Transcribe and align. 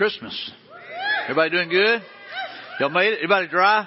Christmas. 0.00 0.50
Everybody 1.24 1.50
doing 1.50 1.68
good? 1.68 2.00
Y'all 2.80 2.88
made 2.88 3.12
it? 3.12 3.16
Everybody 3.16 3.48
dry? 3.48 3.86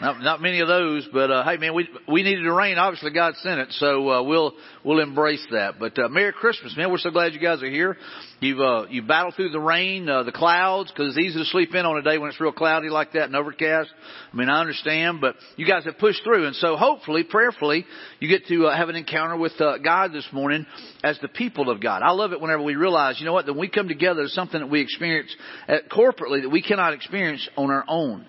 Not, 0.00 0.20
not 0.20 0.40
many 0.40 0.60
of 0.60 0.68
those, 0.68 1.08
but 1.12 1.30
uh, 1.30 1.44
hey, 1.44 1.56
man, 1.56 1.74
we 1.74 1.88
we 2.06 2.22
needed 2.22 2.42
to 2.42 2.52
rain. 2.52 2.78
Obviously, 2.78 3.10
God 3.10 3.34
sent 3.42 3.58
it, 3.58 3.72
so 3.72 4.08
uh, 4.08 4.22
we'll 4.22 4.54
we'll 4.84 5.00
embrace 5.00 5.44
that. 5.50 5.80
But 5.80 5.98
uh, 5.98 6.08
Merry 6.08 6.32
Christmas, 6.32 6.76
man! 6.76 6.92
We're 6.92 6.98
so 6.98 7.10
glad 7.10 7.32
you 7.32 7.40
guys 7.40 7.64
are 7.64 7.70
here. 7.70 7.96
You've 8.38 8.60
uh, 8.60 8.86
you 8.88 9.02
battled 9.02 9.34
through 9.34 9.50
the 9.50 9.58
rain, 9.58 10.08
uh, 10.08 10.22
the 10.22 10.30
clouds, 10.30 10.92
because 10.92 11.16
it's 11.16 11.26
easy 11.26 11.40
to 11.40 11.44
sleep 11.46 11.74
in 11.74 11.84
on 11.84 11.98
a 11.98 12.02
day 12.02 12.16
when 12.18 12.30
it's 12.30 12.40
real 12.40 12.52
cloudy 12.52 12.90
like 12.90 13.14
that 13.14 13.24
and 13.24 13.34
overcast. 13.34 13.90
I 14.32 14.36
mean, 14.36 14.48
I 14.48 14.60
understand, 14.60 15.20
but 15.20 15.34
you 15.56 15.66
guys 15.66 15.84
have 15.84 15.98
pushed 15.98 16.22
through, 16.22 16.46
and 16.46 16.54
so 16.54 16.76
hopefully, 16.76 17.24
prayerfully, 17.24 17.84
you 18.20 18.28
get 18.28 18.46
to 18.46 18.68
uh, 18.68 18.76
have 18.76 18.90
an 18.90 18.94
encounter 18.94 19.36
with 19.36 19.60
uh, 19.60 19.78
God 19.78 20.12
this 20.12 20.28
morning 20.32 20.64
as 21.02 21.18
the 21.22 21.28
people 21.28 21.70
of 21.70 21.82
God. 21.82 22.02
I 22.02 22.12
love 22.12 22.32
it 22.32 22.40
whenever 22.40 22.62
we 22.62 22.76
realize, 22.76 23.18
you 23.18 23.26
know 23.26 23.32
what, 23.32 23.46
that 23.46 23.52
when 23.52 23.62
we 23.62 23.68
come 23.68 23.88
together, 23.88 24.20
there's 24.20 24.34
something 24.34 24.60
that 24.60 24.70
we 24.70 24.80
experience 24.80 25.34
at, 25.66 25.90
corporately 25.90 26.42
that 26.42 26.50
we 26.50 26.62
cannot 26.62 26.92
experience 26.92 27.48
on 27.56 27.72
our 27.72 27.84
own. 27.88 28.26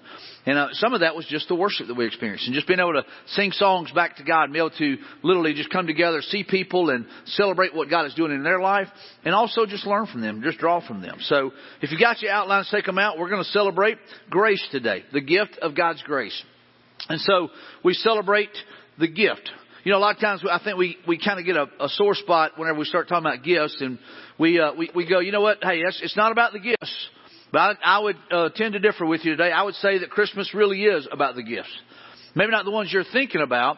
And 0.50 0.58
uh, 0.58 0.68
some 0.72 0.96
of 0.96 1.02
that 1.02 1.16
was 1.16 1.28
just 1.28 1.48
the 1.48 1.54
worship 1.54 1.86
that 1.90 1.94
we 1.94 2.08
experienced, 2.08 2.48
and 2.48 2.56
just 2.56 2.66
being 2.66 2.80
able 2.80 2.94
to 2.94 3.04
sing 3.28 3.52
songs 3.52 3.92
back 3.92 4.16
to 4.16 4.24
God, 4.24 4.46
and 4.46 4.54
be 4.54 4.58
able 4.58 4.72
to 4.72 4.98
literally 5.22 5.54
just 5.54 5.70
come 5.70 5.86
together, 5.86 6.24
see 6.24 6.44
people, 6.44 6.90
and 6.90 7.06
celebrate 7.26 7.76
what 7.76 7.88
God 7.88 8.08
is 8.08 8.16
doing 8.16 8.32
in 8.32 8.42
their 8.42 8.60
life, 8.60 8.88
and 9.24 9.36
also 9.36 9.68
just 9.68 9.86
learn 9.86 10.08
from 10.08 10.22
them, 10.22 10.42
just 10.42 10.58
draw 10.58 10.86
from 10.86 11.04
them. 11.04 11.18
So, 11.20 11.52
if 11.84 11.92
you 11.92 12.00
got 12.00 12.24
your 12.24 12.32
outlines, 12.32 12.68
take 12.72 12.88
them 12.88 12.98
out. 12.98 13.20
We're 13.20 13.30
going 13.30 13.44
to 13.44 13.50
celebrate 13.52 14.00
grace 14.32 14.68
today, 14.72 15.04
the 15.14 15.22
gift 15.22 15.60
of 15.62 15.76
God's 15.76 16.02
grace, 16.02 16.44
and 17.10 17.22
so 17.22 17.50
we 17.84 17.94
celebrate 17.94 18.50
the 18.98 19.08
gift. 19.08 19.52
You 19.84 19.92
know, 19.92 20.00
a 20.00 20.02
lot 20.02 20.16
of 20.16 20.22
times 20.22 20.44
I 20.50 20.60
think 20.64 20.80
we, 20.80 20.98
we 21.08 21.24
kind 21.24 21.40
of 21.40 21.46
get 21.46 21.58
a, 21.58 21.68
a 21.80 21.90
sore 21.90 22.16
spot 22.16 22.54
whenever 22.58 22.80
we 22.80 22.86
start 22.86 23.08
talking 23.08 23.28
about 23.28 23.44
gifts, 23.44 23.78
and 23.82 24.00
we 24.40 24.60
uh, 24.60 24.74
we 24.74 24.90
we 24.96 25.08
go, 25.08 25.20
you 25.20 25.32
know 25.32 25.42
what? 25.42 25.60
Hey, 25.62 25.84
it's 25.84 26.18
not 26.18 26.32
about 26.32 26.54
the 26.54 26.60
gifts. 26.60 27.10
But 27.52 27.78
I, 27.84 27.98
I 27.98 28.00
would 28.00 28.18
uh, 28.32 28.50
tend 28.56 28.74
to 28.74 28.80
differ 28.80 29.06
with 29.06 29.26
you 29.26 29.32
today. 29.32 29.52
I 29.52 29.64
would 29.64 29.76
say 29.76 30.00
that 30.00 30.10
Christmas 30.10 30.54
really 30.54 30.84
is 30.84 31.08
about 31.12 31.36
the 31.36 31.44
gifts. 31.44 31.76
Maybe 32.36 32.52
not 32.52 32.66
the 32.66 32.72
ones 32.72 32.92
you're 32.94 33.04
thinking 33.04 33.42
about, 33.42 33.78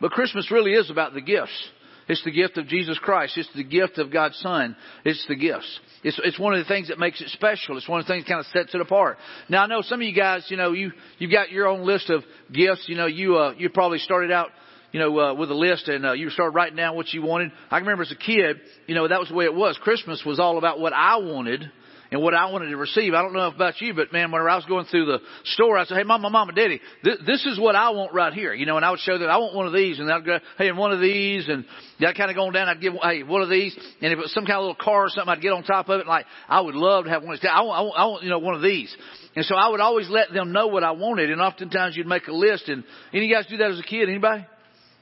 but 0.00 0.12
Christmas 0.12 0.50
really 0.50 0.72
is 0.72 0.90
about 0.90 1.14
the 1.14 1.20
gifts. 1.20 1.68
It's 2.08 2.24
the 2.24 2.30
gift 2.30 2.56
of 2.56 2.66
Jesus 2.68 2.98
Christ. 2.98 3.36
It's 3.36 3.50
the 3.54 3.64
gift 3.64 3.98
of 3.98 4.10
God's 4.10 4.38
Son. 4.38 4.76
It's 5.04 5.24
the 5.28 5.36
gifts. 5.36 5.80
It's, 6.02 6.18
it's 6.24 6.38
one 6.38 6.54
of 6.54 6.60
the 6.60 6.68
things 6.68 6.88
that 6.88 6.98
makes 6.98 7.20
it 7.20 7.28
special. 7.28 7.76
It's 7.76 7.88
one 7.88 8.00
of 8.00 8.06
the 8.06 8.12
things 8.12 8.24
that 8.24 8.30
kind 8.30 8.40
of 8.40 8.46
sets 8.46 8.74
it 8.74 8.80
apart. 8.80 9.18
Now 9.48 9.64
I 9.64 9.66
know 9.66 9.82
some 9.82 10.00
of 10.00 10.06
you 10.06 10.14
guys, 10.14 10.46
you 10.48 10.56
know, 10.56 10.72
you, 10.72 10.92
you've 11.18 11.32
got 11.32 11.50
your 11.50 11.66
own 11.66 11.84
list 11.84 12.08
of 12.08 12.22
gifts. 12.50 12.84
You 12.86 12.96
know, 12.96 13.06
you, 13.06 13.36
uh, 13.36 13.52
you 13.58 13.68
probably 13.68 13.98
started 13.98 14.32
out, 14.32 14.48
you 14.90 15.00
know, 15.00 15.18
uh, 15.18 15.34
with 15.34 15.50
a 15.50 15.54
list 15.54 15.88
and, 15.88 16.06
uh, 16.06 16.12
you 16.12 16.30
started 16.30 16.54
writing 16.54 16.76
down 16.76 16.96
what 16.96 17.12
you 17.12 17.20
wanted. 17.20 17.52
I 17.70 17.78
remember 17.78 18.04
as 18.04 18.12
a 18.12 18.16
kid, 18.16 18.56
you 18.86 18.94
know, 18.94 19.06
that 19.06 19.20
was 19.20 19.28
the 19.28 19.34
way 19.34 19.44
it 19.44 19.54
was. 19.54 19.76
Christmas 19.82 20.22
was 20.24 20.40
all 20.40 20.56
about 20.56 20.80
what 20.80 20.94
I 20.94 21.16
wanted 21.16 21.70
and 22.10 22.22
what 22.22 22.34
I 22.34 22.50
wanted 22.50 22.70
to 22.70 22.76
receive. 22.76 23.14
I 23.14 23.22
don't 23.22 23.32
know 23.32 23.48
about 23.48 23.80
you, 23.80 23.94
but 23.94 24.12
man, 24.12 24.30
whenever 24.30 24.48
I 24.48 24.56
was 24.56 24.64
going 24.64 24.86
through 24.86 25.06
the 25.06 25.18
store, 25.44 25.76
I 25.76 25.84
said, 25.84 25.98
"Hey, 25.98 26.04
mama, 26.04 26.30
mama, 26.30 26.52
daddy, 26.52 26.80
th- 27.04 27.18
this 27.26 27.44
is 27.46 27.58
what 27.58 27.76
I 27.76 27.90
want 27.90 28.12
right 28.14 28.32
here." 28.32 28.54
You 28.54 28.66
know, 28.66 28.76
and 28.76 28.84
I 28.84 28.90
would 28.90 29.00
show 29.00 29.18
them, 29.18 29.28
"I 29.28 29.36
want 29.38 29.54
one 29.54 29.66
of 29.66 29.72
these," 29.72 29.98
and 29.98 30.10
I'd 30.10 30.24
go, 30.24 30.38
"Hey, 30.56 30.68
and 30.68 30.78
one 30.78 30.92
of 30.92 31.00
these," 31.00 31.48
and 31.48 31.64
that 32.00 32.16
kind 32.16 32.30
of 32.30 32.36
going 32.36 32.52
down, 32.52 32.68
I'd 32.68 32.80
give, 32.80 32.94
"Hey, 33.02 33.22
one 33.22 33.42
of 33.42 33.50
these," 33.50 33.76
and 34.00 34.12
if 34.12 34.18
it 34.18 34.22
was 34.22 34.32
some 34.32 34.46
kind 34.46 34.56
of 34.56 34.62
little 34.62 34.74
car 34.74 35.04
or 35.04 35.08
something, 35.10 35.30
I'd 35.30 35.42
get 35.42 35.52
on 35.52 35.62
top 35.64 35.88
of 35.88 36.00
it. 36.00 36.06
Like 36.06 36.26
I 36.48 36.60
would 36.60 36.74
love 36.74 37.04
to 37.04 37.10
have 37.10 37.22
one 37.22 37.34
of 37.34 37.40
these. 37.40 37.50
I 37.52 37.62
want, 37.62 37.78
I 37.78 37.82
want, 37.82 37.98
I 37.98 38.04
want, 38.06 38.22
you 38.22 38.30
know, 38.30 38.38
one 38.38 38.54
of 38.54 38.62
these. 38.62 38.94
And 39.36 39.44
so 39.44 39.54
I 39.54 39.68
would 39.68 39.80
always 39.80 40.08
let 40.08 40.32
them 40.32 40.52
know 40.52 40.66
what 40.66 40.84
I 40.84 40.92
wanted, 40.92 41.30
and 41.30 41.40
oftentimes 41.40 41.96
you'd 41.96 42.06
make 42.06 42.26
a 42.26 42.32
list. 42.32 42.68
And 42.68 42.84
any 43.12 43.30
guys 43.30 43.46
do 43.46 43.56
that 43.58 43.70
as 43.70 43.78
a 43.78 43.82
kid? 43.82 44.08
Anybody? 44.08 44.46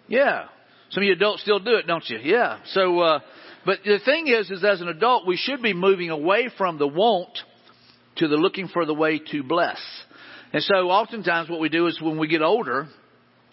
Yeah. 0.08 0.46
Some 0.90 1.02
of 1.02 1.06
you 1.06 1.14
adults 1.14 1.42
still 1.42 1.58
do 1.58 1.76
it, 1.76 1.86
don't 1.86 2.08
you? 2.08 2.18
Yeah. 2.22 2.58
So, 2.66 3.00
uh, 3.00 3.20
but 3.66 3.80
the 3.84 3.98
thing 4.04 4.28
is, 4.28 4.50
is 4.50 4.64
as 4.64 4.80
an 4.80 4.88
adult, 4.88 5.26
we 5.26 5.36
should 5.36 5.60
be 5.60 5.74
moving 5.74 6.10
away 6.10 6.48
from 6.56 6.78
the 6.78 6.86
want 6.86 7.36
to 8.16 8.28
the 8.28 8.36
looking 8.36 8.68
for 8.68 8.86
the 8.86 8.94
way 8.94 9.18
to 9.32 9.42
bless. 9.42 9.78
And 10.52 10.62
so 10.62 10.90
oftentimes 10.90 11.50
what 11.50 11.60
we 11.60 11.68
do 11.68 11.88
is 11.88 12.00
when 12.00 12.18
we 12.18 12.28
get 12.28 12.42
older, 12.42 12.86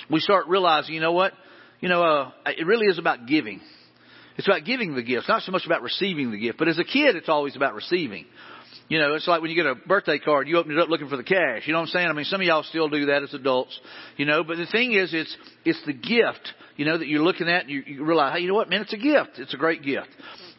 we 0.10 0.20
start 0.20 0.48
realizing, 0.48 0.94
you 0.94 1.02
know 1.02 1.12
what? 1.12 1.34
You 1.82 1.90
know, 1.90 2.04
uh, 2.04 2.32
it 2.46 2.66
really 2.66 2.86
is 2.86 3.00
about 3.00 3.26
giving. 3.26 3.60
It's 4.38 4.48
about 4.48 4.66
giving 4.66 4.96
the 4.96 5.04
gift, 5.04 5.28
not 5.28 5.42
so 5.42 5.52
much 5.52 5.66
about 5.66 5.82
receiving 5.82 6.32
the 6.32 6.38
gift. 6.38 6.58
But 6.58 6.68
as 6.68 6.80
a 6.80 6.84
kid, 6.84 7.16
it's 7.16 7.30
always 7.30 7.56
about 7.56 7.74
receiving. 7.74 8.26
You 8.90 9.00
know, 9.00 9.16
it's 9.16 9.28
like 9.28 9.42
when 9.42 9.50
you 9.50 9.56
get 9.56 9.66
a 9.66 9.76
birthday 9.76 10.20
card, 10.20 10.48
you 10.48 10.58
open 10.58 10.74
it 10.74 10.80
up 10.80 10.90
looking 10.90 11.10
for 11.10 11.18
the 11.18 11.24
cash. 11.24 11.64
You 11.66 11.74
know 11.74 11.80
what 11.80 11.88
I'm 11.88 11.92
saying? 11.92 12.08
I 12.08 12.14
mean, 12.14 12.26
some 12.26 12.42
of 12.42 12.48
y'all 12.48 12.64
still 12.64 12.90
do 12.90 13.08
that 13.08 13.24
as 13.24 13.34
adults. 13.34 13.80
You 14.18 14.26
know, 14.26 14.44
but 14.44 14.58
the 14.58 14.66
thing 14.66 14.94
is, 14.94 15.14
it's 15.14 15.36
it's 15.66 15.82
the 15.86 15.94
gift. 15.94 16.54
You 16.76 16.86
know 16.86 16.98
that 16.98 17.08
you're 17.08 17.24
looking 17.24 17.48
at, 17.48 17.64
and 17.64 17.70
you, 17.70 17.84
you 17.86 18.06
realize, 18.06 18.36
hey, 18.36 18.42
you 18.42 18.48
know 18.48 18.56
what, 18.56 18.70
man? 18.70 18.82
It's 18.82 18.94
a 18.94 18.98
gift. 18.98 19.38
It's 19.38 19.54
a 19.54 19.58
great 19.58 19.84
gift. 19.84 20.10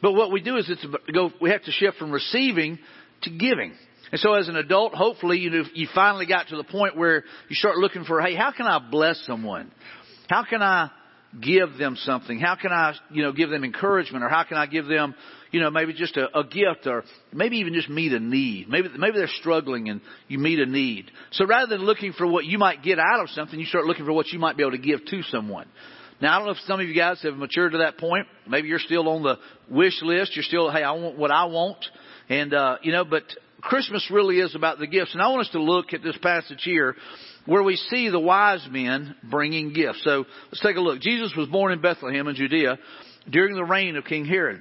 But 0.00 0.12
what 0.12 0.32
we 0.32 0.40
do 0.40 0.56
is 0.56 0.68
it's 0.68 0.84
go. 1.12 1.30
We 1.40 1.50
have 1.50 1.62
to 1.64 1.70
shift 1.70 1.98
from 1.98 2.10
receiving 2.10 2.78
to 3.22 3.30
giving. 3.30 3.74
And 4.12 4.20
so 4.20 4.34
as 4.34 4.48
an 4.48 4.56
adult, 4.56 4.94
hopefully 4.94 5.38
you 5.38 5.50
know, 5.50 5.64
you 5.74 5.88
finally 5.94 6.26
got 6.26 6.48
to 6.48 6.56
the 6.56 6.64
point 6.64 6.96
where 6.96 7.24
you 7.48 7.56
start 7.56 7.76
looking 7.78 8.04
for, 8.04 8.20
hey, 8.20 8.34
how 8.34 8.52
can 8.52 8.66
I 8.66 8.78
bless 8.78 9.20
someone? 9.26 9.72
How 10.28 10.44
can 10.44 10.62
I 10.62 10.90
give 11.40 11.76
them 11.78 11.96
something? 11.96 12.38
How 12.38 12.54
can 12.54 12.70
I, 12.70 12.94
you 13.10 13.22
know, 13.22 13.32
give 13.32 13.50
them 13.50 13.64
encouragement 13.64 14.24
or 14.24 14.28
how 14.28 14.44
can 14.44 14.56
I 14.56 14.66
give 14.66 14.86
them, 14.86 15.14
you 15.54 15.60
know, 15.60 15.70
maybe 15.70 15.92
just 15.92 16.16
a, 16.16 16.36
a 16.36 16.42
gift 16.42 16.84
or 16.84 17.04
maybe 17.32 17.58
even 17.58 17.74
just 17.74 17.88
meet 17.88 18.12
a 18.12 18.18
need. 18.18 18.68
Maybe, 18.68 18.88
maybe 18.98 19.18
they're 19.18 19.28
struggling 19.38 19.88
and 19.88 20.00
you 20.26 20.40
meet 20.40 20.58
a 20.58 20.66
need. 20.66 21.12
So 21.30 21.46
rather 21.46 21.76
than 21.76 21.86
looking 21.86 22.12
for 22.12 22.26
what 22.26 22.44
you 22.44 22.58
might 22.58 22.82
get 22.82 22.98
out 22.98 23.20
of 23.20 23.30
something, 23.30 23.60
you 23.60 23.64
start 23.64 23.84
looking 23.84 24.04
for 24.04 24.12
what 24.12 24.26
you 24.32 24.40
might 24.40 24.56
be 24.56 24.64
able 24.64 24.72
to 24.72 24.78
give 24.78 25.06
to 25.06 25.22
someone. 25.30 25.68
Now, 26.20 26.34
I 26.34 26.38
don't 26.38 26.46
know 26.46 26.52
if 26.54 26.58
some 26.66 26.80
of 26.80 26.88
you 26.88 26.94
guys 26.96 27.22
have 27.22 27.34
matured 27.34 27.70
to 27.70 27.78
that 27.78 27.98
point. 27.98 28.26
Maybe 28.48 28.66
you're 28.66 28.80
still 28.80 29.08
on 29.08 29.22
the 29.22 29.36
wish 29.70 30.02
list. 30.02 30.34
You're 30.34 30.42
still, 30.42 30.72
hey, 30.72 30.82
I 30.82 30.90
want 30.90 31.16
what 31.16 31.30
I 31.30 31.44
want. 31.44 31.86
And, 32.28 32.52
uh, 32.52 32.78
you 32.82 32.90
know, 32.90 33.04
but 33.04 33.22
Christmas 33.60 34.10
really 34.10 34.40
is 34.40 34.56
about 34.56 34.80
the 34.80 34.88
gifts. 34.88 35.12
And 35.12 35.22
I 35.22 35.28
want 35.28 35.42
us 35.42 35.52
to 35.52 35.62
look 35.62 35.92
at 35.92 36.02
this 36.02 36.18
passage 36.20 36.62
here 36.64 36.96
where 37.46 37.62
we 37.62 37.76
see 37.76 38.08
the 38.08 38.18
wise 38.18 38.66
men 38.68 39.14
bringing 39.30 39.72
gifts. 39.72 40.02
So 40.02 40.24
let's 40.46 40.60
take 40.60 40.74
a 40.74 40.80
look. 40.80 41.00
Jesus 41.00 41.32
was 41.36 41.46
born 41.46 41.70
in 41.70 41.80
Bethlehem 41.80 42.26
in 42.26 42.34
Judea 42.34 42.76
during 43.30 43.54
the 43.54 43.64
reign 43.64 43.94
of 43.94 44.04
King 44.04 44.24
Herod. 44.24 44.60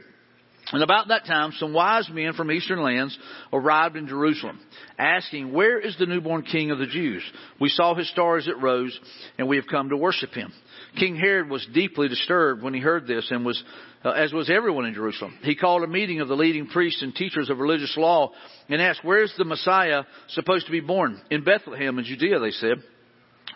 And 0.72 0.82
about 0.82 1.10
that 1.10 1.26
time, 1.26 1.52
some 1.58 1.74
wise 1.74 2.10
men 2.10 2.34
from 2.34 2.52
eastern 2.52 2.82
lands 2.82 3.18
arrived 3.52 3.98
in 3.98 4.08
Jerusalem, 4.08 4.60
asking, 4.98 5.52
Where 5.52 5.80
is 5.80 5.98
the 5.98 6.06
newborn 6.06 6.44
king 6.44 6.72
of 6.72 6.80
the 6.80 6.88
Jews? 6.88 7.22
We 7.60 7.70
saw 7.70 7.96
his 7.96 8.10
star 8.10 8.38
as 8.38 8.48
it 8.48 8.62
rose, 8.62 8.98
and 9.38 9.48
we 9.48 9.58
have 9.58 9.68
come 9.68 9.90
to 9.90 9.98
worship 9.98 10.32
him. 10.32 10.54
King 10.98 11.16
Herod 11.16 11.50
was 11.50 11.68
deeply 11.74 12.08
disturbed 12.08 12.64
when 12.64 12.74
he 12.74 12.80
heard 12.80 13.08
this 13.08 13.30
and 13.30 13.46
was, 13.46 13.62
uh, 14.06 14.12
as 14.12 14.32
was 14.32 14.50
everyone 14.50 14.86
in 14.86 14.94
Jerusalem. 14.94 15.38
He 15.42 15.56
called 15.56 15.84
a 15.84 15.88
meeting 15.88 16.22
of 16.22 16.28
the 16.28 16.36
leading 16.36 16.68
priests 16.68 17.02
and 17.02 17.14
teachers 17.14 17.50
of 17.50 17.60
religious 17.60 17.96
law 17.98 18.32
and 18.70 18.82
asked, 18.82 19.02
where's 19.04 19.34
the 19.38 19.46
Messiah 19.46 20.04
supposed 20.30 20.68
to 20.68 20.72
be 20.72 20.82
born? 20.82 21.20
In 21.30 21.44
Bethlehem 21.44 22.00
in 22.00 22.06
Judea, 22.06 22.40
they 22.40 22.52
said. 22.52 22.78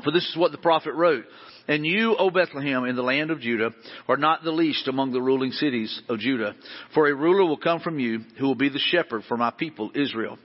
For 0.03 0.12
this 0.12 0.28
is 0.29 0.35
what 0.35 0.51
the 0.51 0.57
prophet 0.57 0.94
wrote. 0.94 1.25
And 1.67 1.85
you, 1.85 2.16
O 2.17 2.29
Bethlehem, 2.29 2.85
in 2.85 2.95
the 2.95 3.01
land 3.01 3.29
of 3.29 3.41
Judah, 3.41 3.72
are 4.07 4.17
not 4.17 4.44
the 4.44 4.51
least 4.51 4.88
among 4.88 5.11
the 5.11 5.22
ruling 5.22 5.51
cities 5.51 6.01
of 6.07 6.19
Judah. 6.19 6.55
For 6.94 7.07
a 7.07 7.16
ruler 7.16 7.45
will 7.45 7.57
come 7.57 7.81
from 7.81 8.00
you 8.00 8.22
who 8.39 8.45
will 8.47 8.55
be 8.55 8.69
the 8.69 8.79
shepherd 8.79 9.23
for 9.28 9.35
my 9.35 9.51
people, 9.51 9.91
Israel. 9.93 10.37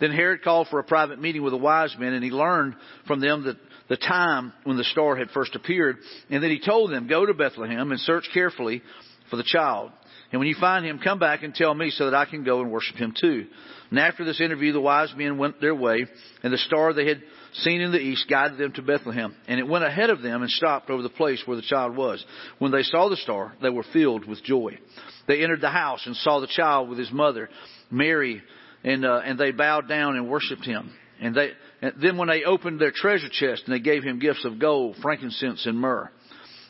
Then 0.00 0.12
Herod 0.12 0.42
called 0.42 0.68
for 0.68 0.78
a 0.78 0.84
private 0.84 1.20
meeting 1.20 1.42
with 1.42 1.52
the 1.52 1.58
wise 1.58 1.94
men, 1.98 2.12
and 2.12 2.22
he 2.22 2.30
learned 2.30 2.76
from 3.06 3.20
them 3.20 3.44
that 3.44 3.56
the 3.88 3.96
time 3.96 4.52
when 4.64 4.76
the 4.76 4.84
star 4.84 5.16
had 5.16 5.30
first 5.30 5.56
appeared. 5.56 5.96
And 6.30 6.42
then 6.42 6.50
he 6.50 6.60
told 6.64 6.92
them, 6.92 7.08
go 7.08 7.26
to 7.26 7.34
Bethlehem 7.34 7.90
and 7.90 8.00
search 8.00 8.28
carefully 8.32 8.82
for 9.30 9.36
the 9.36 9.44
child. 9.44 9.90
And 10.30 10.38
when 10.38 10.48
you 10.48 10.56
find 10.60 10.84
him, 10.84 11.00
come 11.02 11.18
back 11.18 11.42
and 11.42 11.54
tell 11.54 11.74
me 11.74 11.90
so 11.90 12.04
that 12.04 12.14
I 12.14 12.26
can 12.26 12.44
go 12.44 12.60
and 12.60 12.70
worship 12.70 12.96
him 12.96 13.14
too. 13.18 13.46
And 13.90 13.98
after 13.98 14.24
this 14.24 14.40
interview, 14.40 14.72
the 14.72 14.80
wise 14.80 15.12
men 15.16 15.38
went 15.38 15.60
their 15.60 15.74
way, 15.74 16.06
and 16.42 16.52
the 16.52 16.58
star 16.58 16.92
they 16.92 17.08
had 17.08 17.22
seen 17.54 17.80
in 17.80 17.92
the 17.92 17.98
east 17.98 18.26
guided 18.28 18.58
them 18.58 18.72
to 18.72 18.82
Bethlehem. 18.82 19.34
And 19.46 19.58
it 19.58 19.66
went 19.66 19.84
ahead 19.84 20.10
of 20.10 20.20
them 20.20 20.42
and 20.42 20.50
stopped 20.50 20.90
over 20.90 21.02
the 21.02 21.08
place 21.08 21.42
where 21.46 21.56
the 21.56 21.62
child 21.62 21.96
was. 21.96 22.22
When 22.58 22.72
they 22.72 22.82
saw 22.82 23.08
the 23.08 23.16
star, 23.16 23.54
they 23.62 23.70
were 23.70 23.86
filled 23.92 24.28
with 24.28 24.44
joy. 24.44 24.78
They 25.26 25.42
entered 25.42 25.62
the 25.62 25.70
house 25.70 26.02
and 26.04 26.14
saw 26.16 26.40
the 26.40 26.46
child 26.46 26.90
with 26.90 26.98
his 26.98 27.10
mother, 27.10 27.48
Mary, 27.90 28.42
and, 28.84 29.06
uh, 29.06 29.22
and 29.24 29.38
they 29.38 29.52
bowed 29.52 29.88
down 29.88 30.16
and 30.16 30.28
worshipped 30.28 30.64
him. 30.64 30.90
And 31.20 31.34
they, 31.34 31.52
and 31.80 31.94
then 32.00 32.18
when 32.18 32.28
they 32.28 32.44
opened 32.44 32.80
their 32.80 32.92
treasure 32.92 33.28
chest 33.30 33.62
and 33.66 33.74
they 33.74 33.80
gave 33.80 34.02
him 34.02 34.18
gifts 34.18 34.44
of 34.44 34.58
gold, 34.58 34.96
frankincense, 35.02 35.64
and 35.66 35.78
myrrh. 35.78 36.10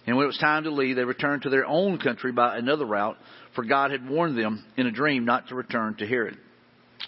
And 0.08 0.16
when 0.16 0.24
it 0.24 0.28
was 0.28 0.38
time 0.38 0.64
to 0.64 0.70
leave, 0.70 0.96
they 0.96 1.04
returned 1.04 1.42
to 1.42 1.50
their 1.50 1.66
own 1.66 1.98
country 1.98 2.32
by 2.32 2.56
another 2.56 2.86
route, 2.86 3.18
for 3.54 3.62
God 3.62 3.90
had 3.90 4.08
warned 4.08 4.38
them 4.38 4.64
in 4.78 4.86
a 4.86 4.90
dream 4.90 5.26
not 5.26 5.48
to 5.48 5.54
return 5.54 5.96
to 5.96 6.06
Herod. 6.06 6.38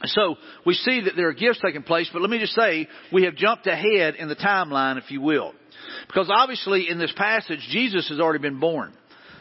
So 0.04 0.36
we 0.66 0.74
see 0.74 1.00
that 1.06 1.16
there 1.16 1.28
are 1.28 1.32
gifts 1.32 1.60
taking 1.64 1.82
place, 1.82 2.10
but 2.12 2.20
let 2.20 2.30
me 2.30 2.38
just 2.38 2.52
say 2.52 2.88
we 3.10 3.24
have 3.24 3.36
jumped 3.36 3.66
ahead 3.66 4.16
in 4.16 4.28
the 4.28 4.36
timeline, 4.36 4.98
if 4.98 5.10
you 5.10 5.22
will. 5.22 5.54
Because 6.08 6.30
obviously 6.30 6.90
in 6.90 6.98
this 6.98 7.12
passage, 7.16 7.66
Jesus 7.70 8.06
has 8.10 8.20
already 8.20 8.42
been 8.42 8.60
born. 8.60 8.92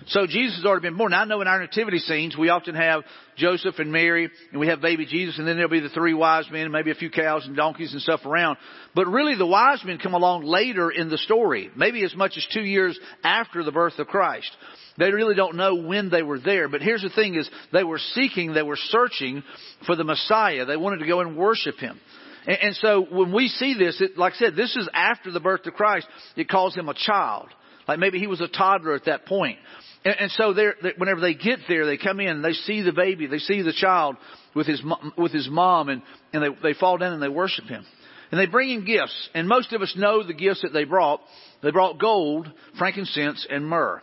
So 0.07 0.25
Jesus 0.25 0.57
has 0.57 0.65
already 0.65 0.87
been 0.87 0.97
born. 0.97 1.11
Now 1.11 1.21
I 1.21 1.25
know 1.25 1.41
in 1.41 1.47
our 1.47 1.59
nativity 1.59 1.99
scenes, 1.99 2.35
we 2.37 2.49
often 2.49 2.75
have 2.75 3.03
Joseph 3.37 3.79
and 3.79 3.91
Mary, 3.91 4.29
and 4.51 4.59
we 4.59 4.67
have 4.67 4.81
baby 4.81 5.05
Jesus, 5.05 5.37
and 5.37 5.47
then 5.47 5.55
there'll 5.55 5.69
be 5.69 5.79
the 5.79 5.89
three 5.89 6.13
wise 6.13 6.45
men, 6.51 6.63
and 6.63 6.71
maybe 6.71 6.91
a 6.91 6.95
few 6.95 7.09
cows 7.09 7.45
and 7.45 7.55
donkeys 7.55 7.93
and 7.93 8.01
stuff 8.01 8.25
around. 8.25 8.57
But 8.95 9.07
really 9.07 9.35
the 9.35 9.45
wise 9.45 9.83
men 9.83 9.97
come 9.97 10.13
along 10.13 10.43
later 10.43 10.89
in 10.89 11.09
the 11.09 11.17
story, 11.17 11.69
maybe 11.75 12.03
as 12.03 12.15
much 12.15 12.33
as 12.37 12.47
two 12.53 12.63
years 12.63 12.99
after 13.23 13.63
the 13.63 13.71
birth 13.71 13.99
of 13.99 14.07
Christ. 14.07 14.49
They 14.97 15.11
really 15.11 15.35
don't 15.35 15.55
know 15.55 15.75
when 15.75 16.09
they 16.09 16.23
were 16.23 16.39
there. 16.39 16.67
But 16.67 16.81
here's 16.81 17.01
the 17.01 17.09
thing 17.09 17.35
is, 17.35 17.49
they 17.71 17.83
were 17.83 17.99
seeking, 17.99 18.53
they 18.53 18.63
were 18.63 18.77
searching 18.77 19.43
for 19.85 19.95
the 19.95 20.03
Messiah. 20.03 20.65
They 20.65 20.77
wanted 20.77 20.99
to 20.99 21.07
go 21.07 21.21
and 21.21 21.37
worship 21.37 21.77
Him. 21.77 21.99
And, 22.45 22.57
and 22.61 22.75
so 22.75 23.05
when 23.09 23.31
we 23.31 23.47
see 23.47 23.75
this, 23.77 24.01
it, 24.01 24.17
like 24.17 24.33
I 24.33 24.37
said, 24.37 24.55
this 24.55 24.75
is 24.75 24.89
after 24.93 25.31
the 25.31 25.39
birth 25.39 25.65
of 25.65 25.73
Christ. 25.73 26.07
It 26.35 26.49
calls 26.49 26.75
Him 26.75 26.89
a 26.89 26.93
child. 26.93 27.47
Like 27.87 27.99
maybe 27.99 28.19
He 28.19 28.27
was 28.27 28.41
a 28.41 28.49
toddler 28.49 28.93
at 28.93 29.05
that 29.05 29.25
point. 29.25 29.57
And, 30.05 30.15
and 30.19 30.31
so 30.31 30.53
they're, 30.53 30.75
they, 30.81 30.93
whenever 30.97 31.21
they 31.21 31.33
get 31.33 31.59
there, 31.67 31.85
they 31.85 31.97
come 31.97 32.19
in, 32.19 32.41
they 32.41 32.53
see 32.53 32.81
the 32.81 32.93
baby, 32.93 33.27
they 33.27 33.39
see 33.39 33.61
the 33.61 33.73
child 33.73 34.15
with 34.55 34.67
his, 34.67 34.81
with 35.17 35.31
his 35.31 35.49
mom, 35.49 35.89
and, 35.89 36.01
and 36.33 36.43
they, 36.43 36.71
they 36.71 36.79
fall 36.79 36.97
down 36.97 37.13
and 37.13 37.21
they 37.21 37.29
worship 37.29 37.65
Him. 37.65 37.85
And 38.31 38.39
they 38.39 38.45
bring 38.45 38.69
him 38.69 38.85
gifts. 38.85 39.29
And 39.33 39.47
most 39.47 39.73
of 39.73 39.81
us 39.81 39.93
know 39.97 40.21
the 40.21 40.35
gifts 40.35 40.61
that 40.61 40.71
they 40.71 40.83
brought. 40.83 41.21
They 41.63 41.71
brought 41.71 41.99
gold, 41.99 42.51
frankincense, 42.77 43.45
and 43.49 43.67
myrrh. 43.67 44.01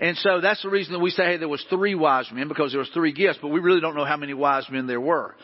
And 0.00 0.16
so 0.16 0.40
that's 0.40 0.62
the 0.62 0.70
reason 0.70 0.92
that 0.92 1.00
we 1.00 1.10
say, 1.10 1.24
hey, 1.24 1.36
there 1.38 1.48
was 1.48 1.64
three 1.68 1.96
wise 1.96 2.30
men 2.32 2.48
because 2.48 2.70
there 2.70 2.78
was 2.78 2.90
three 2.94 3.12
gifts, 3.12 3.40
but 3.42 3.48
we 3.48 3.60
really 3.60 3.80
don't 3.80 3.96
know 3.96 4.04
how 4.04 4.16
many 4.16 4.32
wise 4.32 4.66
men 4.70 4.86
there 4.86 5.00
were. 5.00 5.34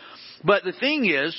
But 0.44 0.62
the 0.62 0.72
thing 0.72 1.06
is, 1.06 1.34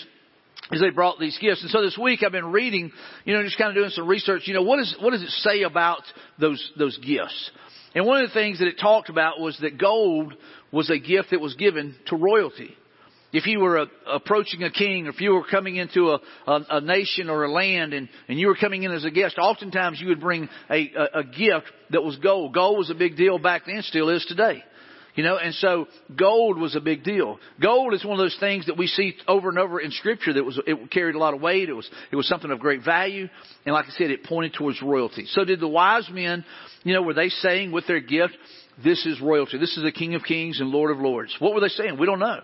is 0.71 0.81
they 0.81 0.89
brought 0.89 1.17
these 1.17 1.37
gifts. 1.39 1.61
And 1.61 1.71
so 1.71 1.81
this 1.81 1.97
week 1.97 2.23
I've 2.23 2.31
been 2.31 2.51
reading, 2.51 2.91
you 3.25 3.33
know, 3.33 3.43
just 3.43 3.57
kind 3.57 3.69
of 3.69 3.75
doing 3.75 3.89
some 3.91 4.07
research, 4.07 4.43
you 4.45 4.53
know, 4.53 4.63
what 4.63 4.79
is, 4.79 4.93
what 4.99 5.11
does 5.11 5.23
it 5.23 5.29
say 5.29 5.63
about 5.63 6.01
those, 6.39 6.71
those 6.77 6.97
gifts? 6.97 7.51
And 7.93 8.05
one 8.05 8.21
of 8.23 8.29
the 8.29 8.33
things 8.33 8.59
that 8.59 8.67
it 8.67 8.79
talked 8.79 9.09
about 9.09 9.39
was 9.39 9.57
that 9.61 9.77
gold 9.77 10.33
was 10.71 10.89
a 10.89 10.97
gift 10.97 11.31
that 11.31 11.41
was 11.41 11.55
given 11.55 11.95
to 12.07 12.15
royalty. 12.15 12.75
If 13.33 13.47
you 13.47 13.59
were 13.59 13.77
a, 13.77 13.87
approaching 14.07 14.63
a 14.63 14.71
king, 14.71 15.07
or 15.07 15.11
if 15.11 15.21
you 15.21 15.31
were 15.31 15.45
coming 15.49 15.77
into 15.77 16.09
a, 16.09 16.19
a, 16.47 16.65
a 16.69 16.81
nation 16.81 17.29
or 17.29 17.43
a 17.43 17.51
land 17.51 17.93
and, 17.93 18.09
and 18.27 18.37
you 18.37 18.47
were 18.47 18.55
coming 18.55 18.83
in 18.83 18.91
as 18.91 19.05
a 19.05 19.11
guest, 19.11 19.37
oftentimes 19.37 20.01
you 20.01 20.09
would 20.09 20.19
bring 20.19 20.49
a, 20.69 20.91
a, 20.93 21.19
a 21.19 21.23
gift 21.23 21.71
that 21.91 22.03
was 22.03 22.17
gold. 22.17 22.53
Gold 22.53 22.77
was 22.77 22.89
a 22.89 22.95
big 22.95 23.15
deal 23.15 23.39
back 23.39 23.63
then, 23.65 23.81
still 23.83 24.09
is 24.09 24.25
today. 24.25 24.63
You 25.15 25.23
know, 25.23 25.37
and 25.37 25.53
so 25.55 25.87
gold 26.17 26.57
was 26.57 26.75
a 26.75 26.79
big 26.79 27.03
deal. 27.03 27.37
Gold 27.61 27.93
is 27.93 28.03
one 28.05 28.19
of 28.19 28.23
those 28.23 28.37
things 28.39 28.67
that 28.67 28.77
we 28.77 28.87
see 28.87 29.15
over 29.27 29.49
and 29.49 29.59
over 29.59 29.79
in 29.79 29.91
scripture 29.91 30.33
that 30.33 30.43
was, 30.43 30.59
it 30.65 30.89
carried 30.89 31.15
a 31.15 31.19
lot 31.19 31.33
of 31.33 31.41
weight. 31.41 31.67
It 31.67 31.73
was, 31.73 31.89
it 32.11 32.15
was 32.15 32.27
something 32.27 32.49
of 32.49 32.59
great 32.59 32.83
value. 32.83 33.27
And 33.65 33.73
like 33.73 33.85
I 33.85 33.91
said, 33.91 34.09
it 34.09 34.23
pointed 34.23 34.53
towards 34.53 34.81
royalty. 34.81 35.25
So 35.27 35.43
did 35.43 35.59
the 35.59 35.67
wise 35.67 36.09
men, 36.09 36.45
you 36.83 36.93
know, 36.93 37.01
were 37.01 37.13
they 37.13 37.29
saying 37.29 37.71
with 37.71 37.87
their 37.87 37.99
gift, 37.99 38.37
this 38.83 39.05
is 39.05 39.19
royalty. 39.19 39.57
This 39.57 39.75
is 39.75 39.83
the 39.83 39.91
King 39.91 40.15
of 40.15 40.23
Kings 40.23 40.61
and 40.61 40.69
Lord 40.69 40.91
of 40.91 40.99
Lords. 40.99 41.35
What 41.39 41.53
were 41.53 41.61
they 41.61 41.67
saying? 41.67 41.99
We 41.99 42.05
don't 42.05 42.19
know. 42.19 42.39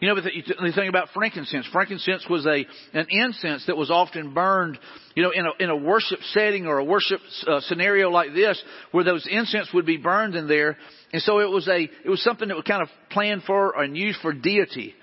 You 0.00 0.08
know, 0.08 0.14
but 0.14 0.24
the 0.24 0.72
thing 0.74 0.88
about 0.88 1.08
frankincense. 1.14 1.66
Frankincense 1.72 2.26
was 2.28 2.44
a 2.44 2.66
an 2.92 3.06
incense 3.08 3.64
that 3.66 3.76
was 3.78 3.90
often 3.90 4.34
burned, 4.34 4.78
you 5.14 5.22
know, 5.22 5.30
in 5.30 5.46
a 5.46 5.50
in 5.58 5.70
a 5.70 5.76
worship 5.76 6.18
setting 6.32 6.66
or 6.66 6.78
a 6.78 6.84
worship 6.84 7.20
uh, 7.46 7.60
scenario 7.60 8.10
like 8.10 8.34
this, 8.34 8.62
where 8.90 9.04
those 9.04 9.26
incense 9.30 9.68
would 9.72 9.86
be 9.86 9.96
burned 9.96 10.34
in 10.34 10.48
there, 10.48 10.76
and 11.14 11.22
so 11.22 11.40
it 11.40 11.50
was 11.50 11.66
a 11.68 11.88
it 12.04 12.10
was 12.10 12.22
something 12.22 12.48
that 12.48 12.54
was 12.56 12.64
kind 12.64 12.82
of 12.82 12.88
planned 13.10 13.44
for 13.44 13.80
and 13.80 13.96
used 13.96 14.20
for 14.20 14.34
deity, 14.34 14.94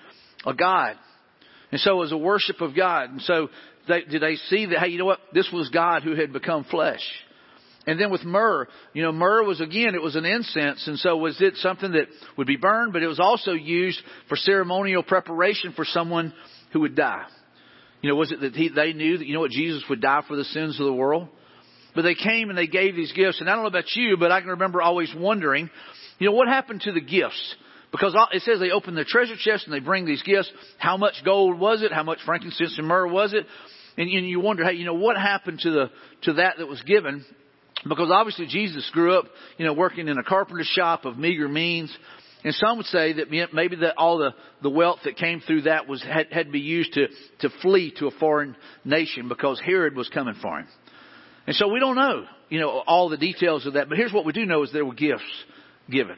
a 0.45 0.54
god, 0.54 0.96
and 1.72 1.81
so 1.81 1.94
it 1.94 2.00
was 2.00 2.12
a 2.12 2.18
worship 2.18 2.62
of 2.62 2.75
God. 2.75 3.10
And 3.10 3.22
so 3.24 3.50
they, 3.88 4.01
did 4.01 4.22
they 4.22 4.36
see 4.36 4.68
that? 4.68 4.78
Hey, 4.78 4.89
you 4.89 5.00
know 5.00 5.06
what? 5.06 5.19
This 5.34 5.50
was 5.51 5.69
God 5.69 6.04
who 6.04 6.16
had 6.16 6.31
become 6.31 6.66
flesh. 6.66 7.01
And 7.85 8.00
then 8.00 8.12
with 8.12 8.24
myrrh, 8.24 8.68
you 8.94 9.01
know, 9.01 9.12
myrrh 9.12 9.44
was 9.44 9.59
again, 9.59 9.94
it 9.94 10.01
was 10.01 10.15
an 10.15 10.25
incense. 10.25 10.88
And 10.88 10.97
so 10.97 11.18
was 11.18 11.39
it 11.41 11.57
something 11.57 11.91
that 11.91 12.07
would 12.38 12.47
be 12.47 12.56
burned, 12.56 12.94
but 12.94 13.03
it 13.03 13.07
was 13.07 13.19
also 13.19 13.51
used 13.51 14.01
for 14.30 14.38
ceremonial 14.38 15.03
preparation 15.03 15.74
for 15.74 15.83
someone 15.83 16.33
who 16.71 16.81
would 16.81 16.95
die. 16.95 17.25
You 18.01 18.09
know, 18.09 18.15
was 18.15 18.31
it 18.31 18.41
that 18.41 18.53
he, 18.53 18.69
they 18.69 18.94
knew 18.94 19.18
that, 19.18 19.25
you 19.25 19.33
know 19.33 19.41
what, 19.41 19.51
Jesus 19.51 19.83
would 19.89 20.01
die 20.01 20.24
for 20.27 20.35
the 20.35 20.45
sins 20.45 20.80
of 20.80 20.85
the 20.85 20.94
world? 20.94 21.27
But 21.95 22.03
they 22.03 22.15
came 22.15 22.50
and 22.50 22.57
they 22.57 22.68
gave 22.68 22.95
these 22.95 23.12
gifts. 23.12 23.39
And 23.39 23.50
I 23.50 23.53
don't 23.53 23.63
know 23.63 23.69
about 23.69 23.95
you, 23.95 24.18
but 24.18 24.31
I 24.31 24.39
can 24.39 24.50
remember 24.51 24.81
always 24.81 25.13
wondering, 25.15 25.69
you 26.19 26.29
know, 26.29 26.36
what 26.36 26.47
happened 26.47 26.81
to 26.81 26.91
the 26.91 27.01
gifts? 27.01 27.56
Because 27.91 28.15
it 28.31 28.41
says 28.41 28.59
they 28.59 28.71
open 28.71 28.95
the 28.95 29.06
treasure 29.06 29.36
chest 29.38 29.65
and 29.65 29.74
they 29.74 29.79
bring 29.79 30.06
these 30.06 30.24
gifts. 30.24 30.51
How 30.79 30.97
much 30.97 31.13
gold 31.24 31.59
was 31.59 31.83
it? 31.83 31.91
How 31.94 32.03
much 32.03 32.19
frankincense 32.25 32.75
and 32.77 32.88
myrrh 32.88 33.07
was 33.07 33.33
it? 33.33 33.45
And, 33.97 34.09
and 34.09 34.27
you 34.27 34.39
wonder, 34.39 34.63
hey, 34.63 34.74
you 34.74 34.86
know, 34.86 34.95
what 34.95 35.15
happened 35.15 35.59
to 35.59 35.69
the, 35.69 35.91
to 36.24 36.33
that 36.33 36.56
that 36.57 36.68
was 36.68 36.81
given? 36.81 37.24
Because 37.88 38.09
obviously 38.12 38.47
Jesus 38.47 38.89
grew 38.94 39.18
up, 39.18 39.25
you 39.57 39.65
know, 39.65 39.74
working 39.74 40.07
in 40.07 40.18
a 40.18 40.24
carpenter 40.24 40.63
shop 40.65 41.06
of 41.06 41.18
meager 41.18 41.47
means. 41.47 41.95
And 42.45 42.53
some 42.56 42.77
would 42.77 42.85
say 42.88 43.13
that 43.13 43.31
maybe 43.53 43.77
that 43.77 43.97
all 43.97 44.18
the, 44.18 44.33
the 44.62 44.69
wealth 44.69 45.00
that 45.06 45.15
came 45.15 45.41
through 45.41 45.63
that 45.63 45.88
was 45.88 46.03
had, 46.03 46.27
had 46.31 46.47
to 46.47 46.51
be 46.51 46.59
used 46.59 46.94
to, 46.94 47.07
to 47.39 47.50
flee 47.62 47.94
to 48.00 48.07
a 48.07 48.12
foreign 48.12 48.56
nation 48.83 49.30
because 49.30 49.62
Herod 49.65 49.95
was 49.95 50.09
coming 50.09 50.35
for 50.41 50.59
him. 50.59 50.68
And 51.47 51.56
so 51.56 51.68
we 51.68 51.80
don't 51.80 51.95
know, 51.95 52.25
you 52.50 52.59
know, 52.59 52.69
all 52.69 53.09
the 53.09 53.18
details 53.18 53.65
of 53.65 53.74
that. 53.74 53.89
But 53.89 53.97
here's 53.97 54.13
what 54.13 54.25
we 54.25 54.33
do 54.33 54.45
know 54.45 54.63
is 54.63 54.71
there 54.71 54.86
were 54.86 54.94
gifts 54.94 55.24
given. 55.89 56.18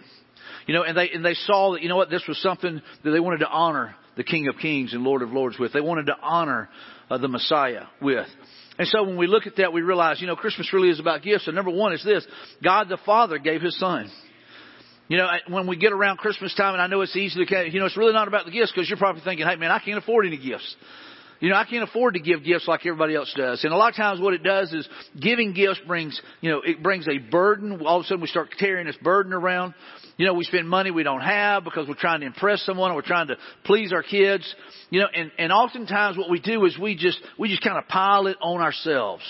You 0.68 0.74
know, 0.74 0.84
and 0.84 0.98
they 0.98 1.10
and 1.12 1.24
they 1.24 1.34
saw 1.34 1.74
that 1.74 1.84
you 1.84 1.90
know 1.90 1.96
what 1.96 2.10
this 2.10 2.24
was 2.28 2.42
something 2.42 2.82
that 3.04 3.12
they 3.12 3.20
wanted 3.20 3.40
to 3.40 3.50
honor 3.50 3.96
the 4.18 4.24
King 4.24 4.48
of 4.48 4.58
Kings 4.58 4.94
and 4.94 5.04
Lord 5.04 5.22
of 5.22 5.32
Lords 5.32 5.60
with. 5.60 5.74
They 5.74 5.82
wanted 5.82 6.08
to 6.08 6.16
honor 6.22 6.70
uh, 7.10 7.18
the 7.18 7.28
Messiah 7.28 7.84
with. 8.02 8.28
And 8.78 8.88
so 8.88 9.04
when 9.04 9.18
we 9.18 9.28
look 9.28 9.48
at 9.48 9.56
that, 9.58 9.72
we 9.72 9.82
realize, 9.82 10.20
you 10.20 10.28
know, 10.28 10.36
Christmas 10.36 10.72
really 10.74 10.90
is 10.90 11.00
about 11.00 11.22
gifts. 11.22 11.48
And 11.48 11.56
number 11.56 11.72
one 11.72 11.94
is 11.94 12.04
this. 12.04 12.26
God 12.64 12.90
the 12.90 12.98
Father 13.06 13.38
gave 13.38 13.62
His 13.62 13.78
Son. 13.80 14.10
You 15.08 15.18
know, 15.18 15.30
when 15.50 15.68
we 15.68 15.78
get 15.78 15.94
around 15.94 16.18
Christmas 16.18 16.54
time, 16.56 16.74
and 16.74 16.82
I 16.82 16.88
know 16.88 17.02
it's 17.02 17.16
easy 17.16 17.46
to, 17.46 17.70
you 17.70 17.80
know, 17.80 17.86
it's 17.86 17.98
really 17.98 18.14
not 18.14 18.28
about 18.28 18.46
the 18.46 18.52
gifts 18.52 18.72
because 18.72 18.90
you're 18.90 18.98
probably 18.98 19.22
thinking, 19.22 19.46
hey 19.46 19.56
man, 19.56 19.70
I 19.72 19.80
can't 19.80 20.00
afford 20.00 20.26
any 20.26 20.38
gifts. 20.38 20.76
You 21.40 21.50
know, 21.50 21.58
I 21.58 21.66
can't 21.66 21.84
afford 21.84 22.16
to 22.16 22.20
give 22.20 22.44
gifts 22.44 22.68
like 22.68 22.86
everybody 22.86 23.14
else 23.14 23.32
does. 23.38 23.64
And 23.64 23.74
a 23.74 23.78
lot 23.78 23.90
of 23.90 23.96
times 23.96 24.20
what 24.20 24.34
it 24.34 24.42
does 24.42 24.74
is 24.74 24.88
giving 25.20 25.54
gifts 25.54 25.80
brings, 25.86 26.20
you 26.42 26.50
know, 26.50 26.62
it 26.66 26.82
brings 26.82 27.08
a 27.08 27.20
burden. 27.20 27.86
All 27.86 28.00
of 28.00 28.06
a 28.06 28.08
sudden 28.08 28.22
we 28.22 28.28
start 28.28 28.50
carrying 28.58 28.88
this 28.88 28.98
burden 28.98 29.34
around. 29.34 29.74
You 30.18 30.26
know, 30.26 30.34
we 30.34 30.46
spend 30.46 30.70
money 30.70 30.92
we 30.92 31.04
don't 31.04 31.22
have 31.22 31.64
because 31.64 31.88
we're 31.88 31.96
trying 31.96 32.22
to 32.22 32.26
impress 32.26 32.64
someone 32.66 32.92
or 32.92 32.96
we're 32.96 33.02
trying 33.02 33.28
to 33.28 33.38
please 33.66 33.92
our 33.92 34.04
kids. 34.04 34.54
You 34.90 35.02
know, 35.02 35.08
and, 35.14 35.32
and 35.38 35.52
oftentimes 35.52 36.18
what 36.18 36.30
we 36.30 36.40
do 36.40 36.64
is 36.66 36.78
we 36.78 36.96
just, 36.96 37.20
we 37.38 37.50
just 37.50 37.64
kind 37.64 37.78
of 37.78 37.88
pile 37.88 38.28
it 38.28 38.38
on 38.42 38.62
ourselves. 38.62 39.24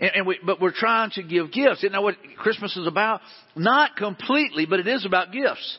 And, 0.00 0.10
and 0.14 0.26
we, 0.26 0.38
but 0.44 0.60
we're 0.60 0.72
trying 0.72 1.10
to 1.12 1.22
give 1.22 1.50
gifts. 1.50 1.78
Isn't 1.78 1.92
that 1.92 2.02
what 2.02 2.16
Christmas 2.38 2.76
is 2.76 2.86
about? 2.86 3.22
Not 3.56 3.96
completely, 3.96 4.66
but 4.66 4.78
it 4.78 4.86
is 4.86 5.04
about 5.04 5.32
gifts. 5.32 5.78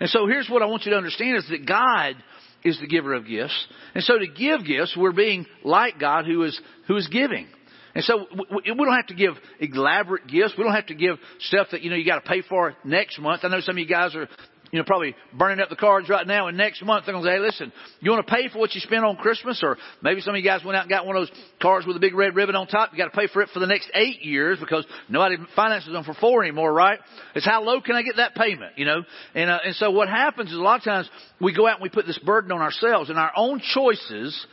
And 0.00 0.08
so 0.08 0.26
here's 0.26 0.48
what 0.48 0.62
I 0.62 0.66
want 0.66 0.84
you 0.84 0.92
to 0.92 0.96
understand 0.96 1.36
is 1.36 1.48
that 1.50 1.66
God 1.66 2.16
is 2.64 2.80
the 2.80 2.86
giver 2.86 3.12
of 3.12 3.26
gifts. 3.26 3.66
And 3.94 4.02
so 4.02 4.18
to 4.18 4.26
give 4.26 4.66
gifts, 4.66 4.96
we're 4.96 5.12
being 5.12 5.46
like 5.62 6.00
God 6.00 6.24
who 6.24 6.42
is, 6.44 6.58
who 6.88 6.96
is 6.96 7.06
giving. 7.08 7.46
And 7.94 8.04
so 8.04 8.26
we 8.50 8.74
don't 8.74 8.96
have 8.96 9.06
to 9.08 9.14
give 9.14 9.34
elaborate 9.60 10.26
gifts. 10.26 10.54
We 10.58 10.64
don't 10.64 10.74
have 10.74 10.86
to 10.86 10.94
give 10.94 11.16
stuff 11.40 11.68
that, 11.70 11.82
you 11.82 11.90
know, 11.90 11.96
you 11.96 12.04
got 12.04 12.22
to 12.22 12.28
pay 12.28 12.42
for 12.42 12.74
next 12.84 13.20
month. 13.20 13.44
I 13.44 13.48
know 13.48 13.60
some 13.60 13.76
of 13.76 13.78
you 13.78 13.86
guys 13.86 14.16
are, 14.16 14.28
you 14.72 14.80
know, 14.80 14.84
probably 14.84 15.14
burning 15.32 15.60
up 15.60 15.68
the 15.68 15.76
cards 15.76 16.08
right 16.08 16.26
now 16.26 16.48
and 16.48 16.56
next 16.56 16.82
month 16.82 17.06
they're 17.06 17.14
going 17.14 17.24
to 17.24 17.30
say, 17.30 17.36
hey, 17.36 17.40
listen, 17.40 17.72
you 18.00 18.10
want 18.10 18.26
to 18.26 18.32
pay 18.32 18.48
for 18.48 18.58
what 18.58 18.74
you 18.74 18.80
spent 18.80 19.04
on 19.04 19.14
Christmas? 19.14 19.60
Or 19.62 19.76
maybe 20.02 20.20
some 20.20 20.34
of 20.34 20.38
you 20.38 20.44
guys 20.44 20.64
went 20.64 20.76
out 20.76 20.82
and 20.82 20.90
got 20.90 21.06
one 21.06 21.14
of 21.14 21.28
those 21.28 21.38
cards 21.62 21.86
with 21.86 21.96
a 21.96 22.00
big 22.00 22.14
red 22.14 22.34
ribbon 22.34 22.56
on 22.56 22.66
top. 22.66 22.90
You 22.90 22.98
got 22.98 23.12
to 23.12 23.16
pay 23.16 23.28
for 23.28 23.42
it 23.42 23.50
for 23.54 23.60
the 23.60 23.68
next 23.68 23.88
eight 23.94 24.22
years 24.22 24.58
because 24.58 24.84
nobody 25.08 25.36
finances 25.54 25.92
them 25.92 26.02
for 26.02 26.14
four 26.14 26.42
anymore, 26.42 26.72
right? 26.72 26.98
It's 27.36 27.46
how 27.46 27.62
low 27.62 27.80
can 27.80 27.94
I 27.94 28.02
get 28.02 28.16
that 28.16 28.34
payment, 28.34 28.76
you 28.76 28.86
know? 28.86 29.04
And, 29.36 29.48
uh, 29.48 29.60
and 29.64 29.76
so 29.76 29.92
what 29.92 30.08
happens 30.08 30.50
is 30.50 30.56
a 30.56 30.60
lot 30.60 30.80
of 30.80 30.84
times 30.84 31.08
we 31.40 31.54
go 31.54 31.68
out 31.68 31.74
and 31.74 31.82
we 31.84 31.88
put 31.88 32.06
this 32.06 32.18
burden 32.18 32.50
on 32.50 32.60
ourselves 32.60 33.10
and 33.10 33.18
our 33.20 33.32
own 33.36 33.60
choices 33.60 34.46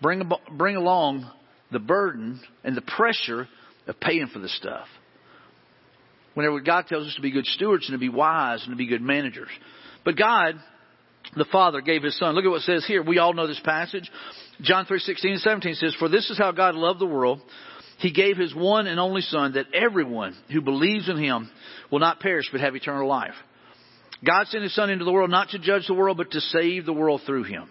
bring, 0.00 0.30
bring 0.52 0.76
along 0.76 1.28
the 1.70 1.78
burden 1.78 2.40
and 2.64 2.76
the 2.76 2.82
pressure 2.82 3.48
of 3.86 4.00
paying 4.00 4.28
for 4.32 4.38
the 4.38 4.48
stuff. 4.48 4.86
Whenever 6.34 6.60
God 6.60 6.86
tells 6.86 7.06
us 7.06 7.14
to 7.16 7.22
be 7.22 7.30
good 7.30 7.46
stewards 7.46 7.88
and 7.88 7.94
to 7.94 7.98
be 7.98 8.08
wise 8.08 8.62
and 8.62 8.72
to 8.72 8.76
be 8.76 8.86
good 8.86 9.02
managers. 9.02 9.48
But 10.04 10.16
God, 10.16 10.54
the 11.36 11.46
Father, 11.50 11.80
gave 11.80 12.02
His 12.02 12.16
Son. 12.18 12.34
Look 12.34 12.44
at 12.44 12.50
what 12.50 12.60
it 12.60 12.62
says 12.62 12.86
here. 12.86 13.02
We 13.02 13.18
all 13.18 13.34
know 13.34 13.46
this 13.46 13.60
passage. 13.64 14.08
John 14.60 14.86
3, 14.86 14.98
16 15.00 15.32
and 15.32 15.40
17 15.40 15.74
says, 15.74 15.96
For 15.98 16.08
this 16.08 16.30
is 16.30 16.38
how 16.38 16.52
God 16.52 16.74
loved 16.74 17.00
the 17.00 17.06
world. 17.06 17.40
He 17.98 18.12
gave 18.12 18.36
His 18.36 18.54
one 18.54 18.86
and 18.86 19.00
only 19.00 19.22
Son 19.22 19.54
that 19.54 19.74
everyone 19.74 20.36
who 20.52 20.60
believes 20.60 21.08
in 21.08 21.16
Him 21.16 21.50
will 21.90 21.98
not 21.98 22.20
perish 22.20 22.48
but 22.52 22.60
have 22.60 22.76
eternal 22.76 23.08
life. 23.08 23.34
God 24.24 24.46
sent 24.46 24.62
His 24.62 24.74
Son 24.74 24.90
into 24.90 25.04
the 25.04 25.12
world 25.12 25.30
not 25.30 25.50
to 25.50 25.58
judge 25.58 25.86
the 25.86 25.94
world 25.94 26.16
but 26.16 26.30
to 26.30 26.40
save 26.40 26.86
the 26.86 26.92
world 26.92 27.22
through 27.26 27.44
Him. 27.44 27.68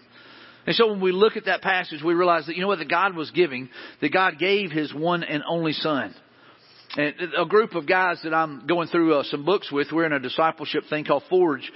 And 0.68 0.76
so 0.76 0.88
when 0.88 1.00
we 1.00 1.12
look 1.12 1.38
at 1.38 1.46
that 1.46 1.62
passage, 1.62 2.02
we 2.02 2.12
realize 2.12 2.44
that, 2.44 2.54
you 2.54 2.60
know 2.60 2.68
what, 2.68 2.78
that 2.80 2.90
God 2.90 3.16
was 3.16 3.30
giving, 3.30 3.70
that 4.02 4.12
God 4.12 4.38
gave 4.38 4.70
His 4.70 4.92
one 4.92 5.22
and 5.22 5.42
only 5.48 5.72
Son. 5.72 6.14
And 6.94 7.14
a 7.38 7.46
group 7.46 7.74
of 7.74 7.88
guys 7.88 8.20
that 8.22 8.34
I'm 8.34 8.66
going 8.66 8.88
through 8.88 9.14
uh, 9.14 9.22
some 9.22 9.46
books 9.46 9.72
with, 9.72 9.86
we're 9.90 10.04
in 10.04 10.12
a 10.12 10.20
discipleship 10.20 10.84
thing 10.90 11.06
called 11.06 11.22
Forge. 11.30 11.72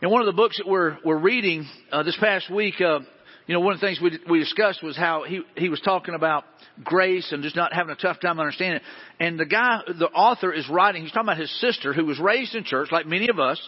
And 0.00 0.10
one 0.10 0.22
of 0.22 0.26
the 0.26 0.32
books 0.32 0.56
that 0.56 0.66
we're, 0.66 0.96
we're 1.04 1.18
reading 1.18 1.66
uh, 1.90 2.02
this 2.02 2.16
past 2.18 2.50
week, 2.50 2.80
uh, 2.80 3.00
you 3.46 3.52
know, 3.52 3.60
one 3.60 3.74
of 3.74 3.80
the 3.80 3.86
things 3.86 4.00
we, 4.00 4.18
we 4.26 4.38
discussed 4.38 4.82
was 4.82 4.96
how 4.96 5.24
he, 5.24 5.42
he 5.58 5.68
was 5.68 5.80
talking 5.80 6.14
about 6.14 6.44
grace 6.82 7.30
and 7.30 7.42
just 7.42 7.56
not 7.56 7.74
having 7.74 7.92
a 7.92 7.96
tough 7.96 8.20
time 8.20 8.40
understanding 8.40 8.76
it. 8.76 8.82
And 9.22 9.38
the 9.38 9.44
guy, 9.44 9.80
the 9.86 10.06
author 10.06 10.50
is 10.50 10.66
writing, 10.70 11.02
he's 11.02 11.12
talking 11.12 11.28
about 11.28 11.38
his 11.38 11.60
sister 11.60 11.92
who 11.92 12.06
was 12.06 12.18
raised 12.18 12.54
in 12.54 12.64
church, 12.64 12.88
like 12.90 13.04
many 13.04 13.28
of 13.28 13.38
us, 13.38 13.60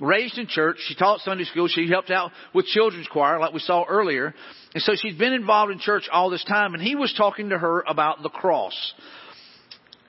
raised 0.00 0.38
in 0.38 0.46
church. 0.46 0.76
She 0.86 0.94
taught 0.94 1.20
Sunday 1.20 1.44
school. 1.44 1.68
She 1.68 1.88
helped 1.88 2.10
out 2.10 2.32
with 2.54 2.66
children's 2.66 3.06
choir, 3.08 3.38
like 3.38 3.52
we 3.52 3.60
saw 3.60 3.84
earlier. 3.84 4.34
And 4.74 4.82
so 4.82 4.92
she's 4.96 5.16
been 5.16 5.32
involved 5.32 5.72
in 5.72 5.78
church 5.78 6.08
all 6.12 6.30
this 6.30 6.44
time. 6.44 6.74
And 6.74 6.82
he 6.82 6.94
was 6.96 7.14
talking 7.16 7.50
to 7.50 7.58
her 7.58 7.84
about 7.86 8.22
the 8.22 8.28
cross. 8.28 8.94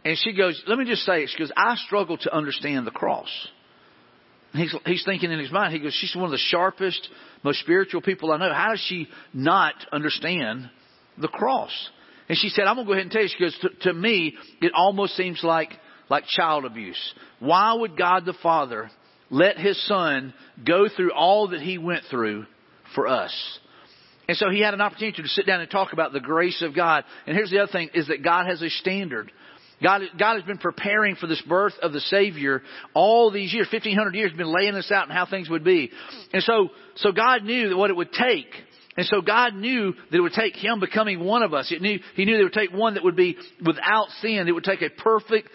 And 0.04 0.18
she 0.18 0.34
goes, 0.34 0.62
let 0.68 0.78
me 0.78 0.86
just 0.86 1.04
say 1.04 1.24
it. 1.24 1.30
She 1.30 1.40
goes, 1.40 1.52
I 1.58 1.76
struggle 1.76 2.18
to 2.18 2.36
understand 2.36 2.86
the 2.86 2.92
cross. 2.92 3.30
And 4.54 4.62
he's, 4.62 4.76
he's 4.86 5.04
thinking 5.04 5.32
in 5.32 5.40
his 5.40 5.52
mind, 5.52 5.74
he 5.74 5.80
goes, 5.80 5.98
she's 6.00 6.16
one 6.16 6.26
of 6.26 6.32
the 6.32 6.38
sharpest, 6.38 7.10
most 7.44 7.60
spiritual 7.60 8.02
people 8.02 8.32
I 8.32 8.38
know. 8.38 8.54
How 8.54 8.70
does 8.70 8.86
she 8.88 9.08
not 9.34 9.74
understand 9.92 10.70
the 11.18 11.28
cross? 11.28 11.72
And 12.30 12.38
she 12.38 12.50
said, 12.50 12.66
I'm 12.66 12.76
going 12.76 12.88
to 12.88 12.90
go 12.90 12.94
ahead 12.94 13.04
and 13.04 13.12
tell 13.12 13.22
you. 13.22 13.30
She 13.30 13.44
goes, 13.44 13.58
to, 13.62 13.92
to 13.92 13.94
me, 13.94 14.36
it 14.62 14.72
almost 14.76 15.16
seems 15.16 15.44
like, 15.44 15.72
like 16.10 16.26
child 16.26 16.66
abuse. 16.66 17.14
Why 17.40 17.74
would 17.74 17.98
God 17.98 18.26
the 18.26 18.36
Father 18.42 18.90
let 19.30 19.58
his 19.58 19.84
son 19.88 20.34
go 20.66 20.88
through 20.88 21.14
all 21.14 21.50
that 21.50 21.62
he 21.62 21.78
went 21.78 22.04
through 22.10 22.46
for 22.94 23.08
us? 23.08 23.60
And 24.28 24.38
so 24.38 24.50
he 24.50 24.62
had 24.62 24.74
an 24.74 24.82
opportunity 24.82 25.22
to 25.22 25.28
sit 25.28 25.46
down 25.46 25.62
and 25.62 25.70
talk 25.70 25.94
about 25.94 26.14
the 26.14 26.20
grace 26.20 26.62
of 26.62 26.76
God. 26.76 27.04
And 27.28 27.36
here's 27.36 27.52
the 27.52 27.60
other 27.60 27.72
thing 27.72 27.90
is 27.94 28.08
that 28.08 28.24
God 28.24 28.48
has 28.48 28.62
a 28.62 28.70
standard. 28.70 29.32
God, 29.84 30.02
God 30.18 30.36
has 30.36 30.44
been 30.44 30.58
preparing 30.58 31.16
for 31.16 31.28
this 31.28 31.42
birth 31.48 31.74
of 31.82 31.94
the 31.94 32.00
Savior 32.00 32.64
all 32.94 33.30
these 33.30 33.54
years, 33.54 33.68
1500 33.72 34.16
years, 34.16 34.32
been 34.32 34.54
laying 34.54 34.74
this 34.74 34.92
out 34.92 35.04
and 35.04 35.12
how 35.12 35.26
things 35.26 35.50
would 35.50 35.64
be. 35.64 35.92
And 36.34 36.42
so, 36.44 36.70
so 36.96 37.12
God 37.12 37.44
knew 37.44 37.70
that 37.70 37.78
what 37.78 37.90
it 37.90 37.96
would 37.96 38.14
take. 38.14 38.48
And 38.98 39.06
so 39.06 39.22
God 39.22 39.54
knew 39.54 39.94
that 39.94 40.18
it 40.18 40.22
would 40.22 40.32
take 40.32 40.56
Him 40.56 40.80
becoming 40.80 41.20
one 41.20 41.44
of 41.44 41.54
us. 41.54 41.72
It 41.72 41.82
knew, 41.82 42.00
he 42.16 42.24
knew 42.24 42.36
that 42.36 42.42
it 42.42 42.44
would 42.46 42.54
take 42.54 42.72
one 42.72 42.94
that 42.94 43.04
would 43.04 43.18
be 43.18 43.36
without 43.64 44.08
sin. 44.22 44.48
It 44.48 44.54
would 44.54 44.64
take 44.64 44.82
a 44.82 44.90
perfect, 44.90 45.50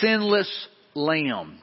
sinless 0.00 0.50
lamb 0.94 1.60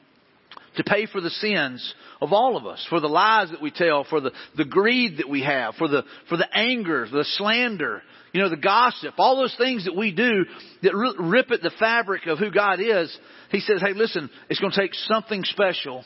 to 0.76 0.84
pay 0.84 1.06
for 1.06 1.22
the 1.22 1.30
sins 1.30 1.94
of 2.22 2.34
all 2.34 2.58
of 2.58 2.66
us, 2.66 2.86
for 2.90 3.00
the 3.00 3.08
lies 3.08 3.52
that 3.52 3.62
we 3.62 3.72
tell, 3.72 4.04
for 4.04 4.22
the, 4.22 4.32
the 4.58 4.66
greed 4.66 5.18
that 5.18 5.30
we 5.30 5.44
have, 5.44 5.76
for 5.76 5.88
the, 5.88 6.04
for 6.30 6.38
the 6.38 6.48
anger, 6.58 7.08
the 7.12 7.26
slander, 7.38 8.02
you 8.32 8.42
know, 8.42 8.50
the 8.50 8.58
gossip, 8.58 9.14
all 9.18 9.38
those 9.38 9.56
things 9.58 9.86
that 9.86 9.96
we 9.96 10.12
do 10.12 10.46
that 10.82 11.16
rip 11.20 11.52
at 11.52 11.62
the 11.62 11.72
fabric 11.80 12.26
of 12.26 12.40
who 12.40 12.50
God 12.52 12.80
is. 12.80 13.16
He 13.52 13.60
says, 13.60 13.82
hey, 13.82 13.94
listen, 13.94 14.30
it's 14.50 14.60
going 14.60 14.74
to 14.74 14.82
take 14.82 14.94
something 14.96 15.44
special 15.44 16.04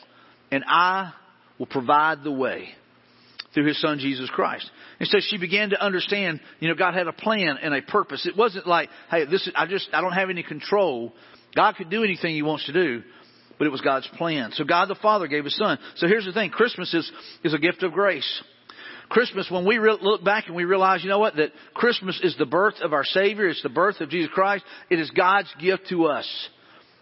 and 0.50 0.64
I 0.66 1.12
will 1.58 1.66
provide 1.66 2.22
the 2.22 2.32
way 2.32 2.70
through 3.54 3.66
his 3.66 3.80
son 3.80 3.98
Jesus 3.98 4.28
Christ. 4.30 4.70
And 5.00 5.08
so 5.08 5.18
she 5.20 5.38
began 5.38 5.70
to 5.70 5.82
understand, 5.82 6.40
you 6.60 6.68
know, 6.68 6.74
God 6.74 6.94
had 6.94 7.08
a 7.08 7.12
plan 7.12 7.58
and 7.62 7.74
a 7.74 7.82
purpose. 7.82 8.26
It 8.26 8.36
wasn't 8.36 8.66
like, 8.66 8.90
hey, 9.10 9.24
this 9.24 9.46
is, 9.46 9.52
I 9.56 9.66
just, 9.66 9.88
I 9.92 10.00
don't 10.00 10.12
have 10.12 10.30
any 10.30 10.42
control. 10.42 11.14
God 11.56 11.76
could 11.76 11.90
do 11.90 12.04
anything 12.04 12.34
he 12.34 12.42
wants 12.42 12.66
to 12.66 12.72
do, 12.72 13.02
but 13.58 13.66
it 13.66 13.70
was 13.70 13.80
God's 13.80 14.08
plan. 14.16 14.52
So 14.54 14.64
God 14.64 14.88
the 14.88 14.94
Father 14.96 15.26
gave 15.26 15.44
his 15.44 15.56
son. 15.56 15.78
So 15.96 16.06
here's 16.06 16.24
the 16.24 16.32
thing. 16.32 16.50
Christmas 16.50 16.92
is, 16.94 17.10
is 17.44 17.54
a 17.54 17.58
gift 17.58 17.82
of 17.82 17.92
grace. 17.92 18.42
Christmas, 19.08 19.50
when 19.50 19.64
we 19.64 19.78
re- 19.78 19.98
look 20.00 20.22
back 20.22 20.46
and 20.46 20.56
we 20.56 20.64
realize, 20.64 21.02
you 21.02 21.08
know 21.08 21.18
what, 21.18 21.36
that 21.36 21.52
Christmas 21.74 22.20
is 22.22 22.36
the 22.38 22.46
birth 22.46 22.74
of 22.82 22.92
our 22.92 23.04
Savior, 23.04 23.48
it's 23.48 23.62
the 23.62 23.68
birth 23.68 24.00
of 24.00 24.10
Jesus 24.10 24.30
Christ, 24.32 24.64
it 24.90 25.00
is 25.00 25.10
God's 25.10 25.52
gift 25.60 25.88
to 25.88 26.06
us. 26.06 26.28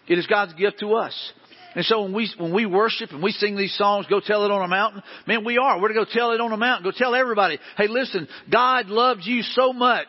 It 0.08 0.18
is 0.18 0.26
God's 0.26 0.54
gift 0.54 0.80
to 0.80 0.94
us. 0.94 1.32
And 1.74 1.84
so 1.84 2.02
when 2.02 2.14
we, 2.14 2.32
when 2.38 2.54
we 2.54 2.64
worship 2.64 3.10
and 3.10 3.22
we 3.22 3.32
sing 3.32 3.56
these 3.56 3.76
songs, 3.76 4.06
go 4.08 4.20
tell 4.20 4.44
it 4.44 4.50
on 4.50 4.64
a 4.64 4.68
mountain, 4.68 5.02
man, 5.26 5.44
we 5.44 5.58
are. 5.58 5.80
We're 5.80 5.88
to 5.88 5.94
go 5.94 6.06
tell 6.10 6.30
it 6.30 6.40
on 6.40 6.52
a 6.52 6.56
mountain. 6.56 6.90
Go 6.90 6.96
tell 6.96 7.14
everybody, 7.14 7.58
hey 7.76 7.88
listen, 7.88 8.28
God 8.50 8.86
loves 8.86 9.26
you 9.26 9.42
so 9.42 9.72
much. 9.72 10.08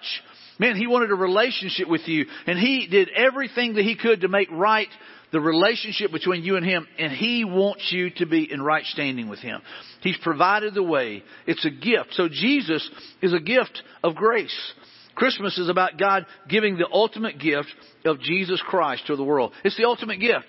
Man, 0.60 0.76
He 0.76 0.88
wanted 0.88 1.12
a 1.12 1.16
relationship 1.16 1.90
with 1.90 2.08
you 2.08 2.26
and 2.46 2.58
He 2.58 2.88
did 2.88 3.10
everything 3.10 3.74
that 3.74 3.84
He 3.84 3.98
could 3.98 4.22
to 4.22 4.28
make 4.28 4.50
right 4.52 4.88
the 5.32 5.42
relationship 5.42 6.12
between 6.12 6.44
you 6.44 6.56
and 6.56 6.66
Him, 6.66 6.88
and 6.98 7.12
He 7.12 7.44
wants 7.44 7.92
you 7.92 8.10
to 8.18 8.26
be 8.26 8.52
in 8.52 8.62
right 8.62 8.86
standing 8.86 9.28
with 9.28 9.40
Him. 9.40 9.62
He's 10.02 10.18
provided 10.18 10.74
the 10.74 10.84
way. 10.84 11.24
It's 11.46 11.66
a 11.66 11.70
gift. 11.70 12.14
So 12.14 12.30
Jesus 12.30 12.90
is 13.22 13.34
a 13.34 13.40
gift 13.40 13.82
of 14.04 14.16
grace. 14.16 14.56
Christmas 15.16 15.58
is 15.58 15.68
about 15.68 15.98
God 15.98 16.26
giving 16.48 16.78
the 16.78 16.88
ultimate 16.92 17.40
gift 17.40 17.70
of 18.06 18.20
Jesus 18.20 18.62
Christ 18.66 19.08
to 19.08 19.16
the 19.16 19.24
world. 19.24 19.52
It's 19.64 19.76
the 19.76 19.86
ultimate 19.86 20.20
gift. 20.20 20.46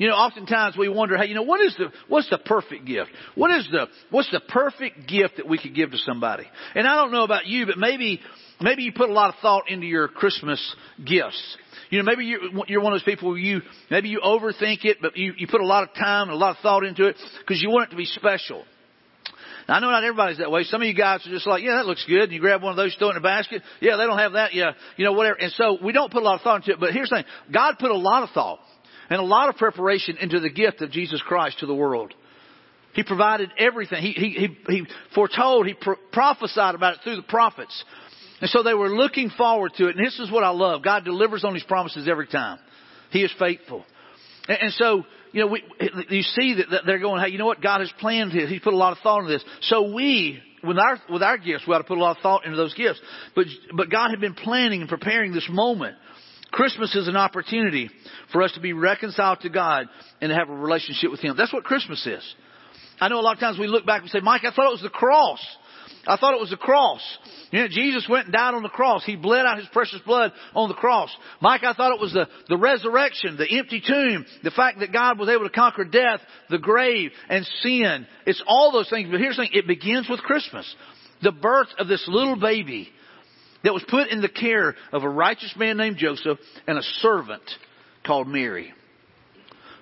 You 0.00 0.08
know, 0.08 0.14
oftentimes 0.14 0.78
we 0.78 0.88
wonder, 0.88 1.16
hey, 1.18 1.26
you 1.26 1.34
know, 1.34 1.42
what 1.42 1.60
is 1.60 1.74
the, 1.76 1.92
what's 2.08 2.30
the 2.30 2.38
perfect 2.38 2.86
gift? 2.86 3.10
What 3.34 3.50
is 3.50 3.68
the, 3.70 3.86
what's 4.10 4.30
the 4.30 4.40
perfect 4.40 5.06
gift 5.06 5.36
that 5.36 5.46
we 5.46 5.58
could 5.58 5.74
give 5.74 5.90
to 5.90 5.98
somebody? 5.98 6.44
And 6.74 6.86
I 6.86 6.94
don't 6.94 7.12
know 7.12 7.24
about 7.24 7.46
you, 7.46 7.66
but 7.66 7.76
maybe, 7.76 8.20
maybe 8.60 8.82
you 8.82 8.92
put 8.92 9.08
a 9.08 9.12
lot 9.12 9.30
of 9.30 9.40
thought 9.40 9.68
into 9.68 9.86
your 9.86 10.08
Christmas 10.08 10.60
gifts. 10.98 11.56
You 11.90 11.98
know, 11.98 12.04
maybe 12.04 12.24
you're, 12.24 12.40
you're 12.68 12.80
one 12.80 12.92
of 12.92 13.00
those 13.00 13.04
people 13.04 13.36
you, 13.36 13.62
maybe 13.90 14.08
you 14.08 14.20
overthink 14.24 14.84
it, 14.84 14.98
but 15.02 15.16
you, 15.16 15.34
you 15.36 15.46
put 15.48 15.60
a 15.60 15.66
lot 15.66 15.82
of 15.82 15.94
time 15.94 16.28
and 16.28 16.32
a 16.32 16.36
lot 16.36 16.56
of 16.56 16.62
thought 16.62 16.84
into 16.84 17.06
it 17.06 17.16
because 17.40 17.60
you 17.60 17.70
want 17.70 17.88
it 17.88 17.90
to 17.90 17.96
be 17.96 18.04
special. 18.04 18.64
Now, 19.68 19.76
I 19.76 19.80
know 19.80 19.90
not 19.90 20.04
everybody's 20.04 20.38
that 20.38 20.50
way. 20.50 20.64
Some 20.64 20.82
of 20.82 20.88
you 20.88 20.94
guys 20.94 21.26
are 21.26 21.30
just 21.30 21.46
like, 21.46 21.62
yeah, 21.62 21.76
that 21.76 21.86
looks 21.86 22.04
good. 22.06 22.24
And 22.24 22.32
you 22.32 22.40
grab 22.40 22.62
one 22.62 22.70
of 22.70 22.76
those, 22.76 22.94
throw 22.98 23.08
it 23.08 23.12
in 23.12 23.16
a 23.18 23.20
basket. 23.20 23.62
Yeah, 23.80 23.96
they 23.96 24.04
don't 24.04 24.18
have 24.18 24.32
that. 24.32 24.54
Yeah, 24.54 24.72
you 24.96 25.04
know, 25.04 25.12
whatever. 25.12 25.36
And 25.36 25.52
so 25.52 25.78
we 25.82 25.92
don't 25.92 26.12
put 26.12 26.22
a 26.22 26.24
lot 26.24 26.36
of 26.36 26.42
thought 26.42 26.56
into 26.56 26.72
it. 26.72 26.80
But 26.80 26.92
here's 26.92 27.10
the 27.10 27.16
thing. 27.16 27.24
God 27.52 27.76
put 27.78 27.90
a 27.90 27.96
lot 27.96 28.22
of 28.22 28.30
thought 28.30 28.60
and 29.08 29.20
a 29.20 29.24
lot 29.24 29.48
of 29.48 29.56
preparation 29.56 30.16
into 30.16 30.40
the 30.40 30.50
gift 30.50 30.80
of 30.80 30.90
Jesus 30.90 31.20
Christ 31.22 31.58
to 31.60 31.66
the 31.66 31.74
world. 31.74 32.14
He 32.94 33.02
provided 33.02 33.50
everything. 33.58 34.02
He, 34.02 34.12
he, 34.12 34.30
he, 34.30 34.72
he 34.72 34.86
foretold, 35.14 35.66
he 35.66 35.74
pro- 35.74 35.96
prophesied 36.12 36.74
about 36.74 36.94
it 36.94 37.00
through 37.04 37.16
the 37.16 37.22
prophets. 37.22 37.84
And 38.40 38.48
so 38.50 38.62
they 38.62 38.74
were 38.74 38.88
looking 38.88 39.30
forward 39.30 39.72
to 39.76 39.88
it. 39.88 39.96
And 39.96 40.06
this 40.06 40.18
is 40.18 40.30
what 40.30 40.44
I 40.44 40.50
love. 40.50 40.82
God 40.82 41.04
delivers 41.04 41.44
on 41.44 41.54
His 41.54 41.62
promises 41.64 42.08
every 42.08 42.26
time. 42.26 42.58
He 43.10 43.22
is 43.22 43.32
faithful. 43.38 43.84
And, 44.48 44.58
and 44.62 44.72
so, 44.72 45.04
you 45.32 45.40
know, 45.42 45.46
we, 45.48 45.62
you 46.08 46.22
see 46.22 46.54
that, 46.54 46.82
they're 46.86 46.98
going, 46.98 47.22
hey, 47.22 47.30
you 47.30 47.38
know 47.38 47.46
what? 47.46 47.60
God 47.60 47.80
has 47.80 47.92
planned 48.00 48.32
this. 48.32 48.48
He's 48.48 48.60
put 48.60 48.72
a 48.72 48.78
lot 48.78 48.92
of 48.92 48.98
thought 49.02 49.20
into 49.20 49.32
this. 49.32 49.44
So 49.62 49.92
we, 49.92 50.40
with 50.64 50.78
our, 50.78 50.98
with 51.10 51.22
our 51.22 51.38
gifts, 51.38 51.64
we 51.66 51.74
ought 51.74 51.78
to 51.78 51.84
put 51.84 51.98
a 51.98 52.00
lot 52.00 52.16
of 52.16 52.22
thought 52.22 52.44
into 52.44 52.56
those 52.56 52.74
gifts. 52.74 53.00
But, 53.34 53.46
but 53.76 53.90
God 53.90 54.10
had 54.10 54.20
been 54.20 54.34
planning 54.34 54.80
and 54.80 54.88
preparing 54.88 55.32
this 55.32 55.48
moment. 55.50 55.96
Christmas 56.50 56.94
is 56.96 57.06
an 57.06 57.16
opportunity 57.16 57.90
for 58.32 58.42
us 58.42 58.52
to 58.52 58.60
be 58.60 58.72
reconciled 58.72 59.40
to 59.42 59.50
God 59.50 59.86
and 60.20 60.30
to 60.30 60.34
have 60.34 60.48
a 60.48 60.54
relationship 60.54 61.10
with 61.10 61.20
Him. 61.20 61.36
That's 61.36 61.52
what 61.52 61.64
Christmas 61.64 62.04
is. 62.06 62.34
I 63.00 63.08
know 63.08 63.20
a 63.20 63.22
lot 63.22 63.34
of 63.34 63.40
times 63.40 63.58
we 63.58 63.68
look 63.68 63.86
back 63.86 64.02
and 64.02 64.10
say, 64.10 64.20
Mike, 64.20 64.42
I 64.44 64.50
thought 64.50 64.66
it 64.66 64.72
was 64.72 64.82
the 64.82 64.90
cross. 64.90 65.40
I 66.06 66.16
thought 66.16 66.34
it 66.34 66.40
was 66.40 66.50
the 66.50 66.56
cross. 66.56 67.00
You 67.50 67.60
know, 67.60 67.68
Jesus 67.68 68.06
went 68.08 68.26
and 68.26 68.32
died 68.32 68.54
on 68.54 68.62
the 68.62 68.68
cross. 68.68 69.04
He 69.04 69.16
bled 69.16 69.44
out 69.44 69.58
his 69.58 69.68
precious 69.72 70.00
blood 70.06 70.32
on 70.54 70.68
the 70.68 70.74
cross. 70.74 71.10
Mike, 71.40 71.62
I 71.62 71.74
thought 71.74 71.94
it 71.94 72.00
was 72.00 72.12
the, 72.12 72.26
the 72.48 72.56
resurrection, 72.56 73.36
the 73.36 73.58
empty 73.58 73.82
tomb, 73.86 74.24
the 74.42 74.50
fact 74.50 74.80
that 74.80 74.92
God 74.92 75.18
was 75.18 75.28
able 75.28 75.44
to 75.44 75.54
conquer 75.54 75.84
death, 75.84 76.20
the 76.48 76.58
grave, 76.58 77.10
and 77.28 77.44
sin. 77.62 78.06
It's 78.26 78.42
all 78.46 78.72
those 78.72 78.88
things. 78.88 79.08
But 79.10 79.20
here's 79.20 79.36
the 79.36 79.42
thing. 79.42 79.52
It 79.52 79.66
begins 79.66 80.08
with 80.08 80.20
Christmas. 80.20 80.72
The 81.22 81.32
birth 81.32 81.68
of 81.78 81.86
this 81.86 82.04
little 82.08 82.36
baby 82.36 82.88
that 83.62 83.74
was 83.74 83.84
put 83.88 84.08
in 84.08 84.22
the 84.22 84.28
care 84.28 84.74
of 84.92 85.02
a 85.02 85.08
righteous 85.08 85.54
man 85.56 85.76
named 85.76 85.98
Joseph 85.98 86.38
and 86.66 86.78
a 86.78 86.82
servant 86.82 87.42
called 88.06 88.26
Mary 88.26 88.72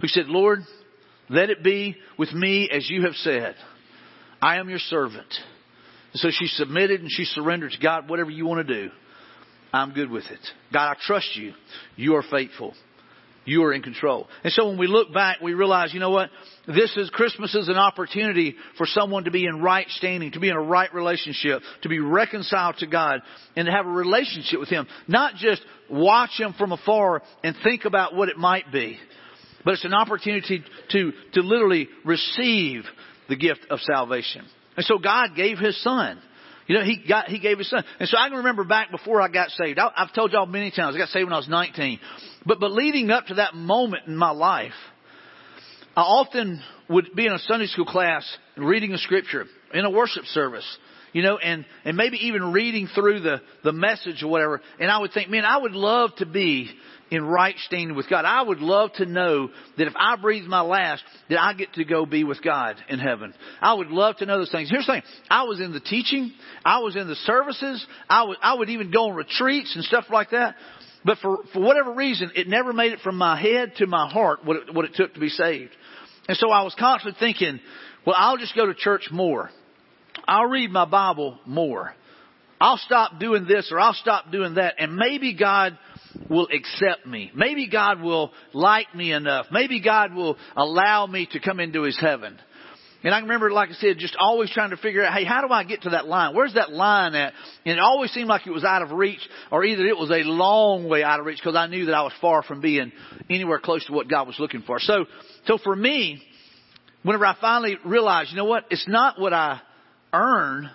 who 0.00 0.08
said, 0.08 0.26
Lord, 0.26 0.60
let 1.28 1.50
it 1.50 1.62
be 1.62 1.96
with 2.18 2.32
me 2.32 2.68
as 2.72 2.88
you 2.88 3.02
have 3.02 3.14
said. 3.14 3.54
I 4.40 4.56
am 4.56 4.68
your 4.68 4.78
servant. 4.78 5.32
So 6.18 6.30
she 6.30 6.46
submitted 6.46 7.00
and 7.00 7.10
she 7.10 7.24
surrendered 7.24 7.72
to 7.72 7.78
God, 7.78 8.08
whatever 8.08 8.30
you 8.30 8.46
want 8.46 8.66
to 8.66 8.74
do. 8.84 8.90
I'm 9.72 9.92
good 9.92 10.10
with 10.10 10.24
it. 10.30 10.40
God, 10.72 10.90
I 10.90 10.96
trust 11.00 11.36
you. 11.36 11.52
You 11.96 12.16
are 12.16 12.22
faithful. 12.22 12.74
You 13.44 13.64
are 13.64 13.72
in 13.72 13.82
control. 13.82 14.28
And 14.44 14.52
so 14.52 14.68
when 14.68 14.78
we 14.78 14.86
look 14.86 15.12
back, 15.12 15.40
we 15.40 15.54
realize, 15.54 15.94
you 15.94 16.00
know 16.00 16.10
what? 16.10 16.28
This 16.66 16.94
is, 16.96 17.08
Christmas 17.10 17.54
is 17.54 17.68
an 17.68 17.76
opportunity 17.76 18.56
for 18.76 18.86
someone 18.86 19.24
to 19.24 19.30
be 19.30 19.46
in 19.46 19.62
right 19.62 19.88
standing, 19.88 20.32
to 20.32 20.40
be 20.40 20.50
in 20.50 20.56
a 20.56 20.60
right 20.60 20.92
relationship, 20.92 21.62
to 21.82 21.88
be 21.88 21.98
reconciled 21.98 22.76
to 22.78 22.86
God, 22.86 23.20
and 23.56 23.66
to 23.66 23.72
have 23.72 23.86
a 23.86 23.90
relationship 23.90 24.60
with 24.60 24.68
Him. 24.68 24.86
Not 25.06 25.36
just 25.36 25.62
watch 25.88 26.38
Him 26.38 26.54
from 26.58 26.72
afar 26.72 27.22
and 27.42 27.56
think 27.64 27.86
about 27.86 28.14
what 28.14 28.28
it 28.28 28.36
might 28.36 28.70
be, 28.70 28.98
but 29.64 29.74
it's 29.74 29.84
an 29.84 29.94
opportunity 29.94 30.62
to, 30.90 31.12
to 31.34 31.40
literally 31.40 31.88
receive 32.04 32.82
the 33.30 33.36
gift 33.36 33.66
of 33.70 33.80
salvation. 33.80 34.44
And 34.78 34.86
so 34.86 34.96
God 34.96 35.34
gave 35.34 35.58
His 35.58 35.82
Son. 35.82 36.20
You 36.68 36.78
know, 36.78 36.84
He 36.84 37.02
got, 37.08 37.26
He 37.26 37.40
gave 37.40 37.58
His 37.58 37.68
Son. 37.68 37.82
And 37.98 38.08
so 38.08 38.16
I 38.16 38.28
can 38.28 38.38
remember 38.38 38.62
back 38.62 38.92
before 38.92 39.20
I 39.20 39.26
got 39.26 39.50
saved. 39.50 39.76
I, 39.76 39.90
I've 39.96 40.12
told 40.12 40.30
y'all 40.30 40.46
many 40.46 40.70
times, 40.70 40.94
I 40.94 40.98
got 40.98 41.08
saved 41.08 41.24
when 41.24 41.32
I 41.32 41.38
was 41.38 41.48
19. 41.48 41.98
But, 42.46 42.60
but 42.60 42.70
leading 42.70 43.10
up 43.10 43.26
to 43.26 43.34
that 43.34 43.56
moment 43.56 44.06
in 44.06 44.16
my 44.16 44.30
life, 44.30 44.70
I 45.96 46.02
often 46.02 46.62
would 46.88 47.08
be 47.16 47.26
in 47.26 47.32
a 47.32 47.40
Sunday 47.40 47.66
school 47.66 47.86
class 47.86 48.24
reading 48.56 48.92
a 48.92 48.98
scripture 48.98 49.46
in 49.74 49.84
a 49.84 49.90
worship 49.90 50.24
service, 50.26 50.78
you 51.12 51.22
know, 51.22 51.38
and, 51.38 51.64
and 51.84 51.96
maybe 51.96 52.18
even 52.26 52.52
reading 52.52 52.88
through 52.94 53.20
the, 53.20 53.40
the 53.64 53.72
message 53.72 54.22
or 54.22 54.28
whatever. 54.28 54.60
And 54.78 54.90
I 54.90 54.98
would 54.98 55.12
think, 55.12 55.30
man, 55.30 55.44
I 55.44 55.58
would 55.58 55.72
love 55.72 56.10
to 56.18 56.26
be 56.26 56.70
in 57.10 57.24
right 57.24 57.54
standing 57.66 57.96
with 57.96 58.08
God. 58.08 58.24
I 58.24 58.42
would 58.42 58.60
love 58.60 58.92
to 58.94 59.06
know 59.06 59.48
that 59.78 59.86
if 59.86 59.94
I 59.96 60.16
breathe 60.16 60.44
my 60.44 60.60
last, 60.60 61.02
that 61.30 61.40
I 61.40 61.54
get 61.54 61.72
to 61.74 61.84
go 61.84 62.04
be 62.04 62.24
with 62.24 62.42
God 62.42 62.76
in 62.88 62.98
heaven. 62.98 63.32
I 63.60 63.74
would 63.74 63.88
love 63.88 64.16
to 64.16 64.26
know 64.26 64.38
those 64.38 64.50
things. 64.50 64.70
Here's 64.70 64.86
the 64.86 64.94
thing. 64.94 65.02
I 65.30 65.44
was 65.44 65.60
in 65.60 65.72
the 65.72 65.80
teaching. 65.80 66.32
I 66.64 66.80
was 66.80 66.96
in 66.96 67.08
the 67.08 67.14
services. 67.14 67.84
I 68.08 68.24
would, 68.24 68.36
I 68.42 68.54
would 68.54 68.68
even 68.68 68.90
go 68.90 69.08
on 69.08 69.16
retreats 69.16 69.74
and 69.74 69.84
stuff 69.84 70.04
like 70.10 70.30
that. 70.30 70.56
But 71.04 71.18
for, 71.18 71.38
for 71.52 71.60
whatever 71.60 71.94
reason, 71.94 72.32
it 72.34 72.48
never 72.48 72.72
made 72.72 72.92
it 72.92 73.00
from 73.00 73.16
my 73.16 73.40
head 73.40 73.72
to 73.76 73.86
my 73.86 74.10
heart 74.10 74.44
what 74.44 74.56
it, 74.56 74.74
what 74.74 74.84
it 74.84 74.94
took 74.94 75.14
to 75.14 75.20
be 75.20 75.28
saved. 75.28 75.72
And 76.28 76.36
so 76.36 76.50
I 76.50 76.62
was 76.62 76.74
constantly 76.78 77.18
thinking, 77.18 77.60
well, 78.06 78.16
I'll 78.18 78.36
just 78.36 78.54
go 78.54 78.66
to 78.66 78.74
church 78.74 79.08
more. 79.10 79.50
I'll 80.28 80.46
read 80.46 80.70
my 80.70 80.84
Bible 80.84 81.38
more. 81.46 81.94
I'll 82.60 82.78
stop 82.78 83.18
doing 83.18 83.46
this 83.46 83.70
or 83.72 83.80
I'll 83.80 83.94
stop 83.94 84.30
doing 84.30 84.54
that 84.54 84.74
and 84.78 84.96
maybe 84.96 85.34
God 85.34 85.78
will 86.28 86.48
accept 86.52 87.06
me. 87.06 87.30
Maybe 87.34 87.68
God 87.68 88.02
will 88.02 88.32
like 88.52 88.94
me 88.94 89.12
enough. 89.12 89.46
Maybe 89.50 89.80
God 89.80 90.12
will 90.14 90.36
allow 90.56 91.06
me 91.06 91.28
to 91.32 91.40
come 91.40 91.60
into 91.60 91.82
His 91.82 91.98
heaven. 92.00 92.38
And 93.04 93.14
I 93.14 93.20
remember, 93.20 93.52
like 93.52 93.68
I 93.68 93.74
said, 93.74 93.98
just 93.98 94.16
always 94.18 94.50
trying 94.50 94.70
to 94.70 94.76
figure 94.76 95.04
out, 95.04 95.14
hey, 95.14 95.24
how 95.24 95.46
do 95.46 95.52
I 95.52 95.62
get 95.62 95.82
to 95.82 95.90
that 95.90 96.08
line? 96.08 96.34
Where's 96.34 96.54
that 96.54 96.72
line 96.72 97.14
at? 97.14 97.32
And 97.64 97.74
it 97.74 97.78
always 97.78 98.10
seemed 98.10 98.26
like 98.26 98.44
it 98.44 98.50
was 98.50 98.64
out 98.64 98.82
of 98.82 98.90
reach, 98.90 99.20
or 99.52 99.64
either 99.64 99.86
it 99.86 99.96
was 99.96 100.10
a 100.10 100.24
long 100.24 100.88
way 100.88 101.04
out 101.04 101.20
of 101.20 101.26
reach 101.26 101.38
because 101.38 101.54
I 101.54 101.68
knew 101.68 101.86
that 101.86 101.94
I 101.94 102.02
was 102.02 102.12
far 102.20 102.42
from 102.42 102.60
being 102.60 102.90
anywhere 103.30 103.60
close 103.60 103.86
to 103.86 103.92
what 103.92 104.08
God 104.08 104.26
was 104.26 104.36
looking 104.40 104.62
for. 104.62 104.80
So, 104.80 105.06
so 105.46 105.58
for 105.58 105.76
me, 105.76 106.20
whenever 107.04 107.24
I 107.24 107.36
finally 107.40 107.76
realized, 107.84 108.32
you 108.32 108.36
know 108.36 108.46
what? 108.46 108.64
It's 108.68 108.88
not 108.88 109.20
what 109.20 109.32
I 109.32 109.60
earn, 110.12 110.70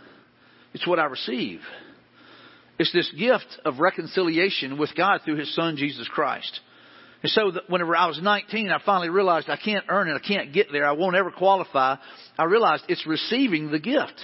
it's 0.73 0.87
what 0.87 0.99
I 0.99 1.05
receive. 1.05 1.59
It's 2.79 2.91
this 2.91 3.11
gift 3.17 3.59
of 3.65 3.79
reconciliation 3.79 4.77
with 4.77 4.95
God 4.95 5.21
through 5.23 5.37
His 5.37 5.53
Son, 5.55 5.77
Jesus 5.77 6.07
Christ. 6.07 6.59
And 7.21 7.31
so 7.31 7.51
whenever 7.67 7.95
I 7.95 8.07
was 8.07 8.19
19, 8.21 8.69
I 8.69 8.79
finally 8.85 9.09
realized 9.09 9.49
I 9.49 9.57
can't 9.57 9.85
earn 9.87 10.09
it. 10.09 10.15
I 10.15 10.27
can't 10.27 10.53
get 10.53 10.67
there. 10.71 10.85
I 10.85 10.91
won't 10.91 11.15
ever 11.15 11.31
qualify. 11.31 11.95
I 12.37 12.43
realized 12.43 12.83
it's 12.89 13.07
receiving 13.07 13.71
the 13.71 13.79
gift. 13.79 14.19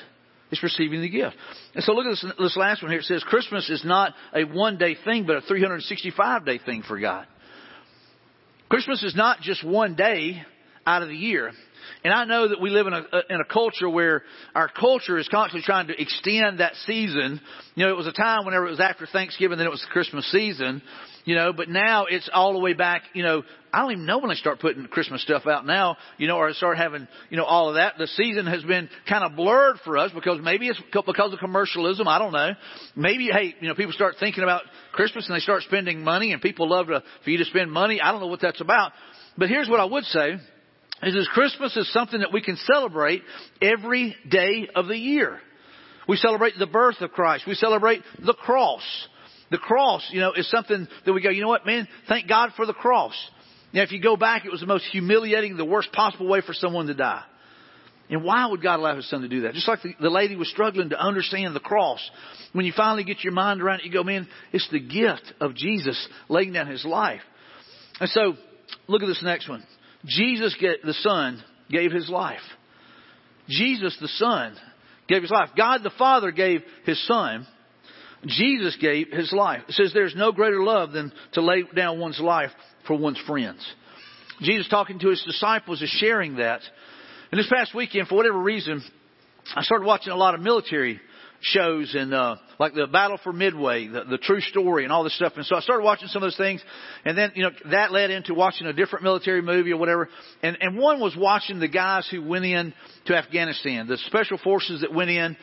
It's 0.52 0.64
receiving 0.64 1.02
the 1.02 1.10
gift. 1.10 1.36
And 1.76 1.84
so 1.84 1.94
look 1.94 2.06
at 2.06 2.10
this, 2.10 2.26
this 2.38 2.58
last 2.58 2.82
one 2.82 2.92
here. 2.92 3.00
It 3.00 3.06
says 3.06 3.24
Christmas 3.24 3.70
is 3.70 3.86
not 3.86 4.14
a 4.34 4.44
one 4.44 4.78
day 4.78 4.98
thing, 5.06 5.26
but 5.26 5.38
a 5.38 5.42
365 5.42 6.46
day 6.46 6.58
thing 6.58 6.84
for 6.86 7.00
God. 7.00 7.26
Christmas 8.68 9.02
is 9.04 9.16
not 9.16 9.40
just 9.42 9.64
one 9.64 9.96
day 9.96 10.44
out 10.86 11.02
of 11.02 11.08
the 11.08 11.16
year. 11.16 11.52
And 12.04 12.14
I 12.14 12.26
know 12.26 12.48
that 12.48 12.62
we 12.62 12.70
live 12.70 12.88
in 12.88 12.94
a, 12.94 13.04
in 13.30 13.42
a 13.42 13.46
culture 13.46 13.90
where 13.90 14.24
our 14.56 14.70
culture 14.70 15.18
is 15.18 15.28
constantly 15.28 15.64
trying 15.66 15.88
to 15.88 16.02
extend 16.02 16.60
that 16.60 16.76
season. 16.86 17.42
You 17.76 17.86
know, 17.86 17.92
it 17.92 17.98
was 17.98 18.08
a 18.08 18.12
time 18.12 18.46
whenever 18.46 18.68
it 18.68 18.72
was 18.72 18.80
after 18.80 19.06
Thanksgiving, 19.06 19.58
then 19.58 19.68
it 19.68 19.72
was 19.72 19.82
the 19.82 19.92
Christmas 19.92 20.30
season. 20.32 20.82
You 21.26 21.36
know, 21.36 21.54
but 21.54 21.70
now 21.70 22.06
it's 22.06 22.30
all 22.34 22.54
the 22.54 22.60
way 22.60 22.74
back. 22.74 23.04
You 23.14 23.24
know, 23.24 23.44
I 23.72 23.82
don't 23.82 23.92
even 23.92 24.06
know 24.06 24.18
when 24.18 24.30
they 24.30 24.36
start 24.36 24.60
putting 24.60 24.86
Christmas 24.88 25.22
stuff 25.22 25.46
out 25.46 25.66
now. 25.66 25.98
You 26.18 26.28
know, 26.28 26.38
or 26.38 26.52
start 26.54 26.78
having 26.78 27.08
you 27.30 27.38
know 27.38 27.44
all 27.44 27.70
of 27.70 27.76
that. 27.76 27.96
The 27.98 28.08
season 28.08 28.48
has 28.48 28.64
been 28.64 28.90
kind 29.08 29.24
of 29.24 29.36
blurred 29.36 29.78
for 29.84 29.98
us 29.98 30.12
because 30.14 30.40
maybe 30.42 30.68
it's 30.68 30.82
because 30.92 31.34
of 31.34 31.40
commercialism. 31.40 32.08
I 32.08 32.18
don't 32.20 32.32
know. 32.32 32.52
Maybe 32.96 33.30
hey, 33.32 33.54
you 33.60 33.68
know, 33.68 33.76
people 33.76 33.94
start 33.94 34.16
thinking 34.20 34.44
about 34.44 34.64
Christmas 34.94 35.28
and 35.28 35.36
they 35.36 35.42
start 35.42 35.64
spending 35.64 36.04
money, 36.04 36.32
and 36.32 36.42
people 36.42 36.70
love 36.70 36.88
to, 36.88 37.04
for 37.24 37.30
you 37.30 37.38
to 37.38 37.46
spend 37.46 37.72
money. 37.72 38.02
I 38.02 38.12
don't 38.12 38.22
know 38.22 38.28
what 38.28 38.42
that's 38.42 38.62
about. 38.62 38.94
But 39.38 39.50
here's 39.50 39.70
what 39.70 39.80
I 39.80 39.86
would 39.86 40.06
say 40.06 40.38
is 41.04 41.14
that 41.14 41.28
Christmas 41.34 41.76
is 41.78 41.92
something 41.94 42.20
that 42.20 42.34
we 42.34 42.42
can 42.42 42.58
celebrate 42.58 43.24
every 43.62 44.16
day 44.30 44.68
of 44.76 44.88
the 44.88 44.98
year. 44.98 45.40
We 46.08 46.18
celebrate 46.18 46.54
the 46.58 46.68
birth 46.68 47.02
of 47.02 47.12
Christ. 47.12 47.46
We 47.48 47.54
celebrate 47.54 48.02
the 48.26 48.34
cross. 48.34 48.84
The 49.52 49.58
cross, 49.58 50.08
you 50.12 50.20
know, 50.20 50.34
is 50.34 50.50
something 50.50 50.88
that 51.06 51.14
we 51.14 51.22
go, 51.22 51.30
you 51.30 51.42
know 51.42 51.48
what, 51.48 51.66
man, 51.66 51.88
thank 52.08 52.28
God 52.28 52.52
for 52.56 52.66
the 52.66 52.74
cross. 52.74 53.14
Now, 53.74 53.84
if 53.84 53.92
you 53.92 54.02
go 54.02 54.18
back, 54.18 54.46
it 54.46 54.52
was 54.52 54.62
the 54.62 54.68
most 54.68 54.86
humiliating, 54.86 55.56
the 55.58 55.66
worst 55.66 55.92
possible 55.92 56.28
way 56.28 56.42
for 56.42 56.54
someone 56.54 56.88
to 56.88 56.94
die. 56.94 57.24
And 58.10 58.24
why 58.24 58.48
would 58.48 58.64
God 58.64 58.80
allow 58.80 58.96
His 58.96 59.08
Son 59.10 59.22
to 59.22 59.28
do 59.28 59.42
that? 59.42 59.54
Just 59.54 59.68
like 59.68 59.84
the, 59.84 59.94
the 60.02 60.10
lady 60.10 60.36
was 60.36 60.50
struggling 60.50 60.90
to 60.90 61.00
understand 61.00 61.56
the 61.56 61.60
cross. 61.60 62.00
When 62.54 62.66
you 62.66 62.74
finally 62.76 63.04
get 63.04 63.24
your 63.24 63.34
mind 63.34 63.62
around 63.62 63.82
it, 63.82 63.86
you 63.86 63.92
go, 63.92 64.04
man, 64.04 64.28
it's 64.52 64.68
the 64.72 64.80
gift 64.80 65.34
of 65.40 65.54
Jesus 65.54 66.08
laying 66.28 66.54
down 66.54 66.68
His 66.68 66.84
life. 66.84 67.22
And 68.00 68.10
so, 68.10 68.34
look 68.88 69.04
at 69.04 69.08
this 69.08 69.22
next 69.24 69.48
one. 69.48 69.64
Jesus, 70.06 70.56
the 70.60 70.94
Son, 70.94 71.44
gave 71.70 71.92
His 71.92 72.10
life. 72.10 72.40
Jesus, 73.48 73.98
the 74.00 74.08
Son, 74.08 74.56
gave 75.08 75.22
His 75.22 75.32
life. 75.32 75.50
God 75.58 75.84
the 75.84 75.92
Father 75.98 76.32
gave 76.32 76.62
His 76.86 77.06
Son. 77.08 77.46
Jesus 78.26 78.78
gave 78.80 79.08
His 79.12 79.32
life. 79.32 79.62
It 79.68 79.74
says 79.74 79.92
there's 79.94 80.16
no 80.16 80.32
greater 80.32 80.64
love 80.64 80.92
than 80.92 81.12
to 81.34 81.42
lay 81.42 81.64
down 81.76 82.00
one's 82.00 82.20
life 82.20 82.52
for 82.88 82.98
one's 82.98 83.22
friends. 83.26 83.66
Jesus 84.42 84.68
talking 84.70 85.00
to 85.00 85.10
His 85.10 85.24
disciples 85.26 85.82
is 85.82 85.90
sharing 85.90 86.38
that. 86.38 86.62
And 87.32 87.40
this 87.40 87.50
past 87.54 87.76
weekend, 87.76 88.08
for 88.08 88.16
whatever 88.16 88.40
reason, 88.40 88.82
I 89.56 89.64
started 89.64 89.86
watching 89.86 90.12
a 90.12 90.18
lot 90.18 90.36
of 90.36 90.42
military 90.42 91.00
shows 91.42 91.96
and 91.96 92.14
uh, 92.14 92.36
like 92.60 92.74
the 92.74 92.88
Battle 92.88 93.20
for 93.24 93.32
Midway, 93.32 93.88
the, 93.88 94.04
the 94.04 94.18
true 94.18 94.42
story, 94.42 94.84
and 94.84 94.92
all 94.92 95.04
this 95.04 95.16
stuff. 95.16 95.34
And 95.36 95.46
so 95.46 95.56
I 95.56 95.62
started 95.62 95.84
watching 95.84 96.08
some 96.10 96.22
of 96.22 96.28
those 96.28 96.38
things, 96.38 96.62
and 97.06 97.18
then 97.18 97.32
you 97.36 97.44
know 97.44 97.52
that 97.72 97.92
led 97.92 98.12
into 98.12 98.34
watching 98.34 98.68
a 98.68 98.74
different 98.74 99.04
military 99.04 99.42
movie 99.42 99.72
or 99.72 99.78
whatever. 99.78 100.10
And 100.44 100.58
and 100.62 100.78
one 100.78 101.00
was 101.00 101.16
watching 101.16 101.60
the 101.60 101.68
guys 101.68 102.08
who 102.10 102.22
went 102.22 102.46
in 102.46 102.74
to 103.06 103.16
Afghanistan, 103.16 103.88
the 103.88 103.98
special 104.08 104.38
forces 104.38 104.82
that 104.82 104.94
went 104.94 105.10
in, 105.10 105.38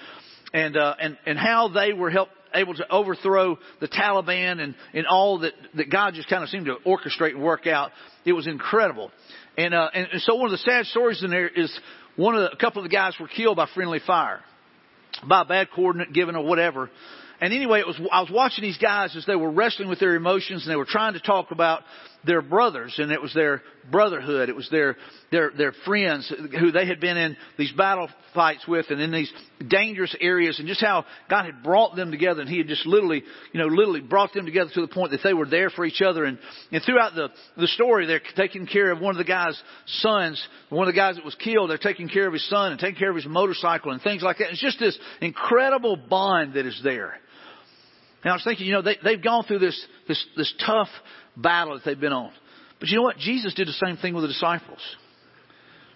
and 0.53 0.77
uh, 0.77 0.95
and 1.01 1.17
and 1.27 1.39
how 1.39 1.69
they 1.69 1.93
were 1.93 2.11
helped 2.11 2.33
able 2.55 2.75
to 2.75 2.91
overthrow 2.91 3.59
the 3.81 3.89
Taliban 3.89 4.61
and 4.61 4.75
and 4.95 5.07
all 5.07 5.41
that 5.41 5.53
that 5.75 5.91
God 5.91 6.15
just 6.15 6.29
kind 6.29 6.43
of 6.43 6.51
seemed 6.51 6.67
to 6.67 6.77
orchestrate 6.87 7.33
and 7.33 7.43
work 7.43 7.67
out. 7.67 7.91
It 8.25 8.33
was 8.33 8.47
incredible. 8.47 9.11
And 9.57 9.75
uh, 9.75 9.89
and, 9.95 10.09
and 10.13 10.23
so 10.23 10.35
one 10.35 10.47
of 10.47 10.53
the 10.53 10.59
sad 10.59 10.87
stories 10.87 11.23
in 11.23 11.31
there 11.31 11.49
is 11.49 11.77
one 12.17 12.35
of 12.35 12.43
the, 12.43 12.53
a 12.53 12.57
couple 12.57 12.83
of 12.83 12.91
the 12.91 12.95
guys 12.95 13.15
were 13.19 13.29
killed 13.29 13.57
by 13.57 13.69
friendly 13.75 14.01
fire 14.07 14.43
by 15.25 15.45
bad 15.45 15.71
coordinate 15.71 16.13
given 16.13 16.37
or 16.37 16.45
whatever. 16.45 16.91
And 17.41 17.53
anyway, 17.53 17.81
it 17.81 17.87
was, 17.87 18.01
I 18.11 18.21
was 18.21 18.31
watching 18.31 18.63
these 18.63 18.79
guys 18.79 19.15
as 19.15 19.27
they 19.27 19.37
were 19.37 19.51
wrestling 19.51 19.89
with 19.89 20.01
their 20.01 20.15
emotions 20.15 20.65
and 20.65 20.73
they 20.73 20.77
were 20.77 20.87
trying 20.87 21.13
to 21.13 21.21
talk 21.21 21.51
about 21.51 21.83
their 22.25 22.41
brothers 22.43 22.95
and 22.99 23.13
it 23.13 23.21
was 23.21 23.33
their 23.35 23.63
brotherhood. 23.91 24.49
It 24.49 24.57
was 24.57 24.69
their, 24.71 24.97
their, 25.31 25.51
their 25.57 25.73
friends 25.85 26.33
who 26.59 26.73
they 26.73 26.87
had 26.87 26.99
been 26.99 27.17
in 27.17 27.37
these 27.59 27.73
battle 27.73 28.09
fights 28.35 28.67
with 28.67 28.87
and 28.91 29.01
in 29.01 29.13
these 29.13 29.33
dangerous 29.69 30.15
areas 30.21 30.59
and 30.59 30.67
just 30.67 30.81
how 30.81 31.05
God 31.31 31.45
had 31.45 31.63
brought 31.63 31.95
them 31.95 32.11
together 32.11 32.41
and 32.41 32.51
He 32.51 32.59
had 32.59 32.69
just 32.69 32.87
literally, 32.87 33.23
you 33.53 33.61
know, 33.61 33.67
literally 33.67 34.01
brought 34.01 34.33
them 34.33 34.47
together 34.47 34.71
to 34.75 34.81
the 34.81 34.89
point 34.89 35.13
that 35.13 35.21
they 35.23 35.35
were 35.35 35.47
there 35.47 35.71
for 35.71 35.85
each 35.85 36.03
other. 36.03 36.25
And, 36.25 36.39
and 36.73 36.83
throughout 36.85 37.15
the, 37.15 37.29
the 37.57 37.69
story, 37.69 38.07
they're 38.07 38.21
taking 38.35 38.67
care 38.67 38.91
of 38.91 39.01
one 39.01 39.15
of 39.15 39.19
the 39.19 39.25
guy's 39.25 39.61
sons, 39.87 40.43
one 40.71 40.89
of 40.89 40.95
the 40.95 40.99
guys 40.99 41.17
that 41.17 41.25
was 41.25 41.37
killed, 41.37 41.71
they're 41.71 41.79
taking 41.79 42.09
care 42.09 42.27
of 42.27 42.33
his 42.33 42.49
son 42.49 42.73
and 42.73 42.81
taking 42.81 42.99
care 42.99 43.11
of 43.11 43.17
his 43.17 43.27
motorcycle 43.27 43.93
and 43.93 44.01
things 44.01 44.23
like 44.23 44.39
that. 44.39 44.51
It's 44.51 44.61
just 44.61 44.81
this 44.81 44.99
incredible 45.21 45.97
bond 45.97 46.55
that 46.55 46.67
is 46.67 46.81
there. 46.83 47.21
And 48.27 48.33
I 48.33 48.35
was 48.35 48.43
thinking, 48.43 48.67
you 48.67 48.73
know, 48.73 48.83
they, 48.83 48.97
they've 49.05 49.23
gone 49.23 49.45
through 49.45 49.61
this, 49.61 49.87
this, 50.09 50.27
this 50.37 50.53
tough 50.67 50.89
battle 51.37 51.75
that 51.75 51.85
they've 51.85 52.01
been 52.01 52.13
on. 52.13 52.33
But 52.81 52.89
you 52.89 52.97
know 52.97 53.05
what? 53.05 53.19
Jesus 53.19 53.55
did 53.55 53.69
the 53.69 53.87
same 53.87 53.99
thing 53.99 54.15
with 54.15 54.25
the 54.25 54.29
disciples. 54.29 54.81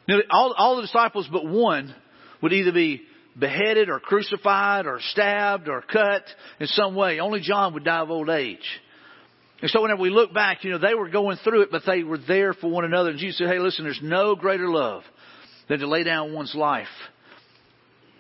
You 0.06 0.22
all, 0.30 0.54
all 0.56 0.76
the 0.76 0.82
disciples 0.82 1.28
but 1.32 1.44
one 1.44 1.92
would 2.40 2.52
either 2.52 2.70
be 2.70 3.02
beheaded 3.36 3.88
or 3.88 3.98
crucified 3.98 4.86
or 4.86 5.00
stabbed 5.10 5.68
or 5.68 5.82
cut 5.82 6.22
in 6.60 6.68
some 6.68 6.94
way. 6.94 7.18
Only 7.18 7.40
John 7.40 7.74
would 7.74 7.82
die 7.82 7.98
of 7.98 8.12
old 8.12 8.30
age. 8.30 8.80
And 9.60 9.68
so 9.68 9.82
whenever 9.82 10.00
we 10.00 10.10
look 10.10 10.32
back, 10.32 10.62
you 10.62 10.70
know, 10.70 10.78
they 10.78 10.94
were 10.94 11.08
going 11.08 11.36
through 11.42 11.62
it, 11.62 11.70
but 11.72 11.82
they 11.84 12.04
were 12.04 12.16
there 12.16 12.54
for 12.54 12.70
one 12.70 12.84
another. 12.84 13.10
And 13.10 13.18
Jesus 13.18 13.38
said, 13.38 13.48
hey, 13.48 13.58
listen, 13.58 13.84
there's 13.84 13.98
no 14.00 14.36
greater 14.36 14.68
love 14.68 15.02
than 15.68 15.80
to 15.80 15.88
lay 15.88 16.04
down 16.04 16.32
one's 16.32 16.54
life 16.54 16.86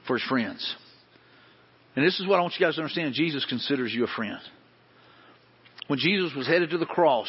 for 0.08 0.18
his 0.18 0.26
friends. 0.28 0.74
And 1.96 2.06
this 2.06 2.20
is 2.20 2.26
what 2.26 2.38
I 2.38 2.42
want 2.42 2.54
you 2.58 2.64
guys 2.64 2.76
to 2.76 2.82
understand. 2.82 3.14
Jesus 3.14 3.44
considers 3.48 3.92
you 3.92 4.04
a 4.04 4.08
friend. 4.16 4.38
When 5.88 5.98
Jesus 5.98 6.32
was 6.36 6.46
headed 6.46 6.70
to 6.70 6.78
the 6.78 6.86
cross, 6.86 7.28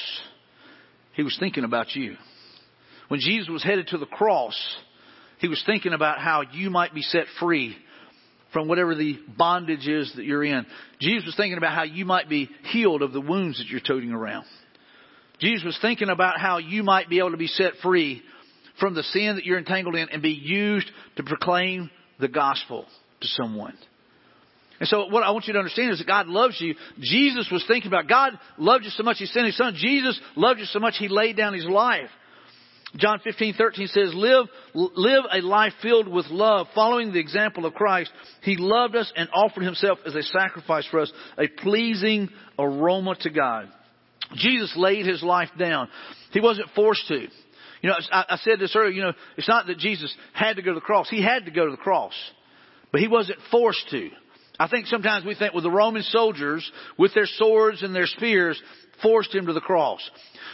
he 1.13 1.23
was 1.23 1.35
thinking 1.39 1.63
about 1.63 1.95
you. 1.95 2.15
When 3.07 3.19
Jesus 3.19 3.49
was 3.49 3.63
headed 3.63 3.87
to 3.87 3.97
the 3.97 4.05
cross, 4.05 4.55
he 5.39 5.47
was 5.47 5.61
thinking 5.65 5.93
about 5.93 6.19
how 6.19 6.43
you 6.53 6.69
might 6.69 6.93
be 6.93 7.01
set 7.01 7.25
free 7.39 7.75
from 8.53 8.67
whatever 8.67 8.95
the 8.95 9.17
bondage 9.37 9.87
is 9.87 10.13
that 10.15 10.25
you're 10.25 10.43
in. 10.43 10.65
Jesus 10.99 11.25
was 11.25 11.35
thinking 11.35 11.57
about 11.57 11.73
how 11.73 11.83
you 11.83 12.05
might 12.05 12.29
be 12.29 12.49
healed 12.71 13.01
of 13.01 13.13
the 13.13 13.21
wounds 13.21 13.57
that 13.57 13.67
you're 13.67 13.79
toting 13.79 14.11
around. 14.11 14.45
Jesus 15.39 15.65
was 15.65 15.79
thinking 15.81 16.09
about 16.09 16.39
how 16.39 16.59
you 16.59 16.83
might 16.83 17.09
be 17.09 17.17
able 17.17 17.31
to 17.31 17.37
be 17.37 17.47
set 17.47 17.73
free 17.81 18.21
from 18.79 18.93
the 18.93 19.03
sin 19.03 19.35
that 19.35 19.45
you're 19.45 19.57
entangled 19.57 19.95
in 19.95 20.09
and 20.09 20.21
be 20.21 20.31
used 20.31 20.89
to 21.15 21.23
proclaim 21.23 21.89
the 22.19 22.27
gospel 22.27 22.85
to 23.21 23.27
someone. 23.27 23.75
And 24.81 24.87
so 24.87 25.05
what 25.05 25.21
I 25.21 25.29
want 25.29 25.45
you 25.45 25.53
to 25.53 25.59
understand 25.59 25.91
is 25.91 25.99
that 25.99 26.07
God 26.07 26.25
loves 26.25 26.59
you. 26.59 26.73
Jesus 26.99 27.47
was 27.51 27.63
thinking 27.67 27.87
about 27.87 28.09
God 28.09 28.33
loved 28.57 28.83
you 28.83 28.89
so 28.89 29.03
much 29.03 29.17
He 29.19 29.27
sent 29.27 29.45
His 29.45 29.55
Son. 29.55 29.75
Jesus 29.77 30.19
loved 30.35 30.59
you 30.59 30.65
so 30.65 30.79
much 30.79 30.95
He 30.97 31.07
laid 31.07 31.37
down 31.37 31.53
His 31.53 31.65
life. 31.65 32.09
John 32.95 33.19
15, 33.23 33.53
13 33.53 33.87
says, 33.87 34.11
live, 34.15 34.47
live 34.73 35.23
a 35.31 35.41
life 35.41 35.73
filled 35.83 36.07
with 36.07 36.25
love, 36.31 36.65
following 36.73 37.13
the 37.13 37.19
example 37.19 37.67
of 37.67 37.75
Christ. 37.75 38.11
He 38.41 38.57
loved 38.57 38.95
us 38.95 39.13
and 39.15 39.29
offered 39.31 39.63
himself 39.63 39.99
as 40.03 40.15
a 40.15 40.23
sacrifice 40.23 40.87
for 40.89 40.99
us, 40.99 41.11
a 41.37 41.47
pleasing 41.47 42.29
aroma 42.57 43.15
to 43.21 43.29
God. 43.29 43.69
Jesus 44.33 44.73
laid 44.75 45.05
his 45.05 45.21
life 45.21 45.49
down. 45.59 45.89
He 46.31 46.41
wasn't 46.41 46.69
forced 46.75 47.07
to. 47.09 47.19
You 47.81 47.89
know, 47.89 47.95
I, 48.11 48.25
I 48.29 48.37
said 48.37 48.59
this 48.59 48.75
earlier, 48.75 48.91
you 48.91 49.03
know, 49.03 49.13
it's 49.37 49.47
not 49.47 49.67
that 49.67 49.77
Jesus 49.77 50.13
had 50.33 50.55
to 50.55 50.63
go 50.63 50.71
to 50.71 50.79
the 50.79 50.81
cross. 50.81 51.07
He 51.07 51.21
had 51.21 51.45
to 51.45 51.51
go 51.51 51.65
to 51.65 51.71
the 51.71 51.77
cross. 51.77 52.13
But 52.91 52.99
he 52.99 53.07
wasn't 53.07 53.37
forced 53.51 53.87
to. 53.91 54.09
I 54.59 54.67
think 54.67 54.87
sometimes 54.87 55.25
we 55.25 55.35
think, 55.35 55.53
well, 55.53 55.63
the 55.63 55.71
Roman 55.71 56.03
soldiers, 56.03 56.69
with 56.97 57.13
their 57.13 57.25
swords 57.25 57.83
and 57.83 57.95
their 57.95 58.07
spears, 58.07 58.61
forced 59.01 59.33
him 59.33 59.47
to 59.47 59.53
the 59.53 59.61
cross. 59.61 60.01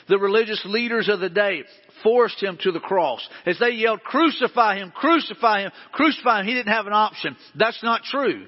The 0.07 0.17
religious 0.17 0.62
leaders 0.65 1.10
of 1.10 1.19
the 1.19 1.29
day 1.29 1.63
forced 2.03 2.41
him 2.41 2.57
to 2.62 2.71
the 2.71 2.79
cross. 2.79 3.27
As 3.45 3.60
they 3.60 3.71
yelled, 3.71 4.01
crucify 4.03 4.77
him, 4.77 4.91
crucify 4.95 5.62
him, 5.62 5.71
crucify 5.91 6.41
him, 6.41 6.47
he 6.47 6.53
didn't 6.53 6.73
have 6.73 6.88
an 6.88 6.93
option. 6.93 7.36
That's 7.55 7.81
not 7.83 8.03
true. 8.03 8.45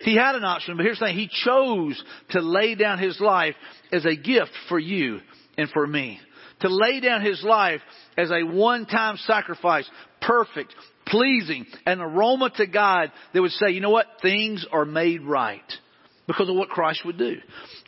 He 0.00 0.16
had 0.16 0.34
an 0.34 0.44
option, 0.44 0.76
but 0.76 0.84
here's 0.84 0.98
the 0.98 1.06
thing. 1.06 1.16
He 1.16 1.28
chose 1.28 2.02
to 2.30 2.40
lay 2.40 2.74
down 2.74 2.98
his 2.98 3.20
life 3.20 3.54
as 3.92 4.06
a 4.06 4.16
gift 4.16 4.52
for 4.68 4.78
you 4.78 5.20
and 5.58 5.68
for 5.70 5.86
me. 5.86 6.20
To 6.60 6.68
lay 6.68 7.00
down 7.00 7.22
his 7.24 7.42
life 7.42 7.80
as 8.16 8.30
a 8.30 8.42
one-time 8.42 9.16
sacrifice, 9.26 9.88
perfect, 10.20 10.74
pleasing, 11.06 11.66
an 11.86 12.00
aroma 12.00 12.50
to 12.56 12.66
God 12.66 13.10
that 13.32 13.40
would 13.40 13.50
say, 13.52 13.70
you 13.70 13.80
know 13.80 13.90
what? 13.90 14.06
Things 14.22 14.66
are 14.70 14.84
made 14.84 15.22
right 15.22 15.62
because 16.26 16.48
of 16.48 16.54
what 16.54 16.68
Christ 16.68 17.04
would 17.04 17.18
do. 17.18 17.36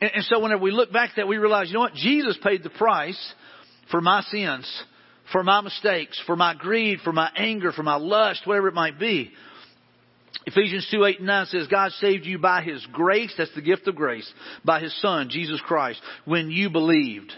And, 0.00 0.11
and 0.14 0.24
so 0.24 0.40
whenever 0.40 0.62
we 0.62 0.70
look 0.70 0.92
back 0.92 1.11
at 1.11 1.16
that, 1.16 1.28
we 1.28 1.37
realize, 1.37 1.68
you 1.68 1.74
know 1.74 1.80
what? 1.80 1.94
Jesus 1.94 2.38
paid 2.42 2.62
the 2.62 2.70
price 2.70 3.35
for 3.90 4.00
my 4.00 4.22
sins, 4.22 4.85
for 5.30 5.44
my 5.44 5.61
mistakes, 5.61 6.20
for 6.26 6.35
my 6.35 6.54
greed, 6.54 7.00
for 7.04 7.12
my 7.12 7.30
anger, 7.37 7.72
for 7.72 7.82
my 7.82 7.96
lust, 7.96 8.46
whatever 8.46 8.68
it 8.68 8.74
might 8.74 8.98
be. 8.98 9.32
Ephesians 10.46 10.88
2, 10.90 11.04
8 11.04 11.18
and 11.18 11.26
9 11.26 11.46
says, 11.46 11.66
God 11.68 11.92
saved 11.92 12.26
you 12.26 12.38
by 12.38 12.62
His 12.62 12.85
grace, 12.92 13.32
that's 13.38 13.54
the 13.54 13.62
gift 13.62 13.87
of 13.87 13.94
grace, 13.94 14.30
by 14.64 14.80
His 14.80 14.98
Son, 15.00 15.28
Jesus 15.30 15.61
Christ, 15.61 16.00
when 16.24 16.50
you 16.50 16.68
believed. 16.68 17.32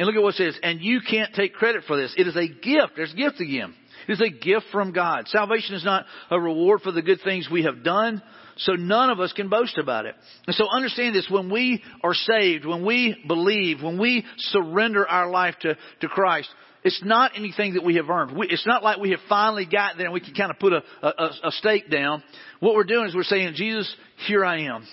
And 0.00 0.06
look 0.06 0.16
at 0.16 0.22
what 0.22 0.34
it 0.34 0.38
says, 0.38 0.58
and 0.62 0.80
you 0.80 1.00
can't 1.02 1.34
take 1.34 1.52
credit 1.52 1.84
for 1.86 1.94
this. 1.94 2.14
It 2.16 2.26
is 2.26 2.34
a 2.34 2.48
gift. 2.48 2.94
There's 2.96 3.12
gift 3.12 3.38
again. 3.38 3.74
It 4.08 4.12
is 4.12 4.22
a 4.22 4.30
gift 4.30 4.64
from 4.72 4.92
God. 4.92 5.28
Salvation 5.28 5.74
is 5.74 5.84
not 5.84 6.06
a 6.30 6.40
reward 6.40 6.80
for 6.80 6.90
the 6.90 7.02
good 7.02 7.18
things 7.22 7.50
we 7.52 7.64
have 7.64 7.84
done, 7.84 8.22
so 8.56 8.72
none 8.72 9.10
of 9.10 9.20
us 9.20 9.34
can 9.34 9.50
boast 9.50 9.76
about 9.76 10.06
it. 10.06 10.14
And 10.46 10.56
so 10.56 10.64
understand 10.74 11.14
this, 11.14 11.28
when 11.30 11.50
we 11.50 11.82
are 12.02 12.14
saved, 12.14 12.64
when 12.64 12.86
we 12.86 13.22
believe, 13.28 13.82
when 13.82 14.00
we 14.00 14.24
surrender 14.38 15.06
our 15.06 15.28
life 15.28 15.56
to, 15.60 15.76
to 16.00 16.08
Christ, 16.08 16.48
it's 16.82 17.02
not 17.04 17.32
anything 17.36 17.74
that 17.74 17.84
we 17.84 17.96
have 17.96 18.08
earned. 18.08 18.34
We, 18.34 18.48
it's 18.48 18.66
not 18.66 18.82
like 18.82 19.00
we 19.00 19.10
have 19.10 19.20
finally 19.28 19.66
got 19.66 19.98
there 19.98 20.06
and 20.06 20.14
we 20.14 20.20
can 20.20 20.32
kind 20.32 20.50
of 20.50 20.58
put 20.58 20.72
a, 20.72 20.82
a, 21.02 21.30
a 21.44 21.50
stake 21.50 21.90
down. 21.90 22.22
What 22.60 22.74
we're 22.74 22.84
doing 22.84 23.06
is 23.06 23.14
we're 23.14 23.24
saying, 23.24 23.52
Jesus, 23.54 23.94
here 24.26 24.46
I 24.46 24.60
am. 24.62 24.86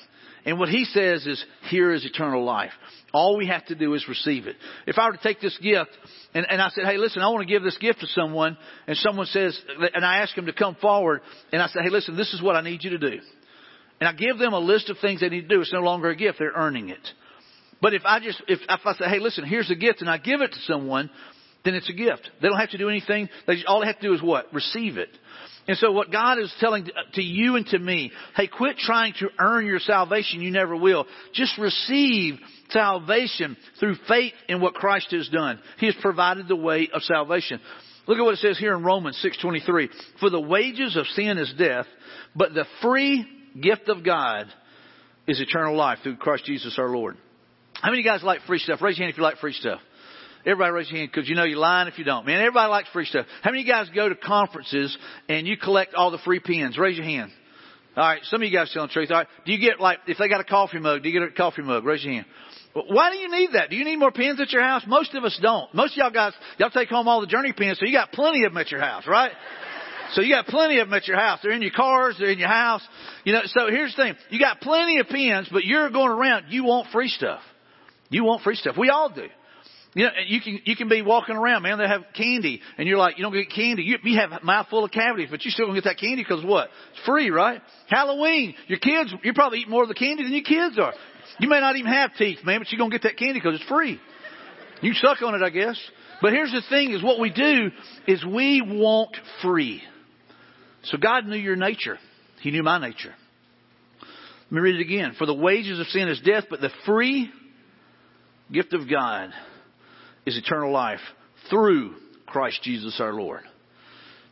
And 0.46 0.60
what 0.60 0.70
he 0.70 0.86
says 0.86 1.26
is, 1.26 1.44
here 1.70 1.94
is 1.94 2.06
eternal 2.06 2.44
life. 2.44 2.72
All 3.18 3.36
we 3.36 3.48
have 3.48 3.66
to 3.66 3.76
do 3.76 3.96
is 3.96 4.08
receive 4.08 4.46
it. 4.46 4.58
If 4.86 5.00
I 5.00 5.08
were 5.08 5.14
to 5.14 5.24
take 5.24 5.42
this 5.42 5.58
gift 5.58 5.90
and, 6.36 6.46
and 6.48 6.62
I 6.62 6.70
said, 6.70 6.84
hey, 6.86 6.98
listen, 6.98 7.24
I 7.24 7.30
want 7.30 7.48
to 7.48 7.52
give 7.52 7.64
this 7.64 7.78
gift 7.80 8.02
to 8.02 8.08
someone, 8.08 8.56
and 8.86 8.96
someone 8.98 9.26
says, 9.26 9.60
and 9.96 10.06
I 10.06 10.18
ask 10.18 10.36
them 10.36 10.46
to 10.46 10.54
come 10.54 10.76
forward, 10.76 11.22
and 11.52 11.60
I 11.60 11.68
say, 11.68 11.80
hey, 11.82 11.90
listen, 11.90 12.16
this 12.16 12.32
is 12.36 12.44
what 12.44 12.56
I 12.56 12.62
need 12.62 12.84
you 12.84 12.92
to 12.92 13.00
do. 13.00 13.20
And 14.00 14.08
I 14.08 14.14
give 14.14 14.38
them 14.38 14.54
a 14.54 14.60
list 14.60 14.92
of 14.92 14.98
things 15.02 15.22
they 15.22 15.30
need 15.30 15.50
to 15.50 15.56
do. 15.56 15.62
It's 15.62 15.74
no 15.74 15.80
longer 15.80 16.10
a 16.10 16.16
gift. 16.16 16.38
They're 16.38 16.52
earning 16.56 16.90
it. 16.90 17.08
But 17.82 17.96
if 17.96 18.04
I 18.06 18.20
just, 18.20 18.40
if, 18.48 18.60
if 18.70 18.82
I 18.86 18.94
say, 18.94 19.06
hey, 19.06 19.20
listen, 19.20 19.46
here's 19.46 19.72
a 19.72 19.76
gift, 19.76 20.02
and 20.02 20.10
I 20.12 20.20
give 20.20 20.42
it 20.42 20.52
to 20.52 20.60
someone, 20.72 21.10
then 21.66 21.74
it's 21.74 21.90
a 21.90 21.94
gift. 21.94 22.30
They 22.40 22.48
don't 22.48 22.60
have 22.60 22.70
to 22.70 22.78
do 22.78 22.90
anything. 22.90 23.30
They 23.48 23.56
just, 23.56 23.66
all 23.66 23.82
they 23.82 23.88
have 23.88 24.00
to 24.00 24.08
do 24.08 24.14
is 24.14 24.22
what? 24.22 24.54
Receive 24.54 24.98
it. 24.98 25.10
And 25.68 25.76
so 25.78 25.92
what 25.92 26.12
God 26.12 26.40
is 26.40 26.54
telling 26.60 26.88
to 27.14 27.22
you 27.22 27.56
and 27.56 27.66
to 27.68 27.80
me, 27.80 28.12
hey, 28.36 28.48
quit 28.48 28.78
trying 28.78 29.14
to 29.20 29.30
earn 29.40 29.66
your 29.66 29.80
salvation. 29.80 30.42
You 30.42 30.52
never 30.52 30.78
will. 30.78 31.06
Just 31.34 31.58
receive 31.58 32.36
salvation 32.70 33.58
through 33.80 33.96
faith 34.08 34.34
in 34.48 34.62
what 34.62 34.74
Christ 34.74 35.12
has 35.12 35.30
done. 35.30 35.60
He 35.80 35.86
has 35.86 35.96
provided 36.02 36.48
the 36.48 36.56
way 36.56 36.90
of 36.94 37.02
salvation. 37.04 37.60
Look 38.08 38.18
at 38.18 38.24
what 38.24 38.36
it 38.36 38.40
says 38.40 38.58
here 38.58 38.76
in 38.76 38.84
Romans 38.84 39.18
6:23. 39.18 39.90
For 40.20 40.30
the 40.30 40.40
wages 40.40 40.96
of 40.96 41.08
sin 41.08 41.38
is 41.38 41.54
death, 41.54 41.88
but 42.36 42.54
the 42.54 42.66
free 42.82 43.26
gift 43.60 43.90
of 43.90 44.04
God 44.04 44.48
is 45.28 45.42
eternal 45.42 45.76
life 45.76 46.00
through 46.04 46.16
Christ 46.16 46.46
Jesus 46.46 46.80
our 46.80 46.90
Lord. 46.90 47.18
How 47.74 47.90
many 47.90 48.02
of 48.02 48.06
you 48.06 48.12
guys 48.12 48.24
like 48.24 48.42
free 48.48 48.60
stuff? 48.60 48.82
Raise 48.82 48.98
your 48.98 49.06
hand 49.06 49.14
if 49.14 49.18
you 49.18 49.24
like 49.24 49.38
free 49.38 49.54
stuff. 49.54 49.82
Everybody 50.46 50.72
raise 50.72 50.90
your 50.90 51.00
hand 51.00 51.12
because 51.14 51.28
you 51.28 51.36
know 51.36 51.44
you're 51.44 51.60
lying 51.60 51.90
if 51.90 52.00
you 52.00 52.06
don't. 52.06 52.26
Man, 52.26 52.40
everybody 52.40 52.70
likes 52.70 52.88
free 52.90 53.06
stuff. 53.06 53.26
How 53.42 53.52
many 53.52 53.62
of 53.62 53.68
you 53.68 53.74
guys 53.74 53.90
go 53.94 54.08
to 54.08 54.16
conferences 54.16 54.98
and 55.28 55.46
you 55.46 55.58
collect 55.58 55.94
all 55.94 56.10
the 56.10 56.18
free 56.20 56.40
pens? 56.40 56.78
Raise 56.78 56.96
your 56.96 57.06
hand. 57.06 57.32
All 57.98 58.08
right, 58.08 58.24
some 58.26 58.42
of 58.42 58.48
you 58.48 58.56
guys 58.56 58.72
telling 58.72 58.88
the 58.88 58.94
truth. 58.94 59.12
All 59.12 59.18
right, 59.18 59.28
do 59.46 59.52
you 59.52 59.60
get 59.60 59.82
like 59.82 60.00
if 60.08 60.18
they 60.18 60.30
got 60.30 60.40
a 60.40 60.46
coffee 60.46 60.80
mug? 60.80 61.04
Do 61.04 61.10
you 61.10 61.20
get 61.20 61.28
a 61.28 61.32
coffee 61.34 61.64
mug? 61.64 61.84
Raise 61.84 62.04
your 62.04 62.14
hand. 62.14 62.28
Why 62.88 63.12
do 63.12 63.18
you 63.18 63.30
need 63.32 63.50
that? 63.54 63.70
Do 63.70 63.76
you 63.76 63.86
need 63.86 63.98
more 63.98 64.12
pens 64.12 64.40
at 64.40 64.52
your 64.52 64.62
house? 64.62 64.84
Most 64.88 65.14
of 65.16 65.24
us 65.24 65.38
don't. 65.42 65.74
Most 65.74 65.94
of 65.94 65.98
y'all 65.98 66.12
guys, 66.12 66.34
y'all 66.58 66.70
take 66.70 66.90
home 66.90 67.08
all 67.08 67.22
the 67.22 67.28
journey 67.28 67.54
pens, 67.54 67.80
so 67.80 67.86
you 67.86 67.94
got 67.94 68.12
plenty 68.12 68.44
of 68.46 68.52
them 68.52 68.58
at 68.58 68.72
your 68.72 68.82
house, 68.82 69.08
right? 69.08 69.32
So 70.14 70.22
you 70.22 70.34
got 70.34 70.46
plenty 70.48 70.80
of 70.80 70.88
them 70.88 70.94
at 70.94 71.08
your 71.08 71.18
house. 71.18 71.40
They're 71.42 71.52
in 71.52 71.62
your 71.62 71.72
cars, 71.72 72.16
they're 72.20 72.30
in 72.30 72.40
your 72.40 72.48
house. 72.48 72.82
You 73.24 73.34
know, 73.34 73.42
so 73.46 73.68
here's 73.70 73.96
the 73.96 74.04
thing. 74.04 74.16
You 74.30 74.40
got 74.40 74.62
plenty 74.62 75.00
of 75.00 75.08
pens, 75.08 75.50
but 75.52 75.66
you're 75.66 75.90
going 75.90 76.12
around, 76.12 76.46
you 76.50 76.64
want 76.64 76.90
free 76.92 77.10
stuff. 77.10 77.42
You 78.10 78.24
want 78.24 78.44
free 78.44 78.56
stuff. 78.56 78.76
We 78.78 78.90
all 78.90 79.10
do. 79.10 79.28
You 79.94 80.04
know, 80.06 80.12
you 80.28 80.42
can 80.42 80.60
you 80.66 80.76
can 80.76 80.90
be 80.90 81.02
walking 81.02 81.36
around, 81.36 81.64
man. 81.64 81.80
They 81.80 81.88
have 81.88 82.04
candy, 82.16 82.62
and 82.78 82.88
you're 82.88 83.00
like, 83.00 83.18
you 83.18 83.24
don't 83.24 83.34
get 83.34 83.50
candy. 83.50 83.82
You, 83.82 83.98
you 84.04 84.20
have 84.20 84.32
a 84.32 84.46
mouthful 84.46 84.84
of 84.84 84.92
cavities, 84.92 85.30
but 85.32 85.44
you 85.44 85.50
still 85.50 85.66
gonna 85.66 85.78
get 85.78 85.86
that 85.86 85.98
candy 85.98 86.24
because 86.24 86.46
what? 86.46 86.70
It's 86.92 87.06
free, 87.06 87.32
right? 87.32 87.62
Halloween, 87.90 88.54
your 88.68 88.78
kids, 88.78 89.12
you 89.24 89.34
probably 89.34 89.60
eat 89.60 89.70
more 89.70 89.82
of 89.82 89.90
the 89.90 89.96
candy 89.96 90.24
than 90.24 90.34
your 90.34 90.44
kids 90.44 90.78
are. 90.78 90.94
You 91.40 91.50
may 91.50 91.60
not 91.60 91.76
even 91.76 91.92
have 91.92 92.16
teeth, 92.16 92.40
man, 92.44 92.60
but 92.60 92.72
you're 92.72 92.80
gonna 92.80 92.92
get 92.92 93.04
that 93.04 93.18
candy 93.18 93.40
because 93.40 93.56
it's 93.56 93.70
free. 93.70 94.00
You 94.82 94.94
suck 94.94 95.22
on 95.22 95.36
it, 95.36 95.42
I 95.42 95.50
guess. 95.50 95.80
But 96.22 96.34
here's 96.34 96.52
the 96.52 96.62
thing: 96.70 96.94
is 96.94 97.04
what 97.04 97.20
we 97.20 97.30
do 97.32 97.72
is 98.08 98.24
we 98.26 98.62
want 98.62 99.16
free. 99.42 99.82
So 100.84 100.98
God 100.98 101.26
knew 101.26 101.38
your 101.38 101.56
nature. 101.56 101.98
He 102.42 102.52
knew 102.52 102.64
my 102.64 102.80
nature. 102.80 103.14
Let 104.46 104.52
me 104.52 104.60
read 104.62 104.76
it 104.76 104.82
again. 104.82 105.14
For 105.18 105.26
the 105.26 105.34
wages 105.34 105.80
of 105.80 105.88
sin 105.88 106.08
is 106.08 106.20
death, 106.22 106.46
but 106.50 106.62
the 106.62 106.72
free 106.86 107.30
gift 108.52 108.74
of 108.74 108.90
God 108.90 109.32
is 110.26 110.38
eternal 110.38 110.72
life 110.72 111.02
through 111.50 111.96
Christ 112.26 112.62
Jesus 112.64 113.00
our 113.00 113.14
Lord. 113.14 113.42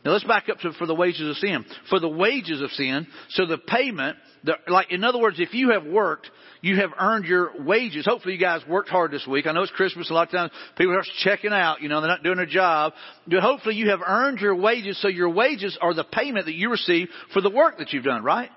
Now 0.04 0.12
let's 0.12 0.24
back 0.24 0.48
up 0.48 0.58
to 0.60 0.72
for 0.74 0.86
the 0.86 0.94
wages 0.94 1.28
of 1.28 1.36
sin. 1.36 1.64
For 1.90 1.98
the 1.98 2.08
wages 2.08 2.62
of 2.62 2.70
sin, 2.70 3.06
so 3.30 3.44
the 3.44 3.58
payment, 3.58 4.16
the, 4.44 4.54
like 4.68 4.92
in 4.92 5.04
other 5.04 5.18
words, 5.18 5.40
if 5.40 5.52
you 5.52 5.72
have 5.72 5.84
worked, 5.84 6.30
you 6.62 6.76
have 6.76 6.90
earned 6.98 7.24
your 7.26 7.50
wages. 7.62 8.06
Hopefully 8.06 8.34
you 8.34 8.40
guys 8.40 8.62
worked 8.68 8.88
hard 8.88 9.10
this 9.10 9.26
week. 9.26 9.46
I 9.46 9.52
know 9.52 9.62
it's 9.62 9.72
Christmas. 9.72 10.10
A 10.10 10.14
lot 10.14 10.28
of 10.28 10.32
times 10.32 10.52
people 10.76 10.94
are 10.94 11.02
checking 11.22 11.52
out. 11.52 11.82
You 11.82 11.88
know, 11.88 12.00
they're 12.00 12.10
not 12.10 12.22
doing 12.22 12.36
their 12.36 12.46
job. 12.46 12.92
But 13.26 13.40
hopefully 13.40 13.74
you 13.74 13.90
have 13.90 14.00
earned 14.06 14.40
your 14.40 14.54
wages. 14.54 15.00
So 15.00 15.08
your 15.08 15.30
wages 15.30 15.78
are 15.80 15.94
the 15.94 16.04
payment 16.04 16.46
that 16.46 16.54
you 16.54 16.70
receive 16.70 17.08
for 17.32 17.40
the 17.40 17.50
work 17.50 17.78
that 17.78 17.92
you've 17.92 18.04
done, 18.04 18.24
right? 18.24 18.50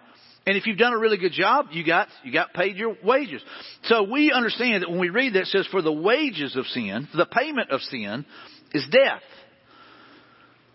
And 0.47 0.57
if 0.57 0.65
you've 0.65 0.77
done 0.77 0.93
a 0.93 0.97
really 0.97 1.17
good 1.17 1.33
job, 1.33 1.67
you 1.71 1.85
got, 1.85 2.07
you 2.23 2.31
got 2.31 2.53
paid 2.53 2.77
your 2.77 2.95
wages. 3.03 3.41
So 3.83 4.03
we 4.03 4.31
understand 4.31 4.83
that 4.83 4.89
when 4.89 4.99
we 4.99 5.09
read 5.09 5.33
that, 5.33 5.41
it 5.41 5.47
says 5.47 5.67
for 5.69 5.81
the 5.81 5.91
wages 5.91 6.55
of 6.55 6.65
sin, 6.67 7.07
the 7.13 7.25
payment 7.25 7.69
of 7.71 7.81
sin 7.81 8.25
is 8.73 8.88
death. 8.91 9.21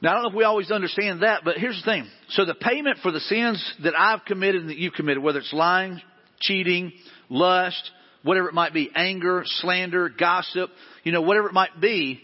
Now 0.01 0.11
I 0.11 0.15
don't 0.15 0.23
know 0.25 0.29
if 0.29 0.35
we 0.35 0.45
always 0.45 0.71
understand 0.71 1.23
that, 1.23 1.43
but 1.45 1.57
here's 1.57 1.81
the 1.83 1.91
thing. 1.91 2.07
So 2.29 2.45
the 2.45 2.55
payment 2.55 2.99
for 3.03 3.11
the 3.11 3.21
sins 3.21 3.75
that 3.83 3.95
I've 3.99 4.25
committed 4.27 4.61
and 4.61 4.71
that 4.71 4.77
you've 4.77 4.93
committed, 4.93 5.23
whether 5.23 5.39
it's 5.39 5.53
lying, 5.53 6.01
cheating, 6.41 6.93
lust, 7.29 7.91
whatever 8.23 8.49
it 8.49 8.55
might 8.55 8.73
be, 8.73 8.91
anger, 8.95 9.43
slander, 9.45 10.09
gossip, 10.09 10.71
you 11.03 11.13
know, 11.13 11.23
whatever 11.23 11.49
it 11.49 11.55
might 11.55 11.81
be, 11.81 12.21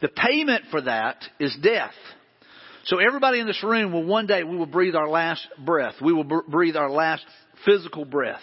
the 0.00 0.08
payment 0.08 0.64
for 0.70 0.80
that 0.82 1.22
is 1.38 1.56
death. 1.62 1.94
So 2.84 2.98
everybody 2.98 3.40
in 3.40 3.46
this 3.46 3.62
room 3.62 3.92
will 3.92 4.04
one 4.04 4.26
day, 4.26 4.42
we 4.42 4.56
will 4.56 4.66
breathe 4.66 4.94
our 4.94 5.08
last 5.08 5.46
breath. 5.64 5.94
We 6.02 6.12
will 6.12 6.24
breathe 6.24 6.76
our 6.76 6.90
last 6.90 7.24
physical 7.64 8.04
breath. 8.04 8.40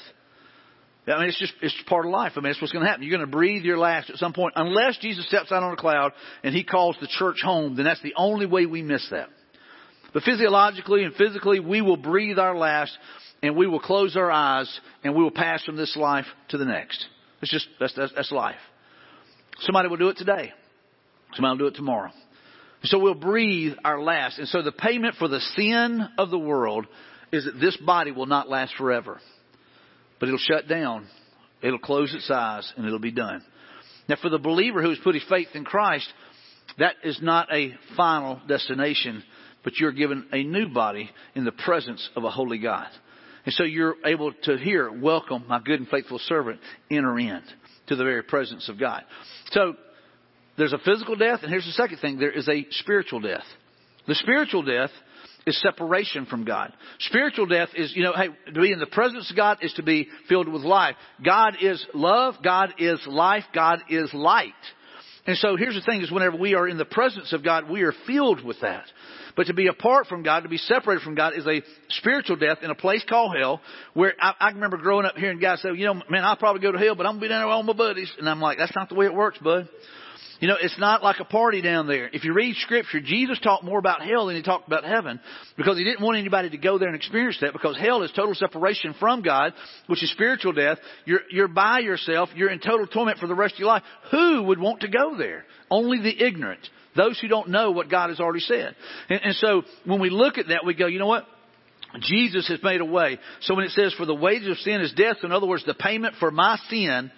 I 1.07 1.19
mean, 1.19 1.29
it's 1.29 1.39
just, 1.39 1.53
it's 1.61 1.75
part 1.87 2.05
of 2.05 2.11
life. 2.11 2.33
I 2.35 2.41
mean, 2.41 2.51
it's 2.51 2.61
what's 2.61 2.73
going 2.73 2.83
to 2.83 2.89
happen. 2.89 3.03
You're 3.03 3.17
going 3.17 3.25
to 3.25 3.31
breathe 3.31 3.63
your 3.63 3.77
last 3.77 4.09
at 4.09 4.17
some 4.17 4.33
point. 4.33 4.53
Unless 4.57 4.97
Jesus 4.97 5.25
steps 5.27 5.51
out 5.51 5.63
on 5.63 5.71
a 5.71 5.77
cloud 5.77 6.11
and 6.43 6.53
He 6.53 6.65
calls 6.65 6.97
the 6.99 7.07
church 7.07 7.37
home, 7.41 7.77
then 7.77 7.85
that's 7.85 8.01
the 8.01 8.13
only 8.17 8.45
way 8.45 8.65
we 8.65 8.81
miss 8.81 9.07
that. 9.11 9.29
But 10.13 10.23
physiologically 10.23 11.03
and 11.03 11.15
physically, 11.15 11.59
we 11.61 11.81
will 11.81 11.97
breathe 11.97 12.37
our 12.37 12.57
last 12.57 12.91
and 13.41 13.55
we 13.55 13.67
will 13.67 13.79
close 13.79 14.15
our 14.15 14.31
eyes 14.31 14.79
and 15.03 15.15
we 15.15 15.23
will 15.23 15.31
pass 15.31 15.63
from 15.63 15.75
this 15.75 15.95
life 15.95 16.25
to 16.49 16.57
the 16.57 16.65
next. 16.65 17.05
It's 17.41 17.51
just, 17.51 17.67
that's, 17.79 17.93
that's, 17.93 18.13
that's 18.15 18.31
life. 18.31 18.55
Somebody 19.59 19.89
will 19.89 19.97
do 19.97 20.09
it 20.09 20.17
today. 20.17 20.51
Somebody 21.33 21.51
will 21.51 21.69
do 21.69 21.73
it 21.73 21.77
tomorrow. 21.77 22.11
So 22.83 22.99
we'll 22.99 23.15
breathe 23.15 23.73
our 23.83 24.01
last. 24.01 24.39
And 24.39 24.47
so 24.47 24.61
the 24.61 24.71
payment 24.71 25.15
for 25.15 25.27
the 25.27 25.39
sin 25.55 26.07
of 26.17 26.29
the 26.29 26.39
world 26.39 26.87
is 27.31 27.45
that 27.45 27.59
this 27.59 27.77
body 27.77 28.11
will 28.11 28.25
not 28.25 28.49
last 28.49 28.73
forever. 28.77 29.19
But 30.19 30.29
it'll 30.29 30.39
shut 30.39 30.67
down. 30.67 31.07
It'll 31.61 31.79
close 31.79 32.13
its 32.13 32.29
eyes 32.31 32.71
and 32.77 32.85
it'll 32.85 32.99
be 32.99 33.11
done. 33.11 33.43
Now 34.07 34.15
for 34.21 34.29
the 34.29 34.39
believer 34.39 34.81
who 34.81 34.89
has 34.89 34.99
put 35.03 35.15
his 35.15 35.23
faith 35.29 35.49
in 35.53 35.65
Christ, 35.65 36.07
That 36.79 36.95
is 37.03 37.19
not 37.21 37.51
a 37.51 37.73
final 37.95 38.39
destination, 38.47 39.23
but 39.63 39.77
you're 39.77 39.91
given 39.91 40.27
a 40.31 40.43
new 40.43 40.69
body 40.69 41.09
in 41.35 41.45
the 41.45 41.51
presence 41.51 42.07
of 42.15 42.23
a 42.23 42.29
holy 42.29 42.59
God. 42.59 42.87
And 43.47 43.53
so 43.53 43.63
you're 43.63 43.95
able 44.03 44.33
to 44.43 44.57
hear, 44.57 44.91
welcome 44.91 45.45
my 45.47 45.61
good 45.63 45.79
and 45.79 45.87
faithful 45.87 46.19
servant, 46.19 46.59
enter 46.91 47.17
in 47.17 47.41
to 47.87 47.95
the 47.95 48.03
very 48.03 48.21
presence 48.21 48.67
of 48.67 48.77
God. 48.77 49.05
So 49.51 49.73
there's 50.57 50.73
a 50.73 50.77
physical 50.79 51.15
death, 51.15 51.39
and 51.43 51.49
here's 51.49 51.65
the 51.65 51.71
second 51.71 51.99
thing. 51.99 52.19
There 52.19 52.29
is 52.29 52.49
a 52.49 52.67
spiritual 52.71 53.21
death. 53.21 53.45
The 54.05 54.15
spiritual 54.15 54.63
death 54.63 54.89
is 55.45 55.61
separation 55.61 56.25
from 56.25 56.43
God. 56.43 56.73
Spiritual 56.99 57.45
death 57.45 57.69
is, 57.73 57.93
you 57.95 58.03
know, 58.03 58.11
hey, 58.11 58.27
to 58.53 58.61
be 58.61 58.73
in 58.73 58.79
the 58.79 58.85
presence 58.85 59.31
of 59.31 59.37
God 59.37 59.59
is 59.61 59.71
to 59.75 59.81
be 59.81 60.09
filled 60.27 60.49
with 60.49 60.63
life. 60.63 60.97
God 61.23 61.55
is 61.61 61.81
love. 61.93 62.33
God 62.43 62.73
is 62.79 62.99
life. 63.07 63.45
God 63.55 63.79
is 63.89 64.13
light. 64.13 64.51
And 65.25 65.37
so 65.37 65.55
here's 65.55 65.75
the 65.75 65.89
thing 65.89 66.01
is 66.01 66.11
whenever 66.11 66.35
we 66.35 66.53
are 66.55 66.67
in 66.67 66.77
the 66.77 66.83
presence 66.83 67.31
of 67.31 67.45
God, 67.45 67.69
we 67.69 67.83
are 67.83 67.93
filled 68.05 68.43
with 68.43 68.59
that. 68.59 68.87
But 69.37 69.47
to 69.47 69.53
be 69.53 69.67
apart 69.67 70.07
from 70.07 70.23
God, 70.23 70.41
to 70.41 70.49
be 70.49 70.57
separated 70.57 71.03
from 71.03 71.15
God 71.15 71.33
is 71.37 71.45
a 71.45 71.61
spiritual 71.89 72.35
death 72.37 72.57
in 72.63 72.71
a 72.71 72.75
place 72.75 73.05
called 73.07 73.37
hell 73.37 73.61
where 73.93 74.15
I, 74.19 74.33
I 74.39 74.49
remember 74.49 74.77
growing 74.77 75.05
up 75.05 75.15
hearing 75.15 75.39
guys 75.39 75.61
say, 75.61 75.69
you 75.73 75.85
know, 75.85 76.01
man, 76.09 76.25
I'll 76.25 76.35
probably 76.35 76.61
go 76.61 76.71
to 76.71 76.79
hell, 76.79 76.95
but 76.95 77.05
I'm 77.05 77.15
to 77.15 77.21
be 77.21 77.27
down 77.27 77.41
there 77.41 77.47
with 77.47 77.53
all 77.53 77.63
my 77.63 77.73
buddies. 77.73 78.11
And 78.17 78.27
I'm 78.27 78.41
like, 78.41 78.57
that's 78.57 78.75
not 78.75 78.89
the 78.89 78.95
way 78.95 79.05
it 79.05 79.13
works, 79.13 79.37
bud. 79.37 79.69
You 80.39 80.47
know, 80.47 80.55
it's 80.59 80.77
not 80.77 81.03
like 81.03 81.19
a 81.19 81.25
party 81.25 81.61
down 81.61 81.87
there. 81.87 82.09
If 82.11 82.23
you 82.23 82.33
read 82.33 82.55
scripture, 82.57 82.99
Jesus 82.99 83.39
talked 83.39 83.63
more 83.63 83.79
about 83.79 84.03
hell 84.03 84.27
than 84.27 84.35
he 84.35 84.43
talked 84.43 84.67
about 84.67 84.83
heaven 84.83 85.19
because 85.55 85.77
he 85.77 85.83
didn't 85.83 86.03
want 86.03 86.17
anybody 86.17 86.49
to 86.51 86.57
go 86.57 86.77
there 86.77 86.87
and 86.87 86.95
experience 86.95 87.37
that 87.41 87.53
because 87.53 87.77
hell 87.77 88.03
is 88.03 88.11
total 88.15 88.35
separation 88.35 88.95
from 88.99 89.21
God, 89.21 89.53
which 89.87 90.03
is 90.03 90.11
spiritual 90.11 90.53
death. 90.53 90.77
You're, 91.05 91.21
you're 91.31 91.47
by 91.47 91.79
yourself. 91.79 92.29
You're 92.35 92.51
in 92.51 92.59
total 92.59 92.85
torment 92.85 93.19
for 93.19 93.27
the 93.27 93.35
rest 93.35 93.55
of 93.55 93.59
your 93.59 93.69
life. 93.69 93.83
Who 94.11 94.43
would 94.43 94.59
want 94.59 94.81
to 94.81 94.89
go 94.89 95.17
there? 95.17 95.45
Only 95.71 96.01
the 96.01 96.23
ignorant. 96.23 96.67
Those 96.97 97.19
who 97.19 97.27
don't 97.27 97.49
know 97.49 97.71
what 97.71 97.89
God 97.89 98.09
has 98.09 98.19
already 98.19 98.41
said. 98.41 98.75
And, 99.07 99.21
and 99.23 99.35
so 99.35 99.61
when 99.85 100.01
we 100.01 100.09
look 100.09 100.37
at 100.37 100.47
that, 100.47 100.65
we 100.65 100.73
go, 100.73 100.87
you 100.87 100.99
know 100.99 101.07
what? 101.07 101.25
Jesus 102.01 102.47
has 102.49 102.61
made 102.63 102.81
a 102.81 102.85
way. 102.85 103.17
So 103.41 103.55
when 103.55 103.63
it 103.63 103.71
says, 103.71 103.93
for 103.93 104.05
the 104.05 104.15
wages 104.15 104.49
of 104.49 104.57
sin 104.57 104.81
is 104.81 104.91
death, 104.93 105.17
in 105.23 105.31
other 105.31 105.47
words, 105.47 105.63
the 105.65 105.73
payment 105.73 106.15
for 106.19 106.31
my 106.31 106.57
sin 106.69 107.11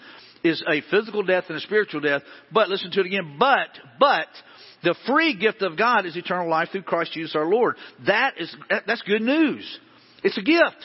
is 0.44 0.64
a 0.68 0.82
physical 0.92 1.24
death 1.24 1.46
and 1.50 1.58
a 1.58 1.62
spiritual 1.62 2.02
death. 2.02 2.22
But 2.52 2.70
listen 2.70 2.92
to 2.92 3.00
it 3.00 3.06
again. 3.08 3.38
But, 3.40 3.70
but, 4.00 4.28
the 4.84 4.96
free 5.08 5.36
gift 5.36 5.62
of 5.62 5.78
God 5.78 6.06
is 6.06 6.16
eternal 6.16 6.50
life 6.50 6.70
through 6.72 6.84
Christ 6.84 7.14
Jesus 7.14 7.36
our 7.36 7.46
Lord. 7.46 7.76
That 8.08 8.40
is, 8.40 8.56
that's 8.88 9.02
good 9.02 9.22
news. 9.22 9.80
It's 10.24 10.38
a 10.38 10.42
gift. 10.42 10.78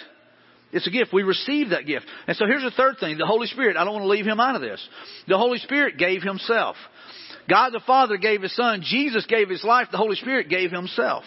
It's 0.73 0.87
a 0.89 0.91
gift. 0.91 1.13
We 1.13 1.23
receive 1.23 1.71
that 1.71 1.87
gift. 1.87 2.07
And 2.27 2.37
so 2.37 2.47
here's 2.47 2.65
the 2.65 2.73
third 2.77 2.97
thing. 2.99 3.17
The 3.17 3.27
Holy 3.27 3.47
Spirit. 3.47 3.77
I 3.77 3.85
don't 3.85 3.93
want 3.93 4.05
to 4.05 4.09
leave 4.09 4.27
Him 4.27 4.41
out 4.41 4.57
of 4.57 4.61
this. 4.61 4.85
The 5.29 5.39
Holy 5.39 5.59
Spirit 5.59 5.99
gave 5.99 6.23
Himself. 6.23 6.77
God 7.49 7.71
the 7.71 7.83
Father 7.87 8.17
gave 8.17 8.43
His 8.43 8.55
Son. 8.55 8.83
Jesus 8.83 9.27
gave 9.27 9.49
His 9.49 9.65
life. 9.65 9.89
The 9.91 9.99
Holy 9.99 10.17
Spirit 10.17 10.49
gave 10.49 10.71
Himself. 10.71 11.25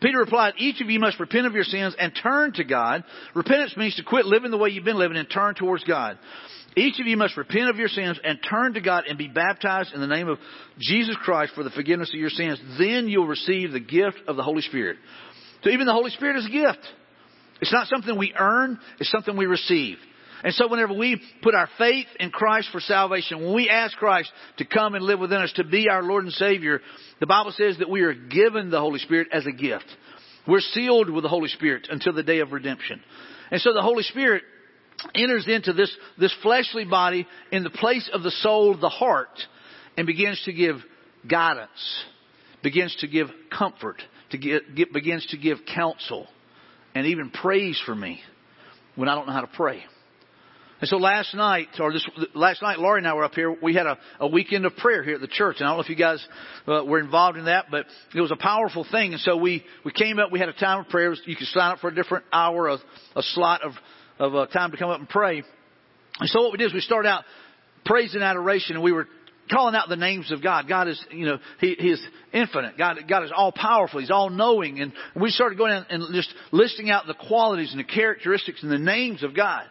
Peter 0.00 0.18
replied, 0.18 0.54
each 0.58 0.80
of 0.80 0.90
you 0.90 1.00
must 1.00 1.18
repent 1.18 1.46
of 1.46 1.54
your 1.54 1.64
sins 1.64 1.94
and 1.98 2.12
turn 2.22 2.52
to 2.54 2.64
God. 2.64 3.04
Repentance 3.34 3.76
means 3.76 3.96
to 3.96 4.02
quit 4.02 4.26
living 4.26 4.50
the 4.50 4.58
way 4.58 4.68
you've 4.68 4.84
been 4.84 4.98
living 4.98 5.16
and 5.16 5.28
turn 5.30 5.54
towards 5.54 5.84
God. 5.84 6.18
Each 6.76 7.00
of 7.00 7.06
you 7.06 7.16
must 7.16 7.38
repent 7.38 7.70
of 7.70 7.76
your 7.76 7.88
sins 7.88 8.20
and 8.22 8.38
turn 8.48 8.74
to 8.74 8.82
God 8.82 9.04
and 9.08 9.16
be 9.16 9.28
baptized 9.28 9.94
in 9.94 10.00
the 10.00 10.06
name 10.06 10.28
of 10.28 10.38
Jesus 10.78 11.16
Christ 11.24 11.52
for 11.54 11.64
the 11.64 11.70
forgiveness 11.70 12.10
of 12.12 12.20
your 12.20 12.28
sins. 12.28 12.60
Then 12.78 13.08
you'll 13.08 13.26
receive 13.26 13.72
the 13.72 13.80
gift 13.80 14.18
of 14.28 14.36
the 14.36 14.42
Holy 14.42 14.60
Spirit. 14.60 14.98
So 15.64 15.70
even 15.70 15.86
the 15.86 15.94
Holy 15.94 16.10
Spirit 16.10 16.36
is 16.36 16.46
a 16.46 16.50
gift. 16.50 16.86
It's 17.62 17.72
not 17.72 17.88
something 17.88 18.18
we 18.18 18.34
earn, 18.38 18.78
it's 19.00 19.10
something 19.10 19.34
we 19.34 19.46
receive. 19.46 19.96
And 20.44 20.54
so 20.54 20.68
whenever 20.68 20.92
we 20.92 21.20
put 21.42 21.54
our 21.54 21.68
faith 21.78 22.06
in 22.20 22.30
Christ 22.30 22.68
for 22.70 22.80
salvation, 22.80 23.42
when 23.42 23.54
we 23.54 23.70
ask 23.70 23.96
Christ 23.96 24.30
to 24.58 24.64
come 24.64 24.94
and 24.94 25.04
live 25.04 25.18
within 25.18 25.40
us, 25.40 25.52
to 25.56 25.64
be 25.64 25.88
our 25.88 26.02
Lord 26.02 26.24
and 26.24 26.32
Savior, 26.32 26.80
the 27.20 27.26
Bible 27.26 27.52
says 27.56 27.78
that 27.78 27.90
we 27.90 28.02
are 28.02 28.14
given 28.14 28.70
the 28.70 28.80
Holy 28.80 28.98
Spirit 28.98 29.28
as 29.32 29.46
a 29.46 29.52
gift. 29.52 29.86
We're 30.46 30.60
sealed 30.60 31.10
with 31.10 31.22
the 31.22 31.28
Holy 31.28 31.48
Spirit 31.48 31.88
until 31.90 32.12
the 32.12 32.22
day 32.22 32.40
of 32.40 32.52
redemption. 32.52 33.00
And 33.50 33.60
so 33.60 33.72
the 33.72 33.82
Holy 33.82 34.02
Spirit 34.02 34.42
enters 35.14 35.46
into 35.48 35.72
this, 35.72 35.94
this 36.18 36.34
fleshly 36.42 36.84
body 36.84 37.26
in 37.50 37.64
the 37.64 37.70
place 37.70 38.08
of 38.12 38.22
the 38.22 38.30
soul, 38.30 38.76
the 38.78 38.88
heart, 38.88 39.38
and 39.96 40.06
begins 40.06 40.40
to 40.44 40.52
give 40.52 40.76
guidance, 41.28 42.04
begins 42.62 42.94
to 43.00 43.08
give 43.08 43.28
comfort, 43.56 44.02
to 44.30 44.38
get, 44.38 44.74
get, 44.74 44.92
begins 44.92 45.26
to 45.30 45.36
give 45.36 45.58
counsel, 45.74 46.26
and 46.94 47.06
even 47.06 47.30
praise 47.30 47.80
for 47.84 47.94
me 47.94 48.20
when 48.94 49.08
I 49.08 49.14
don't 49.14 49.26
know 49.26 49.32
how 49.32 49.42
to 49.42 49.50
pray. 49.54 49.82
And 50.80 50.88
so 50.88 50.98
last 50.98 51.34
night, 51.34 51.68
or 51.80 51.92
this 51.92 52.06
last 52.34 52.60
night, 52.60 52.78
Laurie 52.78 52.98
and 52.98 53.08
I 53.08 53.14
were 53.14 53.24
up 53.24 53.34
here. 53.34 53.50
We 53.50 53.74
had 53.74 53.86
a, 53.86 53.98
a 54.20 54.28
weekend 54.28 54.66
of 54.66 54.76
prayer 54.76 55.02
here 55.02 55.14
at 55.14 55.20
the 55.22 55.26
church, 55.26 55.56
and 55.58 55.66
I 55.66 55.70
don't 55.70 55.78
know 55.78 55.84
if 55.84 55.88
you 55.88 55.96
guys 55.96 56.26
uh, 56.66 56.84
were 56.84 56.98
involved 56.98 57.38
in 57.38 57.46
that, 57.46 57.66
but 57.70 57.86
it 58.14 58.20
was 58.20 58.30
a 58.30 58.36
powerful 58.36 58.86
thing. 58.90 59.12
And 59.12 59.20
so 59.22 59.36
we 59.38 59.64
we 59.84 59.92
came 59.92 60.18
up. 60.18 60.30
We 60.30 60.38
had 60.38 60.50
a 60.50 60.52
time 60.52 60.80
of 60.80 60.88
prayer. 60.88 61.14
You 61.24 61.36
could 61.36 61.46
sign 61.48 61.72
up 61.72 61.78
for 61.78 61.88
a 61.88 61.94
different 61.94 62.26
hour, 62.30 62.68
a, 62.68 62.78
a 63.14 63.22
slot 63.22 63.62
of 63.62 63.72
of 64.18 64.34
uh, 64.34 64.46
time 64.48 64.70
to 64.72 64.76
come 64.76 64.90
up 64.90 64.98
and 64.98 65.08
pray. 65.08 65.42
And 66.20 66.28
so 66.28 66.42
what 66.42 66.52
we 66.52 66.58
did 66.58 66.66
is 66.66 66.74
we 66.74 66.80
started 66.80 67.08
out 67.08 67.24
praise 67.86 68.14
and 68.14 68.22
adoration, 68.22 68.76
and 68.76 68.84
we 68.84 68.92
were 68.92 69.06
calling 69.50 69.74
out 69.74 69.88
the 69.88 69.96
names 69.96 70.32
of 70.32 70.42
God. 70.42 70.68
God 70.68 70.88
is, 70.88 71.02
you 71.10 71.26
know, 71.26 71.38
He, 71.60 71.76
he 71.78 71.90
is 71.90 72.06
infinite. 72.32 72.76
God, 72.76 72.98
God 73.08 73.24
is 73.24 73.32
all 73.34 73.52
powerful. 73.52 74.00
He's 74.00 74.10
all 74.10 74.28
knowing. 74.30 74.80
And 74.80 74.92
we 75.14 75.30
started 75.30 75.56
going 75.56 75.84
and 75.88 76.14
just 76.14 76.32
listing 76.52 76.90
out 76.90 77.06
the 77.06 77.14
qualities 77.14 77.70
and 77.70 77.80
the 77.80 77.84
characteristics 77.84 78.62
and 78.62 78.70
the 78.70 78.78
names 78.78 79.22
of 79.22 79.34
God. 79.34 79.64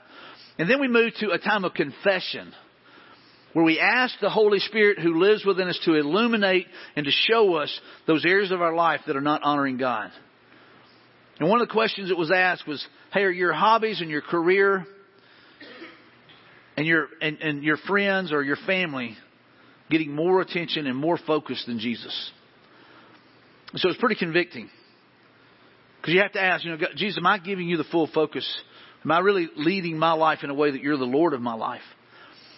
And 0.57 0.69
then 0.69 0.79
we 0.79 0.87
move 0.87 1.13
to 1.19 1.31
a 1.31 1.39
time 1.39 1.65
of 1.65 1.73
confession 1.73 2.53
where 3.53 3.65
we 3.65 3.79
ask 3.79 4.13
the 4.19 4.29
Holy 4.29 4.59
Spirit 4.59 4.99
who 4.99 5.19
lives 5.19 5.45
within 5.45 5.67
us 5.69 5.79
to 5.85 5.93
illuminate 5.93 6.67
and 6.95 7.05
to 7.05 7.11
show 7.11 7.55
us 7.55 7.79
those 8.05 8.25
areas 8.25 8.51
of 8.51 8.61
our 8.61 8.73
life 8.75 9.01
that 9.07 9.15
are 9.15 9.21
not 9.21 9.43
honoring 9.43 9.77
God. 9.77 10.11
And 11.39 11.49
one 11.49 11.61
of 11.61 11.67
the 11.67 11.71
questions 11.71 12.09
that 12.09 12.17
was 12.17 12.31
asked 12.31 12.67
was, 12.67 12.85
hey, 13.13 13.21
are 13.21 13.31
your 13.31 13.53
hobbies 13.53 14.01
and 14.01 14.09
your 14.09 14.21
career 14.21 14.85
and 16.77 16.85
your, 16.85 17.07
and, 17.21 17.37
and 17.39 17.63
your 17.63 17.77
friends 17.77 18.31
or 18.31 18.43
your 18.43 18.57
family 18.65 19.15
getting 19.89 20.13
more 20.13 20.41
attention 20.41 20.87
and 20.87 20.97
more 20.97 21.17
focus 21.17 21.63
than 21.65 21.79
Jesus? 21.79 22.31
And 23.71 23.81
so 23.81 23.89
it's 23.89 23.99
pretty 23.99 24.15
convicting. 24.15 24.69
Because 26.01 26.13
you 26.13 26.21
have 26.21 26.33
to 26.33 26.41
ask, 26.41 26.63
you 26.63 26.71
know, 26.71 26.87
Jesus, 26.95 27.17
am 27.17 27.25
I 27.25 27.39
giving 27.39 27.67
you 27.67 27.77
the 27.77 27.83
full 27.85 28.07
focus? 28.13 28.45
Am 29.05 29.11
I 29.11 29.19
really 29.19 29.47
leading 29.55 29.99
my 29.99 30.13
life 30.13 30.39
in 30.43 30.49
a 30.49 30.53
way 30.55 30.71
that 30.71 30.81
you're 30.81 30.97
the 30.97 31.05
Lord 31.05 31.33
of 31.33 31.41
my 31.41 31.53
life? 31.53 31.83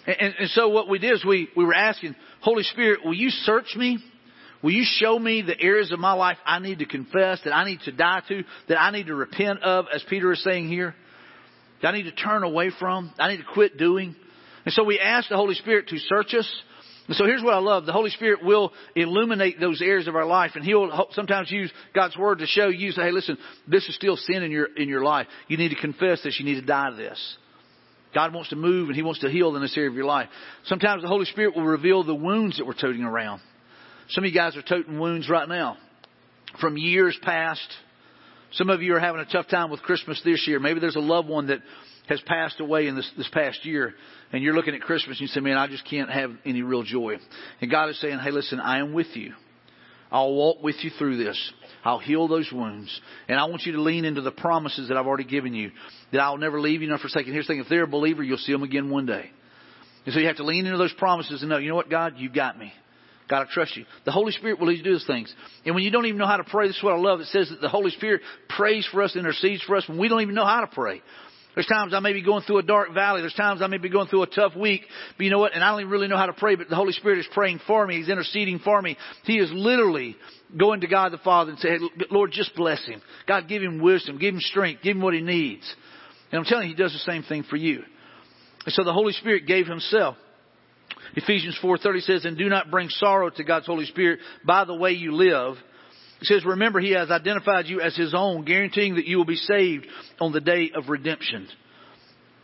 And, 0.06 0.16
and, 0.20 0.34
and 0.40 0.50
so 0.52 0.70
what 0.70 0.88
we 0.88 0.98
did 0.98 1.14
is 1.14 1.26
we, 1.26 1.50
we 1.58 1.66
were 1.66 1.74
asking, 1.74 2.16
Holy 2.40 2.64
Spirit, 2.64 3.02
will 3.04 3.14
you 3.14 3.30
search 3.30 3.76
me? 3.76 4.00
Will 4.64 4.72
you 4.72 4.86
show 4.86 5.20
me 5.20 5.42
the 5.42 5.60
areas 5.60 5.92
of 5.92 6.00
my 6.00 6.14
life 6.14 6.38
I 6.46 6.60
need 6.60 6.80
to 6.80 6.86
confess, 6.86 7.42
that 7.44 7.54
I 7.54 7.66
need 7.66 7.82
to 7.82 7.92
die 7.92 8.22
to, 8.30 8.44
that 8.70 8.82
I 8.82 8.92
need 8.92 9.08
to 9.08 9.16
repent 9.16 9.62
of, 9.62 9.86
as 9.94 10.04
Peter 10.10 10.32
is 10.32 10.42
saying 10.42 10.70
here? 10.70 10.96
That 11.82 11.90
I 11.90 11.98
need 11.98 12.04
to 12.04 12.16
turn 12.16 12.44
away 12.44 12.72
from? 12.80 13.14
I 13.20 13.30
need 13.30 13.38
to 13.38 13.54
quit 13.54 13.78
doing? 13.78 14.16
And 14.64 14.74
so 14.74 14.86
we 14.86 15.00
asked 15.00 15.30
the 15.30 15.36
Holy 15.36 15.54
Spirit 15.56 15.90
to 15.90 15.98
search 15.98 16.34
us. 16.34 16.50
And 17.08 17.16
so 17.16 17.26
here's 17.26 17.42
what 17.42 17.54
I 17.54 17.60
love. 17.60 17.86
The 17.86 17.94
Holy 17.94 18.10
Spirit 18.10 18.44
will 18.44 18.74
illuminate 18.96 19.60
those 19.60 19.82
areas 19.82 20.08
of 20.08 20.16
our 20.16 20.26
life 20.26 20.52
and 20.56 20.64
He'll 20.64 21.08
sometimes 21.12 21.50
use 21.50 21.72
God's 21.96 22.18
Word 22.18 22.40
to 22.40 22.46
show 22.46 22.68
you, 22.68 22.92
say, 22.92 23.04
hey 23.04 23.12
listen, 23.12 23.38
this 23.68 23.88
is 23.88 23.96
still 23.96 24.18
sin 24.18 24.44
in 24.44 24.52
your, 24.52 24.66
in 24.76 24.90
your 24.90 25.04
life. 25.04 25.28
You 25.48 25.58
need 25.58 25.70
to 25.70 25.80
confess 25.80 26.22
this. 26.24 26.38
You 26.40 26.46
need 26.46 26.60
to 26.60 26.66
die 26.66 26.90
to 26.90 26.96
this. 26.96 27.38
God 28.14 28.34
wants 28.34 28.50
to 28.50 28.56
move 28.56 28.90
and 28.90 28.96
He 28.96 29.04
wants 29.04 29.22
to 29.22 29.30
heal 29.30 29.56
in 29.56 29.62
this 29.62 29.76
area 29.78 29.90
of 29.90 29.96
your 29.96 30.06
life. 30.06 30.28
Sometimes 30.66 31.02
the 31.02 31.08
Holy 31.08 31.26
Spirit 31.26 31.56
will 31.56 31.66
reveal 31.66 32.04
the 32.04 32.16
wounds 32.16 32.58
that 32.58 32.66
we're 32.66 32.74
toting 32.74 33.04
around. 33.04 33.42
Some 34.10 34.24
of 34.24 34.30
you 34.30 34.36
guys 34.36 34.58
are 34.58 34.62
toting 34.62 35.00
wounds 35.00 35.30
right 35.30 35.48
now 35.48 35.78
from 36.60 36.78
years 36.78 37.18
past. 37.22 37.68
Some 38.54 38.70
of 38.70 38.82
you 38.82 38.96
are 38.96 39.00
having 39.00 39.22
a 39.22 39.26
tough 39.26 39.48
time 39.48 39.70
with 39.70 39.82
Christmas 39.82 40.22
this 40.24 40.46
year. 40.48 40.60
Maybe 40.60 40.80
there's 40.80 40.96
a 40.96 41.02
loved 41.02 41.28
one 41.28 41.48
that 41.48 41.60
has 42.10 42.22
passed 42.22 42.60
away 42.60 42.88
in 42.88 42.96
this, 42.96 43.10
this 43.18 43.30
past 43.30 43.66
year 43.66 43.94
and 44.32 44.44
you're 44.44 44.56
looking 44.56 44.76
at 44.76 44.82
Christmas 44.82 45.20
and 45.20 45.22
you 45.22 45.28
say, 45.28 45.40
man, 45.40 45.58
I 45.58 45.68
just 45.68 45.88
can't 45.90 46.10
have 46.10 46.32
any 46.46 46.62
real 46.62 46.84
joy. 46.84 47.18
And 47.62 47.72
God 47.72 47.90
is 47.90 48.00
saying, 48.00 48.20
hey, 48.20 48.32
listen, 48.32 48.60
I 48.60 48.80
am 48.80 48.94
with 48.94 49.16
you. 49.16 49.34
I'll 50.12 50.34
walk 50.34 50.64
with 50.64 50.76
you 50.82 50.90
through 50.98 51.18
this. 51.24 51.54
I'll 51.84 52.00
heal 52.00 52.28
those 52.28 52.50
wounds. 52.52 53.02
And 53.28 53.40
I 53.40 53.46
want 53.46 53.64
you 53.64 53.74
to 53.74 53.82
lean 53.82 54.06
into 54.06 54.22
the 54.22 54.32
promises 54.32 54.88
that 54.88 54.98
I've 54.98 55.08
already 55.08 55.26
given 55.26 55.54
you, 55.54 55.72
that 56.12 56.20
I'll 56.20 56.38
never 56.38 56.62
leave 56.62 56.82
you 56.82 56.88
nor 56.88 56.98
forsake 56.98 57.28
you. 57.28 57.34
Here's 57.34 57.48
the 57.48 57.54
thing, 57.54 57.60
if 57.60 57.68
they're 57.70 57.84
a 57.84 57.88
believer, 57.88 58.24
you'll 58.24 58.38
see 58.38 58.54
them 58.54 58.64
again 58.64 58.90
one 58.90 59.06
day. 59.06 59.30
And 60.06 60.14
so 60.14 60.22
you 60.22 60.28
have 60.28 60.38
to 60.38 60.46
lean 60.46 60.66
into 60.66 60.78
those 60.78 60.94
promises 60.94 61.42
and 61.42 61.50
know, 61.50 61.58
you 61.58 61.68
know 61.70 61.76
what, 61.76 61.90
God, 61.90 62.14
you 62.18 62.30
got 62.30 62.58
me. 62.58 62.72
God, 63.30 63.42
I 63.42 63.54
trust 63.54 63.76
you. 63.76 63.86
The 64.06 64.12
Holy 64.12 64.32
Spirit 64.32 64.58
will 64.58 64.68
lead 64.68 64.78
you 64.78 64.84
to 64.84 64.90
do 64.90 64.94
those 64.94 65.06
things. 65.06 65.34
And 65.66 65.76
when 65.76 65.84
you 65.84 65.92
don't 65.92 66.06
even 66.06 66.18
know 66.18 66.28
how 66.28 66.38
to 66.38 66.46
pray, 66.46 66.68
this 66.68 66.78
is 66.78 66.84
what 66.84 66.94
I 66.94 66.98
love. 66.98 67.20
It 67.20 67.28
says 67.28 67.50
that 67.50 67.60
the 67.60 67.68
Holy 67.68 67.92
Spirit 67.92 68.22
prays 68.48 68.88
for 68.90 69.04
us, 69.04 69.18
intercedes 69.18 69.62
for 69.64 69.76
us 69.76 69.88
when 69.90 69.98
we 69.98 70.08
don't 70.08 70.22
even 70.22 70.36
know 70.36 70.46
how 70.46 70.62
to 70.62 70.68
pray. 70.68 71.02
There's 71.58 71.66
times 71.66 71.96
I 71.96 72.02
may 72.02 72.14
be 72.14 72.22
going 72.22 72.44
through 72.44 72.60
a 72.60 72.62
dark 72.62 72.94
valley. 72.94 73.22
There's 73.22 73.34
times 73.34 73.64
I 73.64 73.68
may 73.68 73.80
be 73.80 73.90
going 73.90 74.06
through 74.10 74.22
a 74.22 74.28
tough 74.28 74.56
week. 74.56 74.84
But 75.18 75.24
you 75.24 75.32
know 75.32 75.40
what? 75.40 75.56
And 75.56 75.64
I 75.64 75.72
don't 75.72 75.80
even 75.80 75.92
really 75.92 76.08
know 76.08 76.16
how 76.16 76.28
to 76.28 76.34
pray, 76.34 76.54
but 76.54 76.70
the 76.70 76.76
Holy 76.76 76.94
Spirit 76.94 77.18
is 77.18 77.28
praying 77.34 77.62
for 77.66 77.88
me. 77.88 77.98
He's 77.98 78.10
interceding 78.10 78.60
for 78.60 78.80
me. 78.80 78.96
He 79.24 79.40
is 79.40 79.50
literally 79.52 80.16
going 80.56 80.82
to 80.82 80.88
God 80.88 81.14
the 81.14 81.18
Father 81.18 81.50
and 81.50 81.60
say, 81.60 81.70
hey, 81.70 81.78
Lord, 82.12 82.32
just 82.32 82.56
bless 82.56 82.86
him. 82.86 83.02
God, 83.28 83.48
give 83.50 83.64
him 83.64 83.82
wisdom, 83.82 84.20
give 84.20 84.36
him 84.36 84.40
strength, 84.40 84.84
give 84.84 84.98
him 84.98 85.02
what 85.02 85.16
he 85.16 85.22
needs. 85.22 85.64
And 86.32 86.38
I'm 86.38 86.46
telling 86.46 86.70
you, 86.70 86.76
he 86.76 86.80
does 86.80 86.94
the 86.94 87.12
same 87.12 87.24
thing 87.24 87.42
for 87.42 87.56
you. 87.56 87.82
And 88.68 88.74
so 88.76 88.84
the 88.84 88.94
Holy 88.94 89.14
Spirit 89.14 89.48
gave 89.48 89.66
himself. 89.66 90.16
Ephesians 91.16 91.58
4:30 91.60 92.02
says, 92.02 92.26
"And 92.26 92.38
do 92.38 92.50
not 92.50 92.70
bring 92.70 92.90
sorrow 92.90 93.32
to 93.32 93.44
God's 93.44 93.66
Holy 93.66 93.86
Spirit 93.86 94.20
by 94.46 94.64
the 94.64 94.76
way 94.76 94.92
you 94.92 95.12
live." 95.14 95.58
It 96.22 96.26
says, 96.26 96.46
"Remember 96.46 96.80
he 96.80 96.92
has 96.92 97.12
identified 97.12 97.68
you 97.68 97.82
as 97.82 97.96
his 97.96 98.14
own, 98.14 98.46
guaranteeing 98.46 98.96
that 98.96 99.06
you 99.06 99.18
will 99.18 99.26
be 99.26 99.36
saved 99.36 99.88
on 100.20 100.32
the 100.32 100.42
day 100.42 100.72
of 100.74 100.90
redemption." 100.90 101.48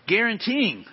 Guaranteeing. 0.07 0.85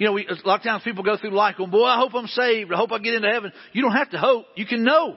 You 0.00 0.06
know, 0.06 0.12
we, 0.12 0.26
a 0.26 0.48
lot 0.48 0.60
of 0.60 0.62
times 0.62 0.82
people 0.82 1.04
go 1.04 1.18
through 1.18 1.32
life 1.32 1.56
going, 1.58 1.70
boy, 1.70 1.84
I 1.84 1.98
hope 1.98 2.14
I'm 2.14 2.26
saved. 2.26 2.72
I 2.72 2.76
hope 2.76 2.90
I 2.90 2.98
get 2.98 3.12
into 3.12 3.28
heaven. 3.28 3.52
You 3.72 3.82
don't 3.82 3.92
have 3.92 4.08
to 4.10 4.18
hope. 4.18 4.46
You 4.56 4.64
can 4.64 4.82
know. 4.82 5.16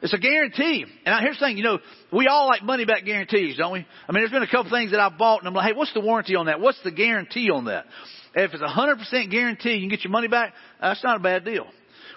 It's 0.00 0.12
a 0.12 0.18
guarantee. 0.18 0.84
And 1.04 1.24
here's 1.24 1.38
the 1.40 1.46
thing, 1.46 1.56
you 1.56 1.64
know, 1.64 1.78
we 2.12 2.28
all 2.28 2.46
like 2.46 2.62
money 2.62 2.84
back 2.84 3.04
guarantees, 3.04 3.56
don't 3.56 3.72
we? 3.72 3.80
I 3.80 4.12
mean, 4.12 4.22
there's 4.22 4.30
been 4.30 4.42
a 4.42 4.50
couple 4.50 4.70
things 4.70 4.92
that 4.92 5.00
I've 5.00 5.18
bought 5.18 5.40
and 5.40 5.48
I'm 5.48 5.54
like, 5.54 5.66
hey, 5.66 5.72
what's 5.72 5.92
the 5.92 6.00
warranty 6.00 6.36
on 6.36 6.46
that? 6.46 6.60
What's 6.60 6.80
the 6.84 6.92
guarantee 6.92 7.50
on 7.50 7.64
that? 7.64 7.86
If 8.34 8.52
it's 8.52 8.62
a 8.62 8.66
100% 8.66 9.30
guarantee 9.30 9.72
you 9.72 9.80
can 9.80 9.88
get 9.88 10.04
your 10.04 10.10
money 10.10 10.28
back, 10.28 10.52
that's 10.80 11.02
not 11.02 11.16
a 11.16 11.20
bad 11.20 11.44
deal. 11.44 11.66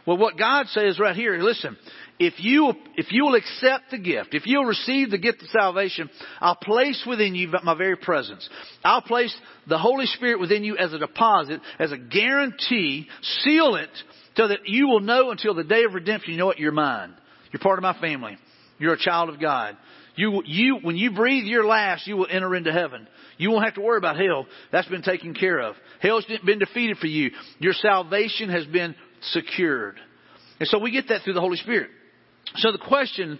Well, 0.05 0.17
what 0.17 0.37
God 0.37 0.67
says 0.67 0.99
right 0.99 1.15
here, 1.15 1.37
listen, 1.37 1.77
if 2.19 2.33
you, 2.39 2.73
if 2.95 3.11
you 3.11 3.25
will 3.25 3.35
accept 3.35 3.91
the 3.91 3.97
gift, 3.97 4.33
if 4.33 4.45
you'll 4.45 4.65
receive 4.65 5.11
the 5.11 5.17
gift 5.17 5.41
of 5.41 5.49
salvation, 5.49 6.09
I'll 6.39 6.55
place 6.55 7.03
within 7.07 7.35
you 7.35 7.53
my 7.63 7.75
very 7.75 7.95
presence. 7.95 8.47
I'll 8.83 9.01
place 9.01 9.35
the 9.67 9.77
Holy 9.77 10.05
Spirit 10.05 10.39
within 10.39 10.63
you 10.63 10.77
as 10.77 10.93
a 10.93 10.99
deposit, 10.99 11.61
as 11.79 11.91
a 11.91 11.97
guarantee, 11.97 13.07
seal 13.21 13.75
it 13.75 13.89
so 14.35 14.47
that 14.47 14.67
you 14.67 14.87
will 14.87 14.99
know 14.99 15.31
until 15.31 15.53
the 15.53 15.63
day 15.63 15.83
of 15.83 15.93
redemption, 15.93 16.31
you 16.31 16.37
know 16.37 16.45
what, 16.45 16.59
you're 16.59 16.71
mine. 16.71 17.13
You're 17.51 17.59
part 17.59 17.79
of 17.79 17.83
my 17.83 17.99
family. 17.99 18.37
You're 18.77 18.93
a 18.93 18.99
child 18.99 19.29
of 19.29 19.39
God. 19.39 19.77
You, 20.15 20.41
you, 20.45 20.79
when 20.81 20.95
you 20.95 21.11
breathe 21.11 21.45
your 21.45 21.65
last, 21.65 22.07
you 22.07 22.17
will 22.17 22.27
enter 22.29 22.55
into 22.55 22.71
heaven. 22.71 23.07
You 23.37 23.51
won't 23.51 23.65
have 23.65 23.75
to 23.75 23.81
worry 23.81 23.99
about 23.99 24.17
hell. 24.17 24.47
That's 24.71 24.87
been 24.87 25.03
taken 25.03 25.35
care 25.35 25.59
of. 25.59 25.75
Hell's 26.01 26.25
been 26.45 26.59
defeated 26.59 26.97
for 26.97 27.07
you. 27.07 27.31
Your 27.59 27.73
salvation 27.73 28.49
has 28.49 28.65
been 28.65 28.95
secured. 29.31 29.99
And 30.59 30.67
so 30.67 30.79
we 30.79 30.91
get 30.91 31.09
that 31.09 31.21
through 31.23 31.33
the 31.33 31.41
Holy 31.41 31.57
Spirit. 31.57 31.89
So 32.55 32.71
the 32.71 32.77
question 32.77 33.39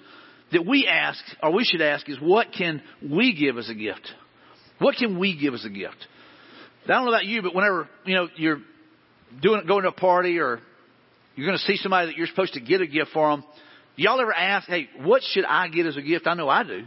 that 0.51 0.65
we 0.65 0.87
ask, 0.87 1.19
or 1.41 1.53
we 1.53 1.63
should 1.63 1.81
ask, 1.81 2.07
is 2.09 2.17
what 2.21 2.47
can 2.57 2.81
we 3.01 3.35
give 3.35 3.57
as 3.57 3.69
a 3.69 3.73
gift? 3.73 4.11
What 4.79 4.95
can 4.95 5.19
we 5.19 5.37
give 5.37 5.53
as 5.53 5.65
a 5.65 5.69
gift? 5.69 5.97
I 6.85 6.93
don't 6.93 7.05
know 7.05 7.11
about 7.11 7.25
you, 7.25 7.41
but 7.41 7.53
whenever, 7.53 7.89
you 8.05 8.15
know, 8.15 8.27
you're 8.35 8.59
doing, 9.41 9.65
going 9.67 9.83
to 9.83 9.89
a 9.89 9.93
party 9.93 10.39
or 10.39 10.59
you're 11.35 11.45
going 11.45 11.57
to 11.57 11.63
see 11.65 11.77
somebody 11.77 12.07
that 12.07 12.17
you're 12.17 12.27
supposed 12.27 12.53
to 12.53 12.61
get 12.61 12.81
a 12.81 12.87
gift 12.87 13.11
for 13.13 13.29
them, 13.31 13.43
y'all 13.95 14.19
ever 14.21 14.33
ask, 14.33 14.67
hey, 14.67 14.87
what 15.01 15.21
should 15.23 15.45
I 15.45 15.67
get 15.67 15.85
as 15.85 15.97
a 15.97 16.01
gift? 16.01 16.27
I 16.27 16.33
know 16.33 16.47
I 16.47 16.63
do. 16.63 16.83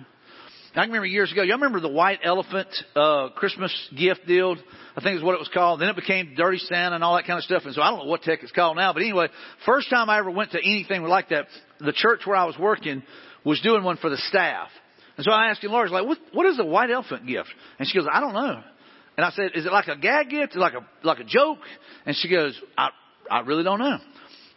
I 0.75 0.83
remember 0.83 1.07
years 1.07 1.33
ago, 1.33 1.43
y'all 1.43 1.57
remember 1.57 1.81
the 1.81 1.89
white 1.89 2.21
elephant, 2.23 2.69
uh, 2.95 3.31
Christmas 3.31 3.73
gift 3.97 4.27
deal? 4.27 4.57
I 4.97 5.01
think 5.03 5.17
is 5.17 5.23
what 5.23 5.35
it 5.35 5.41
was 5.41 5.51
called. 5.53 5.81
Then 5.81 5.89
it 5.89 5.97
became 5.97 6.35
Dirty 6.37 6.59
Santa 6.59 6.95
and 6.95 7.03
all 7.03 7.17
that 7.17 7.27
kind 7.27 7.39
of 7.39 7.45
stuff. 7.45 7.63
And 7.65 7.75
so 7.75 7.83
I 7.83 7.91
don't 7.91 8.01
know 8.01 8.11
what 8.11 8.23
tech 8.23 8.41
it's 8.43 8.53
called 8.53 8.77
now. 8.77 8.93
But 8.93 9.03
anyway, 9.03 9.29
first 9.67 9.91
time 9.91 10.09
I 10.09 10.19
ever 10.19 10.31
went 10.31 10.53
to 10.53 10.59
anything 10.59 11.03
like 11.03 11.31
that, 11.31 11.47
the 11.81 11.93
church 11.93 12.21
where 12.25 12.37
I 12.37 12.45
was 12.45 12.57
working 12.57 13.03
was 13.45 13.61
doing 13.63 13.83
one 13.83 13.97
for 13.97 14.11
the 14.11 14.17
staff. 14.29 14.69
And 15.17 15.25
so 15.25 15.33
I 15.33 15.51
asked 15.51 15.65
him, 15.65 15.73
Laura, 15.73 15.91
like, 15.91 16.07
what, 16.07 16.19
what 16.33 16.47
is 16.47 16.59
a 16.61 16.65
white 16.65 16.91
elephant 16.91 17.27
gift? 17.27 17.49
And 17.79 17.89
she 17.89 17.99
goes, 17.99 18.07
I 18.11 18.21
don't 18.21 18.35
know. 18.35 18.63
And 19.17 19.27
I 19.27 19.31
said, 19.31 19.51
is 19.55 19.67
it 19.67 19.73
like 19.73 19.89
a 19.89 19.97
gag 19.97 20.31
gift? 20.31 20.55
Like 20.55 20.75
a, 20.75 20.87
like 21.03 21.19
a 21.19 21.25
joke? 21.25 21.59
And 22.07 22.15
she 22.15 22.29
goes, 22.29 22.59
I, 22.79 22.91
I 23.29 23.41
really 23.41 23.65
don't 23.65 23.81
know. 23.81 23.99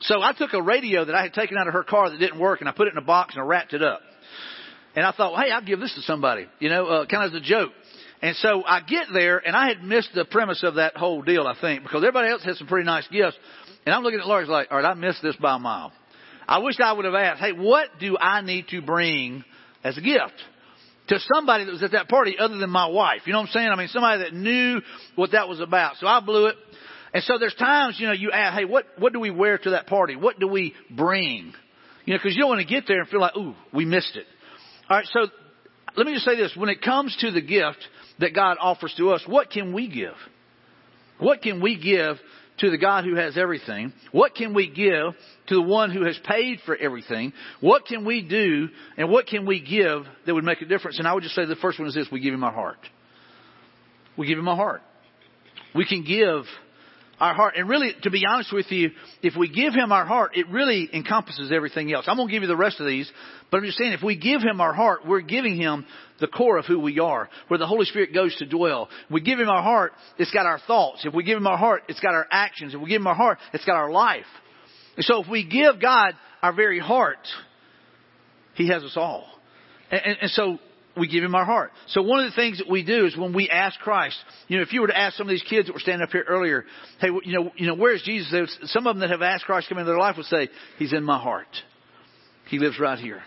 So 0.01 0.21
I 0.21 0.33
took 0.33 0.53
a 0.53 0.61
radio 0.61 1.05
that 1.05 1.15
I 1.15 1.23
had 1.23 1.33
taken 1.33 1.57
out 1.57 1.67
of 1.67 1.73
her 1.73 1.83
car 1.83 2.09
that 2.09 2.19
didn't 2.19 2.39
work 2.39 2.59
and 2.59 2.69
I 2.69 2.71
put 2.71 2.87
it 2.87 2.91
in 2.91 2.97
a 2.97 3.05
box 3.05 3.33
and 3.33 3.43
I 3.43 3.47
wrapped 3.47 3.73
it 3.73 3.81
up. 3.81 4.01
And 4.95 5.05
I 5.05 5.11
thought, 5.11 5.41
hey, 5.43 5.51
I'll 5.51 5.63
give 5.63 5.79
this 5.79 5.93
to 5.95 6.01
somebody, 6.01 6.47
you 6.59 6.69
know, 6.69 6.85
uh, 6.85 7.05
kind 7.05 7.23
of 7.23 7.33
as 7.33 7.41
a 7.41 7.43
joke. 7.43 7.71
And 8.21 8.35
so 8.37 8.63
I 8.63 8.81
get 8.81 9.07
there 9.13 9.37
and 9.45 9.55
I 9.55 9.67
had 9.67 9.83
missed 9.83 10.11
the 10.15 10.23
premise 10.23 10.63
of 10.63 10.75
that 10.75 10.95
whole 10.95 11.21
deal, 11.21 11.45
I 11.45 11.59
think, 11.59 11.83
because 11.83 12.03
everybody 12.03 12.29
else 12.29 12.43
had 12.43 12.55
some 12.55 12.67
pretty 12.67 12.85
nice 12.85 13.07
gifts. 13.09 13.35
And 13.85 13.93
I'm 13.93 14.03
looking 14.03 14.19
at 14.19 14.27
Laura's 14.27 14.47
like, 14.47 14.69
all 14.71 14.77
right, 14.77 14.85
I 14.85 14.93
missed 14.93 15.21
this 15.21 15.35
by 15.35 15.55
a 15.55 15.59
mile. 15.59 15.91
I 16.47 16.59
wish 16.59 16.79
I 16.79 16.93
would 16.93 17.05
have 17.05 17.15
asked, 17.15 17.41
hey, 17.41 17.51
what 17.51 17.89
do 17.99 18.17
I 18.17 18.41
need 18.41 18.67
to 18.69 18.81
bring 18.81 19.43
as 19.83 19.97
a 19.97 20.01
gift? 20.01 20.41
To 21.09 21.19
somebody 21.35 21.65
that 21.65 21.71
was 21.71 21.83
at 21.83 21.91
that 21.91 22.07
party 22.07 22.37
other 22.39 22.57
than 22.57 22.69
my 22.69 22.87
wife. 22.87 23.21
You 23.25 23.33
know 23.33 23.39
what 23.39 23.47
I'm 23.47 23.51
saying? 23.51 23.67
I 23.67 23.75
mean, 23.75 23.89
somebody 23.89 24.23
that 24.23 24.33
knew 24.33 24.79
what 25.15 25.31
that 25.31 25.49
was 25.49 25.59
about. 25.59 25.97
So 25.97 26.07
I 26.07 26.21
blew 26.21 26.45
it. 26.45 26.55
And 27.13 27.23
so 27.23 27.37
there's 27.37 27.55
times, 27.55 27.97
you 27.99 28.07
know, 28.07 28.13
you 28.13 28.31
ask, 28.31 28.57
hey, 28.57 28.65
what, 28.65 28.85
what 28.97 29.11
do 29.11 29.19
we 29.19 29.31
wear 29.31 29.57
to 29.57 29.71
that 29.71 29.87
party? 29.87 30.15
What 30.15 30.39
do 30.39 30.47
we 30.47 30.73
bring? 30.89 31.53
You 32.05 32.13
know, 32.13 32.19
cause 32.23 32.33
you 32.33 32.39
don't 32.39 32.49
want 32.49 32.61
to 32.61 32.73
get 32.73 32.85
there 32.87 33.01
and 33.01 33.09
feel 33.09 33.19
like, 33.19 33.35
ooh, 33.35 33.53
we 33.73 33.83
missed 33.83 34.15
it. 34.15 34.25
Alright, 34.93 35.07
so 35.11 35.21
let 35.95 36.05
me 36.05 36.13
just 36.13 36.23
say 36.23 36.35
this. 36.35 36.55
When 36.55 36.69
it 36.69 36.83
comes 36.83 37.17
to 37.21 37.31
the 37.31 37.41
gift 37.41 37.79
that 38.19 38.35
God 38.35 38.57
offers 38.61 38.93
to 38.97 39.09
us, 39.09 39.23
what 39.25 39.49
can 39.49 39.73
we 39.73 39.87
give? 39.87 40.13
What 41.17 41.41
can 41.41 41.61
we 41.61 41.79
give 41.79 42.17
to 42.59 42.69
the 42.69 42.77
God 42.77 43.03
who 43.03 43.15
has 43.15 43.35
everything? 43.35 43.91
What 44.11 44.35
can 44.35 44.53
we 44.53 44.67
give 44.67 45.15
to 45.47 45.55
the 45.55 45.63
one 45.63 45.89
who 45.89 46.05
has 46.05 46.15
paid 46.23 46.59
for 46.67 46.75
everything? 46.75 47.33
What 47.59 47.87
can 47.87 48.05
we 48.05 48.21
do 48.21 48.69
and 48.95 49.09
what 49.09 49.25
can 49.25 49.47
we 49.47 49.61
give 49.61 50.03
that 50.27 50.35
would 50.35 50.43
make 50.43 50.61
a 50.61 50.65
difference? 50.65 50.99
And 50.99 51.07
I 51.07 51.13
would 51.15 51.23
just 51.23 51.33
say 51.33 51.43
the 51.45 51.55
first 51.55 51.79
one 51.79 51.87
is 51.87 51.95
this, 51.95 52.09
we 52.11 52.19
give 52.19 52.35
him 52.35 52.43
our 52.43 52.53
heart. 52.53 52.77
We 54.15 54.27
give 54.27 54.37
him 54.37 54.47
our 54.47 54.55
heart. 54.55 54.83
We 55.73 55.87
can 55.87 56.03
give 56.03 56.43
our 57.23 57.33
heart. 57.33 57.53
And 57.55 57.69
really, 57.69 57.93
to 58.03 58.11
be 58.11 58.25
honest 58.27 58.51
with 58.51 58.69
you, 58.69 58.91
if 59.21 59.35
we 59.37 59.47
give 59.47 59.73
Him 59.73 59.93
our 59.93 60.05
heart, 60.05 60.35
it 60.35 60.49
really 60.49 60.89
encompasses 60.93 61.51
everything 61.53 61.93
else. 61.93 62.05
I'm 62.07 62.17
going 62.17 62.27
to 62.27 62.31
give 62.31 62.41
you 62.41 62.47
the 62.47 62.57
rest 62.57 62.81
of 62.81 62.85
these, 62.85 63.09
but 63.49 63.57
I'm 63.57 63.63
just 63.63 63.77
saying, 63.77 63.93
if 63.93 64.03
we 64.03 64.17
give 64.17 64.41
Him 64.41 64.59
our 64.59 64.73
heart, 64.73 65.07
we're 65.07 65.21
giving 65.21 65.55
Him 65.55 65.85
the 66.19 66.27
core 66.27 66.57
of 66.57 66.65
who 66.65 66.79
we 66.79 66.99
are, 66.99 67.29
where 67.47 67.57
the 67.57 67.65
Holy 67.65 67.85
Spirit 67.85 68.13
goes 68.13 68.35
to 68.37 68.45
dwell. 68.45 68.89
we 69.09 69.21
give 69.21 69.39
Him 69.39 69.49
our 69.49 69.63
heart, 69.63 69.93
it's 70.17 70.31
got 70.31 70.45
our 70.45 70.59
thoughts. 70.59 71.05
If 71.05 71.13
we 71.13 71.23
give 71.23 71.37
Him 71.37 71.47
our 71.47 71.57
heart, 71.57 71.83
it's 71.87 72.01
got 72.01 72.13
our 72.13 72.27
actions. 72.29 72.73
If 72.73 72.81
we 72.81 72.89
give 72.89 73.01
Him 73.01 73.07
our 73.07 73.15
heart, 73.15 73.37
it's 73.53 73.65
got 73.65 73.75
our 73.75 73.91
life. 73.91 74.25
And 74.97 75.05
so 75.05 75.23
if 75.23 75.29
we 75.29 75.45
give 75.45 75.81
God 75.81 76.15
our 76.41 76.53
very 76.53 76.79
heart, 76.79 77.25
He 78.55 78.67
has 78.67 78.83
us 78.83 78.97
all. 78.97 79.25
And, 79.89 80.01
and, 80.03 80.17
and 80.23 80.31
so 80.31 80.59
we 80.95 81.07
give 81.07 81.23
him 81.23 81.35
our 81.35 81.45
heart. 81.45 81.71
So 81.87 82.01
one 82.03 82.23
of 82.23 82.29
the 82.29 82.35
things 82.35 82.59
that 82.59 82.69
we 82.69 82.83
do 82.83 83.05
is 83.05 83.17
when 83.17 83.33
we 83.33 83.49
ask 83.49 83.79
Christ, 83.79 84.17
you 84.47 84.57
know, 84.57 84.63
if 84.63 84.73
you 84.73 84.81
were 84.81 84.87
to 84.87 84.97
ask 84.97 85.17
some 85.17 85.27
of 85.27 85.31
these 85.31 85.43
kids 85.43 85.67
that 85.67 85.73
were 85.73 85.79
standing 85.79 86.03
up 86.03 86.11
here 86.11 86.25
earlier, 86.27 86.65
hey, 86.99 87.07
you 87.23 87.33
know, 87.33 87.51
you 87.55 87.67
know, 87.67 87.75
where's 87.75 88.03
Jesus? 88.03 88.57
Some 88.65 88.85
of 88.85 88.95
them 88.95 89.01
that 89.01 89.09
have 89.09 89.21
asked 89.21 89.45
Christ 89.45 89.67
to 89.67 89.73
come 89.73 89.79
into 89.79 89.91
their 89.91 89.99
life 89.99 90.17
would 90.17 90.27
say, 90.27 90.49
He's 90.77 90.93
in 90.93 91.03
my 91.03 91.19
heart. 91.19 91.47
He 92.47 92.59
lives 92.59 92.79
right 92.79 92.99
here. 92.99 93.23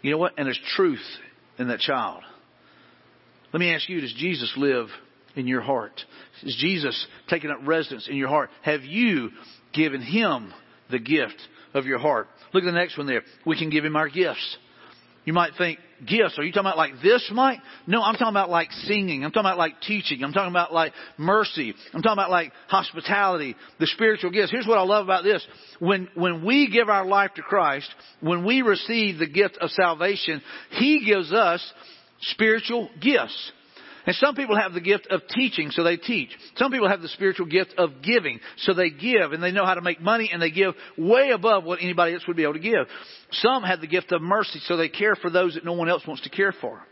You 0.00 0.12
know 0.12 0.18
what? 0.18 0.32
And 0.38 0.46
there's 0.46 0.60
truth 0.74 1.04
in 1.58 1.68
that 1.68 1.80
child. 1.80 2.22
Let 3.52 3.60
me 3.60 3.74
ask 3.74 3.88
you, 3.88 4.00
does 4.00 4.14
Jesus 4.14 4.52
live 4.56 4.88
in 5.36 5.46
your 5.46 5.60
heart? 5.60 6.00
Is 6.42 6.56
Jesus 6.58 7.06
taking 7.28 7.50
up 7.50 7.58
residence 7.64 8.08
in 8.08 8.16
your 8.16 8.28
heart? 8.28 8.50
Have 8.62 8.82
you 8.82 9.30
given 9.72 10.00
Him 10.00 10.52
the 10.90 10.98
gift 10.98 11.40
of 11.74 11.84
your 11.84 11.98
heart? 11.98 12.28
Look 12.52 12.64
at 12.64 12.66
the 12.66 12.72
next 12.72 12.96
one 12.96 13.06
there. 13.06 13.22
We 13.44 13.58
can 13.58 13.70
give 13.70 13.84
Him 13.84 13.96
our 13.96 14.08
gifts. 14.08 14.56
You 15.24 15.32
might 15.32 15.52
think, 15.56 15.78
gifts. 16.06 16.38
Are 16.38 16.42
you 16.42 16.50
talking 16.50 16.66
about 16.66 16.76
like 16.76 16.94
this, 17.02 17.28
Mike? 17.32 17.60
No, 17.86 18.02
I'm 18.02 18.14
talking 18.14 18.28
about 18.28 18.50
like 18.50 18.70
singing. 18.72 19.24
I'm 19.24 19.30
talking 19.30 19.46
about 19.46 19.58
like 19.58 19.80
teaching. 19.80 20.24
I'm 20.24 20.32
talking 20.32 20.50
about 20.50 20.72
like 20.72 20.92
mercy. 21.16 21.74
I'm 21.94 22.02
talking 22.02 22.18
about 22.18 22.30
like 22.30 22.52
hospitality, 22.68 23.54
the 23.78 23.86
spiritual 23.86 24.30
gifts. 24.30 24.50
Here's 24.50 24.66
what 24.66 24.78
I 24.78 24.82
love 24.82 25.04
about 25.04 25.22
this. 25.22 25.46
When, 25.78 26.08
when 26.14 26.44
we 26.44 26.68
give 26.70 26.88
our 26.88 27.06
life 27.06 27.32
to 27.34 27.42
Christ, 27.42 27.88
when 28.20 28.44
we 28.44 28.62
receive 28.62 29.18
the 29.18 29.28
gift 29.28 29.58
of 29.60 29.70
salvation, 29.70 30.42
He 30.70 31.04
gives 31.06 31.32
us 31.32 31.62
spiritual 32.20 32.88
gifts. 33.00 33.52
And 34.06 34.16
some 34.16 34.34
people 34.34 34.56
have 34.56 34.72
the 34.72 34.80
gift 34.80 35.06
of 35.10 35.20
teaching, 35.28 35.70
so 35.70 35.84
they 35.84 35.96
teach. 35.96 36.30
Some 36.56 36.72
people 36.72 36.88
have 36.88 37.02
the 37.02 37.08
spiritual 37.08 37.46
gift 37.46 37.74
of 37.78 38.02
giving, 38.02 38.40
so 38.58 38.74
they 38.74 38.90
give, 38.90 39.32
and 39.32 39.42
they 39.42 39.52
know 39.52 39.64
how 39.64 39.74
to 39.74 39.80
make 39.80 40.00
money, 40.00 40.30
and 40.32 40.42
they 40.42 40.50
give 40.50 40.74
way 40.98 41.30
above 41.30 41.64
what 41.64 41.80
anybody 41.80 42.14
else 42.14 42.26
would 42.26 42.36
be 42.36 42.42
able 42.42 42.54
to 42.54 42.58
give. 42.58 42.86
Some 43.30 43.62
have 43.62 43.80
the 43.80 43.86
gift 43.86 44.12
of 44.12 44.22
mercy, 44.22 44.60
so 44.64 44.76
they 44.76 44.88
care 44.88 45.14
for 45.14 45.30
those 45.30 45.54
that 45.54 45.64
no 45.64 45.72
one 45.72 45.88
else 45.88 46.06
wants 46.06 46.22
to 46.22 46.30
care 46.30 46.52
for. 46.60 46.82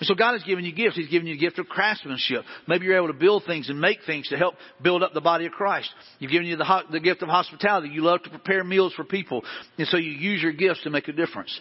And 0.00 0.08
so 0.08 0.14
God 0.14 0.32
has 0.32 0.42
given 0.42 0.64
you 0.64 0.72
gifts. 0.72 0.96
He's 0.96 1.08
given 1.08 1.28
you 1.28 1.34
a 1.34 1.38
gift 1.38 1.58
of 1.58 1.66
craftsmanship. 1.66 2.44
Maybe 2.66 2.84
you're 2.84 2.96
able 2.96 3.08
to 3.08 3.12
build 3.14 3.44
things 3.46 3.68
and 3.68 3.80
make 3.80 3.98
things 4.04 4.28
to 4.28 4.36
help 4.36 4.54
build 4.82 5.02
up 5.02 5.14
the 5.14 5.20
body 5.20 5.46
of 5.46 5.52
Christ. 5.52 5.88
You've 6.18 6.32
given 6.32 6.48
you 6.48 6.56
the, 6.56 6.82
the 6.90 7.00
gift 7.00 7.22
of 7.22 7.28
hospitality. 7.28 7.88
You 7.88 8.02
love 8.02 8.22
to 8.24 8.30
prepare 8.30 8.64
meals 8.64 8.92
for 8.94 9.04
people. 9.04 9.44
And 9.78 9.86
so 9.86 9.96
you 9.96 10.10
use 10.10 10.42
your 10.42 10.52
gifts 10.52 10.82
to 10.82 10.90
make 10.90 11.06
a 11.06 11.12
difference. 11.12 11.58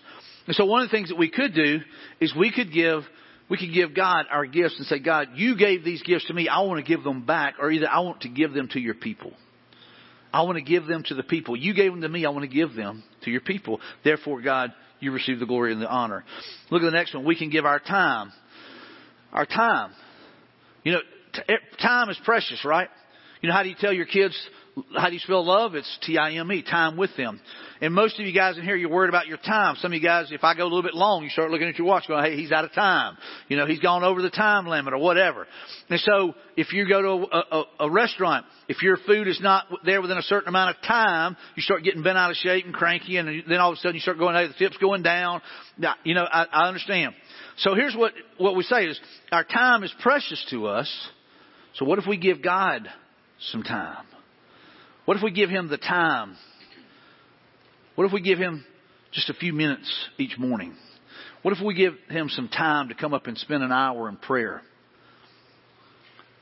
And 0.47 0.55
so 0.55 0.65
one 0.65 0.81
of 0.81 0.89
the 0.89 0.91
things 0.91 1.09
that 1.09 1.17
we 1.17 1.29
could 1.29 1.53
do 1.53 1.79
is 2.19 2.35
we 2.35 2.51
could 2.51 2.73
give 2.73 3.03
we 3.49 3.57
could 3.57 3.73
give 3.73 3.95
God 3.95 4.25
our 4.31 4.45
gifts 4.45 4.75
and 4.77 4.87
say, 4.87 4.99
God, 4.99 5.29
you 5.35 5.57
gave 5.57 5.83
these 5.83 6.01
gifts 6.01 6.27
to 6.27 6.33
me. 6.33 6.47
I 6.47 6.61
want 6.61 6.83
to 6.83 6.89
give 6.89 7.03
them 7.03 7.25
back, 7.25 7.55
or 7.59 7.71
either 7.71 7.89
I 7.89 7.99
want 7.99 8.21
to 8.21 8.29
give 8.29 8.53
them 8.53 8.69
to 8.69 8.79
your 8.79 8.93
people. 8.93 9.33
I 10.31 10.41
want 10.43 10.57
to 10.57 10.63
give 10.63 10.87
them 10.87 11.03
to 11.07 11.13
the 11.13 11.23
people. 11.23 11.55
You 11.55 11.73
gave 11.75 11.91
them 11.91 12.01
to 12.01 12.09
me. 12.09 12.25
I 12.25 12.29
want 12.29 12.49
to 12.49 12.55
give 12.55 12.73
them 12.73 13.03
to 13.23 13.31
your 13.31 13.41
people. 13.41 13.79
Therefore, 14.03 14.41
God, 14.41 14.73
you 14.99 15.11
receive 15.11 15.39
the 15.39 15.45
glory 15.45 15.73
and 15.73 15.81
the 15.81 15.87
honor. 15.87 16.23
Look 16.71 16.81
at 16.81 16.85
the 16.85 16.91
next 16.91 17.13
one. 17.13 17.25
We 17.25 17.37
can 17.37 17.49
give 17.49 17.65
our 17.65 17.79
time. 17.79 18.31
Our 19.31 19.45
time. 19.45 19.91
You 20.83 20.93
know, 20.93 20.99
t- 21.33 21.53
time 21.81 22.09
is 22.09 22.19
precious, 22.25 22.65
right? 22.65 22.89
You 23.41 23.49
know, 23.49 23.55
how 23.55 23.63
do 23.63 23.69
you 23.69 23.75
tell 23.77 23.93
your 23.93 24.05
kids 24.05 24.35
how 24.95 25.07
do 25.07 25.13
you 25.13 25.19
spell 25.19 25.45
love? 25.45 25.75
It's 25.75 25.99
T-I-M-E, 26.01 26.63
time 26.63 26.97
with 26.97 27.15
them. 27.15 27.39
And 27.79 27.93
most 27.93 28.19
of 28.19 28.25
you 28.25 28.33
guys 28.33 28.57
in 28.57 28.63
here, 28.63 28.75
you're 28.75 28.89
worried 28.89 29.09
about 29.09 29.27
your 29.27 29.37
time. 29.37 29.75
Some 29.77 29.91
of 29.91 29.95
you 29.95 30.01
guys, 30.01 30.31
if 30.31 30.43
I 30.43 30.55
go 30.55 30.63
a 30.63 30.65
little 30.65 30.81
bit 30.81 30.95
long, 30.95 31.23
you 31.23 31.29
start 31.29 31.51
looking 31.51 31.67
at 31.67 31.77
your 31.77 31.85
watch 31.85 32.07
going, 32.07 32.23
hey, 32.23 32.37
he's 32.37 32.51
out 32.51 32.63
of 32.63 32.73
time. 32.73 33.17
You 33.49 33.57
know, 33.57 33.67
he's 33.67 33.79
gone 33.79 34.03
over 34.03 34.21
the 34.21 34.31
time 34.31 34.65
limit 34.65 34.93
or 34.93 34.97
whatever. 34.97 35.45
And 35.89 35.99
so 35.99 36.33
if 36.57 36.73
you 36.73 36.87
go 36.87 37.01
to 37.01 37.07
a, 37.09 37.37
a, 37.37 37.63
a 37.81 37.91
restaurant, 37.91 38.45
if 38.67 38.81
your 38.81 38.97
food 39.05 39.27
is 39.27 39.39
not 39.41 39.65
there 39.85 40.01
within 40.01 40.17
a 40.17 40.23
certain 40.23 40.49
amount 40.49 40.75
of 40.75 40.81
time, 40.81 41.37
you 41.55 41.61
start 41.61 41.83
getting 41.83 42.01
bent 42.01 42.17
out 42.17 42.31
of 42.31 42.37
shape 42.37 42.65
and 42.65 42.73
cranky 42.73 43.17
and 43.17 43.43
then 43.47 43.59
all 43.59 43.71
of 43.71 43.77
a 43.77 43.79
sudden 43.79 43.95
you 43.95 44.01
start 44.01 44.17
going, 44.17 44.35
hey, 44.35 44.47
the 44.47 44.53
tip's 44.53 44.77
going 44.77 45.03
down. 45.03 45.41
Now, 45.77 45.95
you 46.03 46.15
know, 46.15 46.23
I, 46.23 46.45
I 46.51 46.67
understand. 46.67 47.13
So 47.57 47.75
here's 47.75 47.95
what, 47.95 48.13
what 48.37 48.55
we 48.55 48.63
say 48.63 48.85
is 48.85 48.99
our 49.31 49.43
time 49.43 49.83
is 49.83 49.93
precious 50.01 50.43
to 50.49 50.67
us. 50.67 51.09
So 51.75 51.85
what 51.85 51.99
if 51.99 52.07
we 52.07 52.17
give 52.17 52.41
God 52.41 52.87
some 53.51 53.61
time? 53.63 54.05
What 55.05 55.17
if 55.17 55.23
we 55.23 55.31
give 55.31 55.49
him 55.49 55.67
the 55.67 55.77
time? 55.77 56.35
What 57.95 58.05
if 58.05 58.13
we 58.13 58.21
give 58.21 58.39
him 58.39 58.65
just 59.11 59.29
a 59.29 59.33
few 59.33 59.53
minutes 59.53 59.91
each 60.17 60.37
morning? 60.37 60.75
What 61.41 61.55
if 61.55 61.63
we 61.63 61.73
give 61.73 61.93
him 62.09 62.29
some 62.29 62.47
time 62.47 62.87
to 62.87 62.95
come 62.95 63.13
up 63.13 63.27
and 63.27 63.37
spend 63.37 63.63
an 63.63 63.71
hour 63.71 64.07
in 64.07 64.15
prayer? 64.15 64.61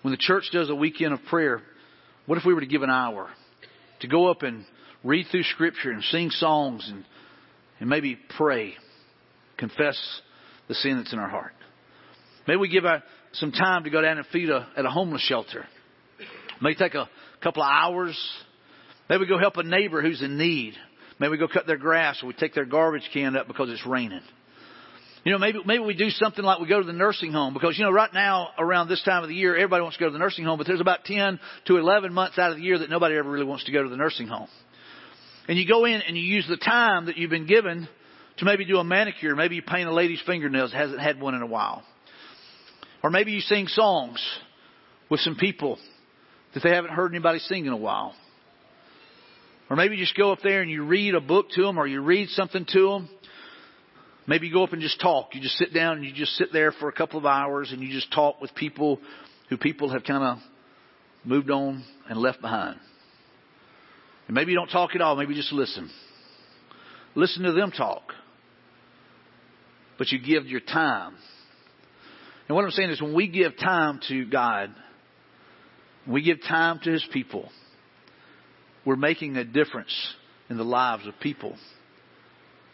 When 0.03 0.11
the 0.11 0.17
church 0.17 0.49
does 0.51 0.69
a 0.69 0.75
weekend 0.75 1.13
of 1.13 1.19
prayer, 1.29 1.61
what 2.27 2.37
if 2.37 2.45
we 2.45 2.53
were 2.53 2.61
to 2.61 2.67
give 2.67 2.83
an 2.83 2.89
hour 2.89 3.29
to 4.01 4.07
go 4.07 4.29
up 4.29 4.43
and 4.43 4.65
read 5.03 5.25
through 5.31 5.43
scripture 5.43 5.91
and 5.91 6.03
sing 6.03 6.29
songs 6.29 6.87
and, 6.89 7.03
and 7.79 7.89
maybe 7.89 8.17
pray, 8.37 8.75
confess 9.57 9.99
the 10.67 10.75
sin 10.75 10.97
that's 10.97 11.13
in 11.13 11.19
our 11.19 11.29
heart? 11.29 11.53
Maybe 12.47 12.57
we 12.57 12.69
give 12.69 12.85
our, 12.85 13.03
some 13.33 13.51
time 13.51 13.83
to 13.85 13.89
go 13.89 14.01
down 14.01 14.17
and 14.17 14.25
feed 14.27 14.49
a, 14.49 14.67
at 14.77 14.85
a 14.85 14.89
homeless 14.89 15.23
shelter. 15.23 15.65
Maybe 16.61 16.75
take 16.75 16.93
a 16.93 17.09
couple 17.41 17.63
of 17.63 17.69
hours 17.69 18.17
Maybe 19.09 19.21
we 19.21 19.27
go 19.27 19.37
help 19.37 19.57
a 19.57 19.63
neighbor 19.63 20.01
who's 20.01 20.21
in 20.21 20.37
need. 20.37 20.73
Maybe 21.19 21.31
we 21.31 21.37
go 21.37 21.47
cut 21.47 21.67
their 21.67 21.77
grass 21.77 22.21
or 22.23 22.27
we 22.27 22.33
take 22.33 22.53
their 22.53 22.65
garbage 22.65 23.09
can 23.13 23.35
up 23.35 23.47
because 23.47 23.69
it's 23.69 23.85
raining. 23.85 24.21
You 25.23 25.31
know, 25.33 25.37
maybe, 25.37 25.59
maybe 25.65 25.83
we 25.83 25.93
do 25.93 26.09
something 26.09 26.43
like 26.43 26.59
we 26.59 26.67
go 26.67 26.79
to 26.79 26.85
the 26.85 26.93
nursing 26.93 27.31
home 27.31 27.53
because, 27.53 27.77
you 27.77 27.83
know, 27.83 27.91
right 27.91 28.11
now 28.11 28.49
around 28.57 28.87
this 28.87 29.03
time 29.03 29.21
of 29.21 29.29
the 29.29 29.35
year, 29.35 29.55
everybody 29.55 29.83
wants 29.83 29.97
to 29.97 30.03
go 30.03 30.07
to 30.07 30.13
the 30.13 30.17
nursing 30.17 30.45
home, 30.45 30.57
but 30.57 30.65
there's 30.65 30.81
about 30.81 31.05
10 31.05 31.39
to 31.67 31.77
11 31.77 32.11
months 32.11 32.39
out 32.39 32.49
of 32.49 32.57
the 32.57 32.63
year 32.63 32.79
that 32.79 32.89
nobody 32.89 33.15
ever 33.15 33.29
really 33.29 33.45
wants 33.45 33.65
to 33.65 33.71
go 33.71 33.83
to 33.83 33.89
the 33.89 33.97
nursing 33.97 34.27
home. 34.27 34.47
And 35.47 35.59
you 35.59 35.67
go 35.67 35.85
in 35.85 36.01
and 36.01 36.17
you 36.17 36.23
use 36.23 36.47
the 36.47 36.57
time 36.57 37.05
that 37.05 37.17
you've 37.17 37.29
been 37.29 37.45
given 37.45 37.87
to 38.37 38.45
maybe 38.45 38.65
do 38.65 38.77
a 38.77 38.83
manicure. 38.83 39.35
Maybe 39.35 39.55
you 39.55 39.61
paint 39.61 39.87
a 39.87 39.93
lady's 39.93 40.21
fingernails, 40.25 40.73
hasn't 40.73 40.99
had 40.99 41.21
one 41.21 41.35
in 41.35 41.43
a 41.43 41.47
while. 41.47 41.83
Or 43.03 43.11
maybe 43.11 43.31
you 43.31 43.41
sing 43.41 43.67
songs 43.67 44.25
with 45.09 45.19
some 45.19 45.35
people 45.35 45.77
that 46.55 46.63
they 46.63 46.69
haven't 46.71 46.91
heard 46.91 47.11
anybody 47.11 47.39
sing 47.39 47.67
in 47.67 47.73
a 47.73 47.77
while. 47.77 48.15
Or 49.71 49.77
maybe 49.77 49.95
you 49.95 50.03
just 50.03 50.17
go 50.17 50.33
up 50.33 50.39
there 50.43 50.61
and 50.61 50.69
you 50.69 50.83
read 50.83 51.15
a 51.15 51.21
book 51.21 51.49
to 51.51 51.61
them 51.61 51.77
or 51.77 51.87
you 51.87 52.01
read 52.01 52.27
something 52.31 52.65
to 52.73 52.89
them. 52.89 53.09
Maybe 54.27 54.47
you 54.47 54.53
go 54.53 54.65
up 54.65 54.73
and 54.73 54.81
just 54.81 54.99
talk. 54.99 55.33
You 55.33 55.39
just 55.39 55.55
sit 55.55 55.73
down 55.73 55.95
and 55.95 56.03
you 56.03 56.11
just 56.11 56.33
sit 56.33 56.49
there 56.51 56.73
for 56.73 56.89
a 56.89 56.91
couple 56.91 57.17
of 57.17 57.25
hours 57.25 57.71
and 57.71 57.81
you 57.81 57.89
just 57.89 58.11
talk 58.11 58.41
with 58.41 58.53
people 58.53 58.99
who 59.47 59.55
people 59.55 59.89
have 59.91 60.03
kind 60.03 60.25
of 60.25 60.37
moved 61.23 61.49
on 61.49 61.85
and 62.09 62.19
left 62.19 62.41
behind. 62.41 62.77
And 64.27 64.35
maybe 64.35 64.51
you 64.51 64.57
don't 64.57 64.67
talk 64.67 64.93
at 64.93 64.99
all. 64.99 65.15
Maybe 65.15 65.35
just 65.35 65.53
listen. 65.53 65.89
Listen 67.15 67.43
to 67.43 67.53
them 67.53 67.71
talk. 67.71 68.03
But 69.97 70.11
you 70.11 70.19
give 70.19 70.47
your 70.47 70.59
time. 70.59 71.15
And 72.49 72.57
what 72.57 72.65
I'm 72.65 72.71
saying 72.71 72.89
is 72.89 73.01
when 73.01 73.15
we 73.15 73.29
give 73.29 73.57
time 73.57 74.01
to 74.09 74.25
God, 74.25 74.75
we 76.05 76.21
give 76.23 76.39
time 76.45 76.81
to 76.83 76.91
His 76.91 77.07
people, 77.13 77.49
we're 78.85 78.95
making 78.95 79.37
a 79.37 79.43
difference 79.43 79.93
in 80.49 80.57
the 80.57 80.63
lives 80.63 81.07
of 81.07 81.13
people. 81.19 81.55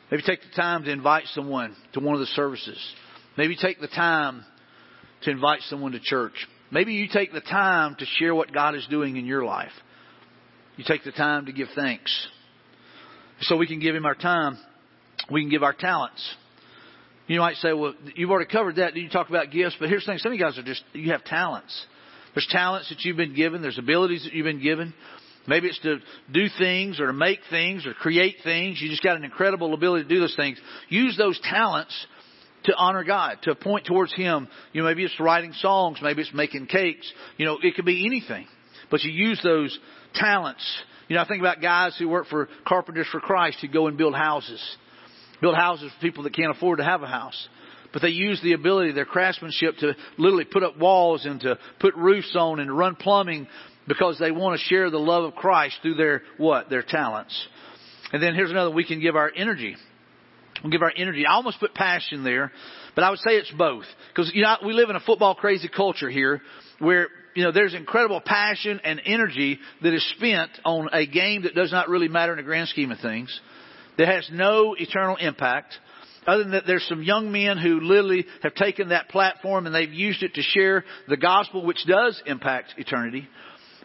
Maybe 0.09 0.23
take 0.23 0.41
the 0.41 0.55
time 0.55 0.83
to 0.85 0.91
invite 0.91 1.25
someone 1.33 1.75
to 1.93 1.99
one 1.99 2.13
of 2.13 2.19
the 2.19 2.27
services. 2.27 2.79
Maybe 3.37 3.55
take 3.55 3.79
the 3.81 3.87
time 3.87 4.43
to 5.23 5.31
invite 5.31 5.61
someone 5.63 5.91
to 5.91 5.99
church. 5.99 6.33
Maybe 6.71 6.93
you 6.93 7.07
take 7.11 7.33
the 7.33 7.41
time 7.41 7.95
to 7.99 8.05
share 8.17 8.33
what 8.33 8.53
God 8.53 8.75
is 8.75 8.85
doing 8.89 9.17
in 9.17 9.25
your 9.25 9.43
life. 9.43 9.71
You 10.77 10.85
take 10.87 11.03
the 11.03 11.11
time 11.11 11.47
to 11.47 11.51
give 11.51 11.67
thanks. 11.75 12.27
So 13.41 13.57
we 13.57 13.67
can 13.67 13.79
give 13.79 13.95
Him 13.95 14.05
our 14.05 14.15
time. 14.15 14.57
We 15.31 15.41
can 15.41 15.49
give 15.49 15.63
our 15.63 15.73
talents. 15.73 16.35
You 17.27 17.39
might 17.39 17.55
say, 17.57 17.73
well, 17.73 17.93
you've 18.15 18.31
already 18.31 18.49
covered 18.49 18.77
that. 18.77 18.95
You 18.95 19.09
talk 19.09 19.29
about 19.29 19.51
gifts, 19.51 19.75
but 19.79 19.89
here's 19.89 20.05
the 20.05 20.13
thing. 20.13 20.19
Some 20.19 20.31
of 20.31 20.37
you 20.37 20.43
guys 20.43 20.57
are 20.57 20.63
just, 20.63 20.83
you 20.93 21.11
have 21.11 21.23
talents. 21.25 21.85
There's 22.33 22.47
talents 22.49 22.89
that 22.89 22.99
you've 23.01 23.17
been 23.17 23.35
given. 23.35 23.61
There's 23.61 23.77
abilities 23.77 24.23
that 24.23 24.33
you've 24.33 24.45
been 24.45 24.61
given. 24.61 24.93
Maybe 25.47 25.67
it's 25.67 25.79
to 25.79 25.99
do 26.31 26.47
things 26.57 26.99
or 26.99 27.07
to 27.07 27.13
make 27.13 27.39
things 27.49 27.85
or 27.85 27.93
create 27.93 28.37
things. 28.43 28.81
You 28.81 28.89
just 28.89 29.03
got 29.03 29.15
an 29.15 29.23
incredible 29.23 29.73
ability 29.73 30.03
to 30.03 30.09
do 30.09 30.19
those 30.19 30.35
things. 30.35 30.59
Use 30.89 31.17
those 31.17 31.39
talents 31.43 31.93
to 32.65 32.75
honor 32.75 33.03
God, 33.03 33.37
to 33.43 33.55
point 33.55 33.85
towards 33.85 34.13
Him. 34.13 34.47
You 34.73 34.81
know, 34.81 34.87
maybe 34.87 35.03
it's 35.03 35.19
writing 35.19 35.53
songs, 35.53 35.99
maybe 36.01 36.21
it's 36.21 36.33
making 36.33 36.67
cakes. 36.67 37.11
You 37.37 37.45
know, 37.45 37.57
it 37.61 37.75
could 37.75 37.85
be 37.85 38.05
anything. 38.05 38.45
But 38.91 39.03
you 39.03 39.11
use 39.11 39.39
those 39.41 39.77
talents. 40.13 40.63
You 41.07 41.15
know, 41.15 41.21
I 41.21 41.27
think 41.27 41.39
about 41.39 41.61
guys 41.61 41.95
who 41.97 42.09
work 42.09 42.27
for 42.27 42.49
Carpenters 42.67 43.07
for 43.11 43.21
Christ 43.21 43.59
who 43.61 43.69
go 43.69 43.87
and 43.87 43.97
build 43.97 44.15
houses. 44.15 44.61
Build 45.41 45.55
houses 45.55 45.91
for 45.93 46.01
people 46.01 46.23
that 46.23 46.35
can't 46.35 46.55
afford 46.55 46.79
to 46.79 46.83
have 46.83 47.03
a 47.03 47.07
house. 47.07 47.47
But 47.93 48.01
they 48.01 48.09
use 48.09 48.41
the 48.43 48.53
ability, 48.53 48.91
their 48.91 49.05
craftsmanship 49.05 49.77
to 49.77 49.93
literally 50.17 50.45
put 50.45 50.63
up 50.63 50.77
walls 50.77 51.25
and 51.25 51.39
to 51.41 51.57
put 51.79 51.95
roofs 51.95 52.35
on 52.37 52.59
and 52.59 52.75
run 52.75 52.95
plumbing 52.95 53.47
because 53.87 54.19
they 54.19 54.31
want 54.31 54.59
to 54.59 54.65
share 54.65 54.89
the 54.89 54.97
love 54.97 55.23
of 55.23 55.35
Christ 55.35 55.77
through 55.81 55.95
their 55.95 56.21
what? 56.37 56.69
Their 56.69 56.83
talents. 56.83 57.47
And 58.11 58.21
then 58.21 58.35
here's 58.35 58.51
another, 58.51 58.71
we 58.71 58.85
can 58.85 59.01
give 59.01 59.15
our 59.15 59.31
energy. 59.35 59.75
We 60.63 60.71
give 60.71 60.81
our 60.81 60.93
energy. 60.95 61.25
I 61.25 61.33
almost 61.33 61.59
put 61.59 61.73
passion 61.73 62.23
there, 62.23 62.51
but 62.95 63.03
I 63.03 63.09
would 63.09 63.19
say 63.19 63.31
it's 63.35 63.51
both. 63.51 63.85
Because, 64.09 64.31
you 64.33 64.41
know, 64.41 64.55
we 64.65 64.73
live 64.73 64.89
in 64.89 64.95
a 64.95 65.01
football 65.01 65.35
crazy 65.35 65.69
culture 65.69 66.09
here 66.09 66.41
where, 66.79 67.07
you 67.35 67.43
know, 67.43 67.51
there's 67.51 67.73
incredible 67.73 68.21
passion 68.21 68.81
and 68.83 69.01
energy 69.05 69.59
that 69.83 69.93
is 69.93 70.05
spent 70.17 70.51
on 70.65 70.89
a 70.91 71.05
game 71.05 71.43
that 71.43 71.53
does 71.53 71.71
not 71.71 71.89
really 71.89 72.07
matter 72.07 72.31
in 72.31 72.37
the 72.37 72.43
grand 72.43 72.69
scheme 72.69 72.91
of 72.91 72.99
things, 72.99 73.39
that 73.97 74.07
has 74.07 74.27
no 74.31 74.75
eternal 74.77 75.15
impact. 75.17 75.73
Other 76.25 76.43
than 76.43 76.51
that, 76.53 76.63
there's 76.67 76.85
some 76.87 77.03
young 77.03 77.31
men 77.31 77.57
who 77.57 77.79
literally 77.79 78.25
have 78.43 78.53
taken 78.55 78.89
that 78.89 79.09
platform 79.09 79.65
and 79.65 79.73
they've 79.73 79.93
used 79.93 80.23
it 80.23 80.33
to 80.33 80.41
share 80.41 80.83
the 81.07 81.17
gospel, 81.17 81.65
which 81.65 81.85
does 81.87 82.21
impact 82.25 82.73
eternity. 82.77 83.27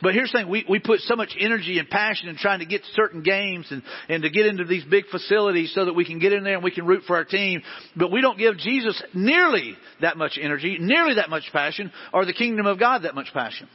But 0.03 0.15
here's 0.15 0.33
the 0.33 0.39
thing, 0.39 0.49
we, 0.49 0.67
we 0.69 0.81
put 0.81 0.99
so 1.01 1.15
much 1.15 1.37
energy 1.39 1.79
and 1.79 1.89
passion 1.89 2.29
in 2.29 2.37
trying 2.37 2.59
to 2.59 2.67
get 2.67 2.83
to 2.83 2.89
certain 2.95 3.23
games 3.23 3.69
and, 3.71 3.83
and 4.09 4.25
to 4.25 4.31
get 4.31 4.47
into 4.47 4.65
these 4.65 4.85
big 4.85 5.07
facilities 5.07 5.73
so 5.75 5.85
that 5.85 5.95
we 5.95 6.05
can 6.05 6.19
get 6.19 6.33
in 6.33 6.43
there 6.43 6.55
and 6.55 6.65
we 6.65 6.73
can 6.73 6.87
root 6.87 7.05
for 7.07 7.17
our 7.17 7.25
team. 7.25 7.63
But 7.95 8.11
we 8.11 8.21
don't 8.21 8.37
give 8.37 8.59
Jesus 8.59 9.01
nearly 9.15 9.77
that 10.01 10.17
much 10.17 10.39
energy, 10.43 10.77
nearly 10.81 11.15
that 11.15 11.31
much 11.31 11.45
passion, 11.53 11.93
or 12.13 12.25
the 12.25 12.33
kingdom 12.33 12.67
of 12.67 12.81
God 12.81 13.05
that 13.05 13.15
much 13.15 13.33
passion. 13.33 13.69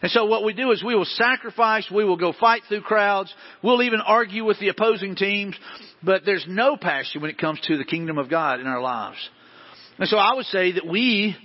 And 0.00 0.10
so 0.10 0.24
what 0.26 0.44
we 0.44 0.54
do 0.54 0.70
is 0.70 0.82
we 0.82 0.94
will 0.94 1.04
sacrifice, 1.04 1.90
we 1.90 2.04
will 2.04 2.16
go 2.16 2.32
fight 2.32 2.62
through 2.68 2.82
crowds, 2.82 3.34
we'll 3.62 3.82
even 3.82 4.00
argue 4.00 4.44
with 4.44 4.58
the 4.60 4.68
opposing 4.68 5.16
teams, 5.16 5.56
but 6.02 6.22
there's 6.24 6.46
no 6.48 6.76
passion 6.76 7.20
when 7.20 7.30
it 7.30 7.38
comes 7.38 7.60
to 7.62 7.76
the 7.76 7.84
kingdom 7.84 8.16
of 8.16 8.30
God 8.30 8.60
in 8.60 8.66
our 8.66 8.80
lives. 8.80 9.18
And 9.98 10.08
so 10.08 10.16
I 10.16 10.34
would 10.34 10.46
say 10.46 10.72
that 10.72 10.86
we 10.86 11.36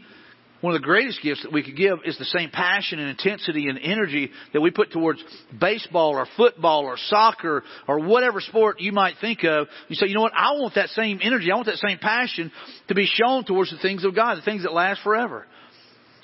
one 0.64 0.74
of 0.74 0.82
the 0.82 0.86
greatest 0.86 1.22
gifts 1.22 1.44
that 1.44 1.52
we 1.52 1.62
could 1.62 1.76
give 1.76 2.00
is 2.06 2.18
the 2.18 2.24
same 2.24 2.50
passion 2.50 2.98
and 2.98 3.10
intensity 3.10 3.68
and 3.68 3.78
energy 3.78 4.32
that 4.54 4.62
we 4.62 4.72
put 4.72 4.94
towards 4.94 5.22
baseball 5.60 6.12
or 6.12 6.26
football 6.38 6.86
or 6.86 6.96
soccer 7.10 7.66
or 7.86 8.00
whatever 8.00 8.40
sport 8.40 8.80
you 8.80 8.94
might 8.94 9.16
think 9.20 9.44
of. 9.44 9.68
You 9.90 9.98
say, 9.98 10.08
you 10.08 10.14
know 10.14 10.22
what? 10.22 10.32
I 10.34 10.54
want 10.54 10.76
that 10.76 10.88
same 10.88 11.20
energy. 11.22 11.52
I 11.52 11.56
want 11.56 11.66
that 11.66 11.80
same 11.86 11.98
passion 11.98 12.50
to 12.88 12.96
be 12.96 13.06
shown 13.06 13.44
towards 13.44 13.72
the 13.72 13.78
things 13.78 14.06
of 14.06 14.16
God, 14.16 14.38
the 14.38 14.42
things 14.42 14.64
that 14.64 14.72
last 14.72 15.02
forever. 15.04 15.46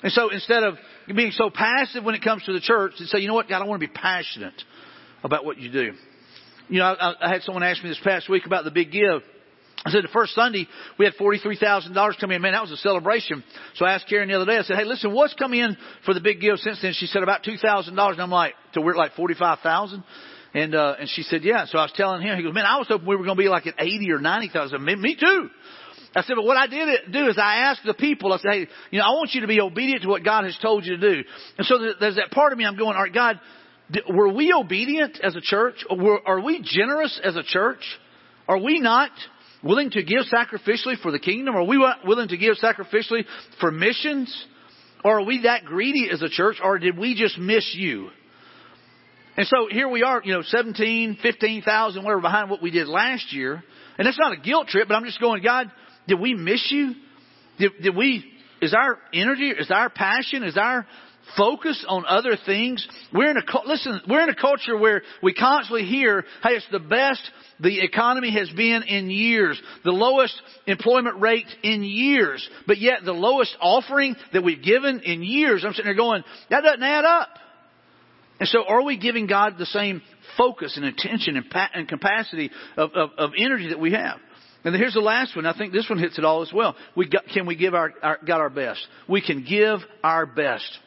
And 0.02 0.10
so 0.10 0.30
instead 0.30 0.62
of 0.62 0.76
being 1.14 1.32
so 1.32 1.50
passive 1.50 2.02
when 2.02 2.14
it 2.14 2.24
comes 2.24 2.42
to 2.44 2.54
the 2.54 2.60
church, 2.60 2.94
and 2.98 3.08
say, 3.10 3.18
you 3.18 3.28
know 3.28 3.34
what, 3.34 3.46
God, 3.46 3.60
I 3.60 3.66
want 3.66 3.82
to 3.82 3.86
be 3.86 3.92
passionate 3.92 4.54
about 5.22 5.44
what 5.44 5.58
you 5.58 5.70
do. 5.70 5.92
You 6.70 6.78
know, 6.78 6.86
I, 6.86 7.26
I 7.26 7.28
had 7.28 7.42
someone 7.42 7.62
ask 7.62 7.82
me 7.82 7.90
this 7.90 8.00
past 8.02 8.26
week 8.30 8.46
about 8.46 8.64
the 8.64 8.70
big 8.70 8.90
give. 8.90 9.20
I 9.82 9.90
said 9.90 10.04
the 10.04 10.08
first 10.08 10.34
Sunday 10.34 10.68
we 10.98 11.06
had 11.06 11.14
forty-three 11.14 11.56
thousand 11.56 11.94
dollars 11.94 12.16
come 12.20 12.30
in. 12.32 12.42
Man, 12.42 12.52
that 12.52 12.60
was 12.60 12.70
a 12.70 12.76
celebration. 12.76 13.42
So 13.76 13.86
I 13.86 13.94
asked 13.94 14.08
Karen 14.08 14.28
the 14.28 14.34
other 14.34 14.44
day. 14.44 14.58
I 14.58 14.62
said, 14.62 14.76
"Hey, 14.76 14.84
listen, 14.84 15.14
what's 15.14 15.32
come 15.34 15.54
in 15.54 15.76
for 16.04 16.12
the 16.12 16.20
big 16.20 16.40
give 16.40 16.58
since 16.58 16.82
then?" 16.82 16.92
She 16.92 17.06
said 17.06 17.22
about 17.22 17.44
two 17.44 17.56
thousand 17.56 17.94
dollars. 17.94 18.16
And 18.16 18.22
I'm 18.22 18.30
like, 18.30 18.54
"So 18.74 18.82
we're 18.82 18.92
at 18.92 18.98
like 18.98 19.14
forty-five 19.14 19.60
thousand? 19.60 20.04
And 20.52 20.74
uh, 20.74 20.96
and 21.00 21.08
she 21.08 21.22
said, 21.22 21.44
"Yeah." 21.44 21.64
So 21.64 21.78
I 21.78 21.82
was 21.82 21.92
telling 21.96 22.20
him. 22.20 22.36
He 22.36 22.42
goes, 22.42 22.52
"Man, 22.52 22.66
I 22.66 22.76
was 22.76 22.88
hoping 22.88 23.06
we 23.08 23.16
were 23.16 23.24
going 23.24 23.38
to 23.38 23.42
be 23.42 23.48
like 23.48 23.66
at 23.66 23.74
eighty 23.78 24.10
or 24.12 24.18
ninety 24.18 24.50
thousand. 24.52 24.84
Me, 24.84 24.96
me 24.96 25.16
too." 25.18 25.48
I 26.14 26.22
said, 26.22 26.34
"But 26.36 26.44
what 26.44 26.58
I 26.58 26.66
did 26.66 27.12
do 27.12 27.28
is 27.28 27.38
I 27.38 27.70
asked 27.70 27.80
the 27.86 27.94
people. 27.94 28.34
I 28.34 28.38
said, 28.38 28.52
"Hey, 28.52 28.66
you 28.90 28.98
know, 28.98 29.06
I 29.06 29.10
want 29.12 29.30
you 29.32 29.40
to 29.42 29.46
be 29.46 29.62
obedient 29.62 30.02
to 30.02 30.08
what 30.08 30.24
God 30.24 30.44
has 30.44 30.58
told 30.60 30.84
you 30.84 30.98
to 30.98 31.14
do." 31.14 31.22
And 31.56 31.66
so 31.66 31.78
there's 31.98 32.16
that 32.16 32.32
part 32.32 32.52
of 32.52 32.58
me. 32.58 32.66
I'm 32.66 32.76
going, 32.76 32.96
"All 32.96 33.02
right, 33.02 33.14
God, 33.14 33.40
were 34.10 34.28
we 34.28 34.52
obedient 34.52 35.20
as 35.22 35.36
a 35.36 35.40
church? 35.40 35.86
Or 35.88 36.20
are 36.28 36.40
we 36.40 36.60
generous 36.62 37.18
as 37.24 37.36
a 37.36 37.42
church? 37.42 37.80
Are 38.46 38.58
we 38.58 38.78
not?" 38.80 39.10
Willing 39.62 39.90
to 39.90 40.02
give 40.02 40.20
sacrificially 40.32 41.00
for 41.02 41.12
the 41.12 41.18
kingdom? 41.18 41.56
Are 41.56 41.64
we 41.64 41.78
willing 42.04 42.28
to 42.28 42.36
give 42.36 42.56
sacrificially 42.62 43.24
for 43.60 43.70
missions? 43.70 44.46
Or 45.04 45.20
are 45.20 45.24
we 45.24 45.42
that 45.42 45.64
greedy 45.64 46.08
as 46.12 46.22
a 46.22 46.28
church? 46.28 46.56
Or 46.62 46.78
did 46.78 46.98
we 46.98 47.14
just 47.14 47.38
miss 47.38 47.74
you? 47.74 48.10
And 49.36 49.46
so 49.46 49.68
here 49.70 49.88
we 49.88 50.02
are, 50.02 50.20
you 50.24 50.34
know, 50.34 50.42
17, 50.42 51.18
15,000, 51.22 52.02
whatever 52.02 52.20
behind 52.20 52.50
what 52.50 52.62
we 52.62 52.70
did 52.70 52.88
last 52.88 53.32
year. 53.32 53.62
And 53.96 54.06
that's 54.06 54.18
not 54.18 54.32
a 54.32 54.36
guilt 54.36 54.68
trip, 54.68 54.88
but 54.88 54.94
I'm 54.94 55.04
just 55.04 55.20
going, 55.20 55.42
God, 55.42 55.70
did 56.06 56.20
we 56.20 56.34
miss 56.34 56.66
you? 56.70 56.94
Did, 57.58 57.72
did 57.82 57.96
we, 57.96 58.24
is 58.60 58.74
our 58.74 58.98
energy, 59.14 59.50
is 59.50 59.70
our 59.70 59.88
passion, 59.88 60.42
is 60.42 60.56
our 60.56 60.86
focus 61.36 61.84
on 61.88 62.04
other 62.06 62.36
things? 62.46 62.86
We're 63.12 63.30
in 63.30 63.36
a, 63.36 63.42
listen, 63.66 64.00
we're 64.08 64.22
in 64.22 64.28
a 64.28 64.34
culture 64.34 64.76
where 64.76 65.02
we 65.22 65.34
constantly 65.34 65.84
hear, 65.84 66.24
hey, 66.42 66.50
it's 66.50 66.66
the 66.70 66.80
best 66.80 67.22
the 67.60 67.80
economy 67.80 68.32
has 68.32 68.50
been 68.50 68.82
in 68.84 69.10
years, 69.10 69.60
the 69.84 69.90
lowest 69.90 70.34
employment 70.66 71.20
rate 71.20 71.46
in 71.62 71.84
years, 71.84 72.48
but 72.66 72.78
yet 72.78 73.00
the 73.04 73.12
lowest 73.12 73.56
offering 73.60 74.16
that 74.32 74.42
we've 74.42 74.62
given 74.62 75.00
in 75.00 75.22
years. 75.22 75.64
I'm 75.64 75.72
sitting 75.72 75.86
there 75.86 75.94
going, 75.94 76.24
that 76.50 76.62
doesn't 76.62 76.82
add 76.82 77.04
up. 77.04 77.28
And 78.38 78.48
so 78.48 78.64
are 78.66 78.82
we 78.82 78.96
giving 78.96 79.26
God 79.26 79.56
the 79.58 79.66
same 79.66 80.00
focus 80.38 80.76
and 80.76 80.86
attention 80.86 81.36
and, 81.36 81.50
pa- 81.50 81.70
and 81.74 81.86
capacity 81.86 82.50
of, 82.76 82.92
of, 82.94 83.10
of 83.18 83.30
energy 83.36 83.68
that 83.68 83.78
we 83.78 83.92
have? 83.92 84.18
And 84.64 84.74
here's 84.74 84.94
the 84.94 85.00
last 85.00 85.36
one. 85.36 85.46
I 85.46 85.56
think 85.56 85.72
this 85.72 85.88
one 85.88 85.98
hits 85.98 86.18
it 86.18 86.24
all 86.24 86.42
as 86.42 86.52
well. 86.52 86.76
We 86.94 87.08
got, 87.08 87.24
can 87.26 87.46
we 87.46 87.56
give 87.56 87.74
our, 87.74 87.92
our, 88.02 88.18
God 88.26 88.40
our 88.40 88.50
best? 88.50 88.80
We 89.08 89.22
can 89.22 89.44
give 89.44 89.80
our 90.02 90.26
best. 90.26 90.78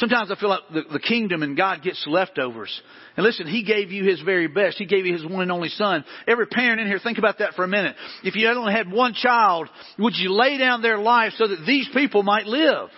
Sometimes 0.00 0.30
I 0.30 0.36
feel 0.36 0.48
like 0.48 0.62
the, 0.72 0.82
the 0.94 0.98
kingdom 0.98 1.42
and 1.42 1.54
God 1.54 1.82
gets 1.82 2.02
leftovers. 2.06 2.80
And 3.18 3.26
listen, 3.26 3.46
He 3.46 3.62
gave 3.62 3.92
you 3.92 4.02
His 4.02 4.22
very 4.22 4.46
best. 4.46 4.78
He 4.78 4.86
gave 4.86 5.04
you 5.04 5.12
His 5.12 5.26
one 5.26 5.42
and 5.42 5.52
only 5.52 5.68
Son. 5.68 6.06
Every 6.26 6.46
parent 6.46 6.80
in 6.80 6.86
here, 6.86 6.98
think 6.98 7.18
about 7.18 7.40
that 7.40 7.52
for 7.52 7.64
a 7.64 7.68
minute. 7.68 7.96
If 8.24 8.34
you 8.34 8.48
only 8.48 8.72
had 8.72 8.90
one 8.90 9.12
child, 9.12 9.68
would 9.98 10.14
you 10.16 10.32
lay 10.32 10.56
down 10.56 10.80
their 10.80 10.96
life 10.96 11.34
so 11.36 11.46
that 11.46 11.64
these 11.66 11.86
people 11.92 12.22
might 12.22 12.46
live? 12.46 12.88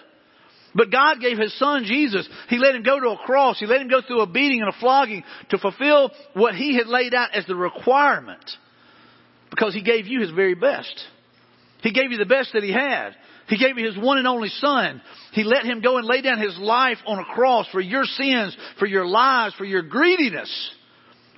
But 0.77 0.93
God 0.93 1.21
gave 1.21 1.39
His 1.39 1.59
Son 1.59 1.83
Jesus. 1.87 2.29
He 2.49 2.59
let 2.59 2.77
Him 2.77 2.85
go 2.85 3.01
to 3.01 3.11
a 3.11 3.19
cross. 3.27 3.59
He 3.59 3.67
let 3.67 3.81
Him 3.81 3.89
go 3.89 4.01
through 4.01 4.21
a 4.21 4.29
beating 4.29 4.61
and 4.61 4.69
a 4.69 4.79
flogging 4.79 5.25
to 5.51 5.59
fulfill 5.59 6.13
what 6.35 6.55
He 6.55 6.77
had 6.77 6.87
laid 6.87 7.15
out 7.15 7.35
as 7.35 7.45
the 7.47 7.57
requirement. 7.57 8.49
Because 9.51 9.75
He 9.75 9.83
gave 9.83 10.07
you 10.07 10.21
His 10.21 10.31
very 10.31 10.55
best. 10.55 10.95
He 11.83 11.91
gave 11.93 12.13
you 12.13 12.17
the 12.17 12.27
best 12.27 12.53
that 12.53 12.63
He 12.63 12.73
had. 12.73 13.17
He 13.49 13.59
gave 13.59 13.76
you 13.76 13.86
His 13.86 13.99
one 13.99 14.18
and 14.18 14.26
only 14.26 14.49
Son. 14.49 15.03
He 15.32 15.45
let 15.45 15.64
Him 15.64 15.80
go 15.80 15.99
and 15.99 16.07
lay 16.07 16.22
down 16.22 16.40
His 16.40 16.57
life 16.59 16.99
on 17.07 17.18
a 17.18 17.24
cross 17.24 17.66
for 17.72 17.80
your 17.80 18.05
sins, 18.05 18.57
for 18.78 18.86
your 18.86 19.07
lies, 19.07 19.53
for 19.59 19.64
your 19.64 19.82
greediness. 19.82 20.70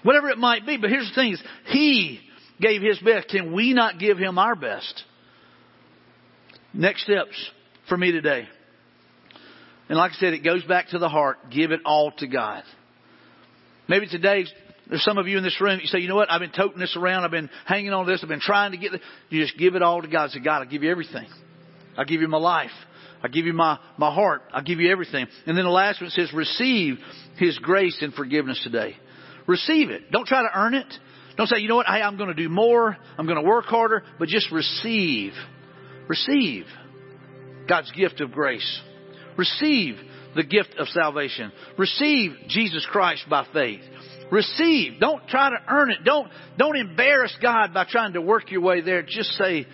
Whatever 0.03 0.29
it 0.29 0.39
might 0.39 0.67
be. 0.67 0.77
But 0.77 0.91
here's 0.91 1.09
the 1.09 1.15
thing 1.15 1.33
is, 1.33 1.43
He 1.67 2.21
gave 2.61 2.83
His 2.83 2.99
best. 2.99 3.29
Can 3.29 3.53
we 3.53 3.73
not 3.73 3.99
give 3.99 4.19
Him 4.19 4.39
our 4.39 4.55
best? 4.55 5.03
Next 6.73 7.05
steps 7.05 7.51
for 7.89 7.97
me 7.97 8.13
today. 8.13 8.49
And 9.89 9.99
like 9.99 10.13
I 10.13 10.15
said, 10.15 10.33
it 10.33 10.45
goes 10.45 10.65
back 10.65 10.89
to 10.89 10.99
the 10.99 11.09
heart. 11.09 11.51
Give 11.51 11.71
it 11.71 11.81
all 11.85 12.11
to 12.19 12.27
God. 12.27 12.63
Maybe 13.87 14.07
today, 14.09 14.47
there's 14.89 15.05
some 15.05 15.19
of 15.19 15.29
you 15.29 15.37
in 15.37 15.45
this 15.45 15.61
room, 15.61 15.79
you 15.81 15.87
say, 15.87 15.99
you 15.99 16.09
know 16.09 16.17
what, 16.17 16.31
I've 16.31 16.41
been 16.41 16.53
toting 16.53 16.79
this 16.79 16.97
around, 16.97 17.25
I've 17.25 17.31
been 17.31 17.51
hanging 17.67 17.93
on 17.93 18.07
this, 18.07 18.21
I've 18.23 18.29
been 18.29 18.41
trying 18.41 18.73
to 18.73 18.79
get 18.79 18.93
this. 18.93 19.01
You 19.29 19.43
just 19.43 19.59
give 19.59 19.75
it 19.75 19.83
all 19.83 20.01
to 20.03 20.09
God. 20.09 20.31
Say, 20.31 20.41
God, 20.41 20.63
I'll 20.63 20.69
give 20.69 20.83
you 20.83 20.91
everything. 20.91 21.27
I'll 21.97 22.05
give 22.05 22.21
you 22.21 22.29
my 22.29 22.39
life. 22.39 22.71
I'll 23.23 23.31
give 23.31 23.47
you 23.47 23.55
my, 23.55 23.79
my 23.97 24.13
heart. 24.13 24.43
I'll 24.53 24.63
give 24.63 24.81
you 24.81 24.93
everything. 24.93 25.27
And 25.47 25.57
then 25.57 25.65
the 25.65 25.71
last 25.71 26.01
one 26.01 26.11
says, 26.11 26.31
receive 26.35 26.99
His 27.39 27.59
grace 27.59 27.99
and 28.03 28.13
forgiveness 28.13 28.61
today. 28.63 28.97
Receive 29.47 29.91
it. 29.91 30.11
Don't 30.11 30.27
try 30.27 30.43
to 30.43 30.49
earn 30.55 30.75
it. 30.75 30.93
Don't 31.37 31.49
say, 31.49 31.59
you 31.59 31.69
know 31.69 31.77
what, 31.77 31.87
hey, 31.87 32.01
I'm 32.03 32.17
going 32.17 32.29
to 32.29 32.35
do 32.35 32.49
more. 32.49 32.97
I'm 33.19 33.27
going 33.27 33.43
to 33.43 33.49
work 33.49 33.65
harder. 33.65 34.05
But 34.19 34.29
just 34.29 34.53
receive. 34.53 35.33
Receive 36.07 36.67
God's 37.69 37.91
gift 37.93 38.21
of 38.21 38.31
grace. 38.33 38.81
Receive 39.37 39.97
the 40.37 40.45
gift 40.45 40.75
of 40.79 40.87
salvation. 40.89 41.51
Receive 41.79 42.33
Jesus 42.49 42.87
Christ 42.91 43.25
by 43.29 43.47
faith. 43.53 43.81
Receive. 44.31 45.01
Don't 45.01 45.27
try 45.29 45.51
to 45.51 45.57
earn 45.69 45.91
it. 45.91 46.05
Don't, 46.05 46.29
don't 46.59 46.77
embarrass 46.77 47.37
God 47.41 47.73
by 47.73 47.85
trying 47.89 48.15
to 48.15 48.21
work 48.21 48.51
your 48.51 48.61
way 48.61 48.81
there. 48.81 49.03
Just 49.03 49.31
say, 49.33 49.67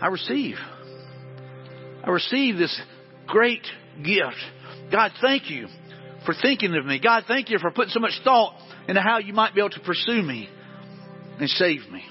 I 0.00 0.06
receive. 0.08 0.56
Receive 2.12 2.56
this 2.56 2.80
great 3.26 3.66
gift. 4.02 4.36
God, 4.90 5.12
thank 5.20 5.50
you 5.50 5.68
for 6.24 6.34
thinking 6.40 6.74
of 6.74 6.84
me. 6.84 7.00
God, 7.02 7.24
thank 7.28 7.50
you 7.50 7.58
for 7.58 7.70
putting 7.70 7.90
so 7.90 8.00
much 8.00 8.18
thought 8.24 8.54
into 8.88 9.00
how 9.00 9.18
you 9.18 9.32
might 9.32 9.54
be 9.54 9.60
able 9.60 9.70
to 9.70 9.80
pursue 9.80 10.22
me 10.22 10.48
and 11.38 11.48
save 11.48 11.88
me. 11.90 12.02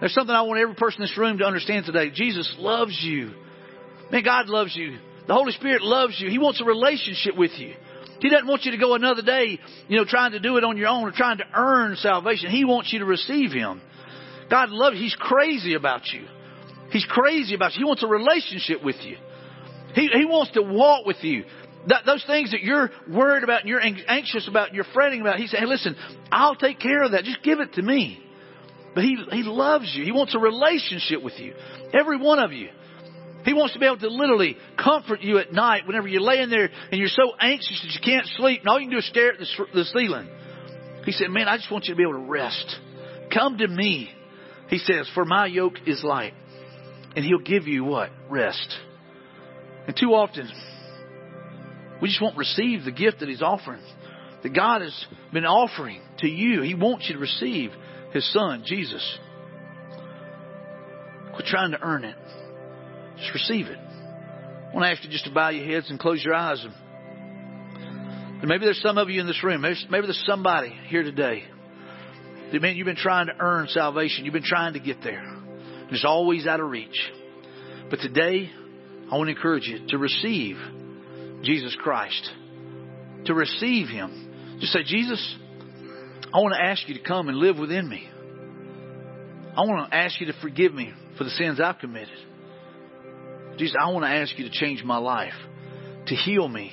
There's 0.00 0.14
something 0.14 0.34
I 0.34 0.42
want 0.42 0.60
every 0.60 0.74
person 0.74 1.02
in 1.02 1.08
this 1.08 1.18
room 1.18 1.38
to 1.38 1.44
understand 1.44 1.86
today. 1.86 2.10
Jesus 2.10 2.54
loves 2.58 2.98
you. 3.02 3.32
Man, 4.10 4.22
God 4.24 4.48
loves 4.48 4.74
you. 4.74 4.98
The 5.26 5.34
Holy 5.34 5.52
Spirit 5.52 5.82
loves 5.82 6.18
you. 6.18 6.30
He 6.30 6.38
wants 6.38 6.60
a 6.60 6.64
relationship 6.64 7.36
with 7.36 7.50
you. 7.58 7.74
He 8.20 8.30
doesn't 8.30 8.46
want 8.46 8.64
you 8.64 8.72
to 8.72 8.78
go 8.78 8.94
another 8.94 9.22
day, 9.22 9.58
you 9.86 9.96
know, 9.96 10.04
trying 10.04 10.32
to 10.32 10.40
do 10.40 10.56
it 10.56 10.64
on 10.64 10.76
your 10.76 10.88
own 10.88 11.04
or 11.04 11.12
trying 11.12 11.38
to 11.38 11.44
earn 11.54 11.96
salvation. 11.96 12.50
He 12.50 12.64
wants 12.64 12.92
you 12.92 13.00
to 13.00 13.04
receive 13.04 13.52
Him. 13.52 13.80
God 14.50 14.70
loves 14.70 14.96
you. 14.96 15.02
He's 15.02 15.16
crazy 15.16 15.74
about 15.74 16.06
you. 16.12 16.26
He's 16.90 17.04
crazy 17.04 17.54
about 17.54 17.74
you. 17.74 17.80
He 17.80 17.84
wants 17.84 18.02
a 18.02 18.06
relationship 18.06 18.82
with 18.82 18.96
you. 19.02 19.16
He, 19.94 20.08
he 20.08 20.24
wants 20.24 20.52
to 20.52 20.62
walk 20.62 21.06
with 21.06 21.22
you. 21.22 21.44
That, 21.88 22.04
those 22.04 22.24
things 22.26 22.50
that 22.50 22.62
you're 22.62 22.90
worried 23.08 23.44
about 23.44 23.60
and 23.60 23.68
you're 23.68 23.80
anxious 23.80 24.48
about 24.48 24.68
and 24.68 24.76
you're 24.76 24.86
fretting 24.92 25.20
about, 25.20 25.36
He 25.36 25.46
said, 25.46 25.60
hey, 25.60 25.66
listen, 25.66 25.96
I'll 26.30 26.56
take 26.56 26.80
care 26.80 27.02
of 27.02 27.12
that. 27.12 27.24
Just 27.24 27.42
give 27.42 27.60
it 27.60 27.74
to 27.74 27.82
me. 27.82 28.22
But 28.94 29.04
He, 29.04 29.16
He 29.30 29.42
loves 29.42 29.94
you. 29.94 30.04
He 30.04 30.12
wants 30.12 30.34
a 30.34 30.38
relationship 30.38 31.22
with 31.22 31.38
you. 31.38 31.54
Every 31.92 32.18
one 32.18 32.38
of 32.38 32.52
you. 32.52 32.68
He 33.44 33.54
wants 33.54 33.72
to 33.74 33.78
be 33.78 33.86
able 33.86 33.98
to 33.98 34.08
literally 34.08 34.56
comfort 34.76 35.20
you 35.22 35.38
at 35.38 35.52
night 35.52 35.86
whenever 35.86 36.08
you're 36.08 36.20
laying 36.20 36.50
there 36.50 36.68
and 36.90 36.98
you're 36.98 37.08
so 37.08 37.32
anxious 37.40 37.80
that 37.82 37.94
you 37.94 38.00
can't 38.04 38.26
sleep 38.36 38.60
and 38.60 38.68
all 38.68 38.78
you 38.78 38.86
can 38.86 38.92
do 38.92 38.98
is 38.98 39.08
stare 39.08 39.32
at 39.32 39.38
the, 39.38 39.46
the 39.72 39.84
ceiling. 39.84 40.28
He 41.04 41.12
said, 41.12 41.30
man, 41.30 41.48
I 41.48 41.56
just 41.56 41.70
want 41.70 41.86
you 41.86 41.94
to 41.94 41.96
be 41.96 42.02
able 42.02 42.14
to 42.14 42.30
rest. 42.30 42.76
Come 43.32 43.56
to 43.58 43.68
me. 43.68 44.10
He 44.68 44.78
says, 44.78 45.08
for 45.14 45.24
my 45.24 45.46
yoke 45.46 45.76
is 45.86 46.02
light. 46.04 46.34
And 47.16 47.24
he'll 47.24 47.38
give 47.38 47.66
you 47.66 47.84
what? 47.84 48.10
Rest. 48.28 48.76
And 49.86 49.96
too 49.96 50.14
often, 50.14 50.48
we 52.00 52.08
just 52.08 52.20
won't 52.20 52.36
receive 52.36 52.84
the 52.84 52.92
gift 52.92 53.20
that 53.20 53.28
he's 53.28 53.42
offering. 53.42 53.82
That 54.42 54.54
God 54.54 54.82
has 54.82 55.06
been 55.32 55.44
offering 55.44 56.00
to 56.18 56.28
you. 56.28 56.62
He 56.62 56.74
wants 56.74 57.08
you 57.08 57.14
to 57.14 57.20
receive 57.20 57.72
his 58.12 58.30
son, 58.32 58.62
Jesus. 58.64 59.18
Quit 61.34 61.46
trying 61.46 61.72
to 61.72 61.80
earn 61.82 62.04
it. 62.04 62.16
Just 63.18 63.34
receive 63.34 63.66
it. 63.66 63.78
I 63.78 64.74
want 64.74 64.84
to 64.84 64.90
ask 64.90 65.02
you 65.02 65.10
just 65.10 65.24
to 65.24 65.32
bow 65.32 65.48
your 65.48 65.66
heads 65.66 65.90
and 65.90 65.98
close 65.98 66.22
your 66.22 66.34
eyes. 66.34 66.64
And 68.40 68.46
maybe 68.48 68.64
there's 68.64 68.80
some 68.82 68.98
of 68.98 69.08
you 69.08 69.20
in 69.20 69.26
this 69.26 69.42
room. 69.42 69.62
Maybe, 69.62 69.76
there's 69.90 70.24
somebody 70.26 70.72
here 70.86 71.02
today. 71.02 71.44
That, 72.52 72.62
man, 72.62 72.76
you've 72.76 72.86
been 72.86 72.96
trying 72.96 73.26
to 73.26 73.34
earn 73.40 73.66
salvation. 73.68 74.24
You've 74.24 74.34
been 74.34 74.42
trying 74.44 74.74
to 74.74 74.80
get 74.80 75.02
there. 75.02 75.37
And 75.88 75.96
it's 75.96 76.04
always 76.04 76.46
out 76.46 76.60
of 76.60 76.68
reach. 76.68 77.10
But 77.90 78.00
today, 78.00 78.50
I 79.10 79.16
want 79.16 79.28
to 79.28 79.34
encourage 79.34 79.66
you 79.66 79.86
to 79.88 79.98
receive 79.98 80.58
Jesus 81.42 81.74
Christ. 81.80 82.30
To 83.24 83.34
receive 83.34 83.88
Him. 83.88 84.58
Just 84.60 84.74
say, 84.74 84.82
Jesus, 84.84 85.36
I 86.32 86.38
want 86.38 86.54
to 86.54 86.62
ask 86.62 86.86
you 86.88 86.94
to 86.94 87.02
come 87.02 87.28
and 87.28 87.38
live 87.38 87.56
within 87.56 87.88
me. 87.88 88.06
I 89.56 89.62
want 89.62 89.90
to 89.90 89.96
ask 89.96 90.20
you 90.20 90.26
to 90.26 90.34
forgive 90.42 90.74
me 90.74 90.92
for 91.16 91.24
the 91.24 91.30
sins 91.30 91.58
I've 91.58 91.78
committed. 91.78 92.18
Jesus, 93.56 93.74
I 93.80 93.90
want 93.90 94.04
to 94.04 94.10
ask 94.10 94.38
you 94.38 94.44
to 94.44 94.50
change 94.50 94.84
my 94.84 94.98
life, 94.98 95.32
to 96.06 96.14
heal 96.14 96.46
me, 96.46 96.72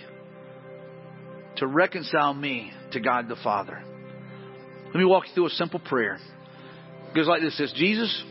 to 1.57 1.67
reconcile 1.67 2.33
me 2.33 2.71
to 2.91 2.99
God 2.99 3.29
the 3.29 3.37
Father. 3.43 3.81
Let 4.87 4.95
me 4.95 5.05
walk 5.05 5.27
you 5.27 5.33
through 5.33 5.47
a 5.47 5.51
simple 5.51 5.79
prayer. 5.79 6.19
It 7.09 7.15
goes 7.15 7.27
like 7.27 7.41
this. 7.41 7.57
Says, 7.57 7.73
Jesus, 7.75 8.23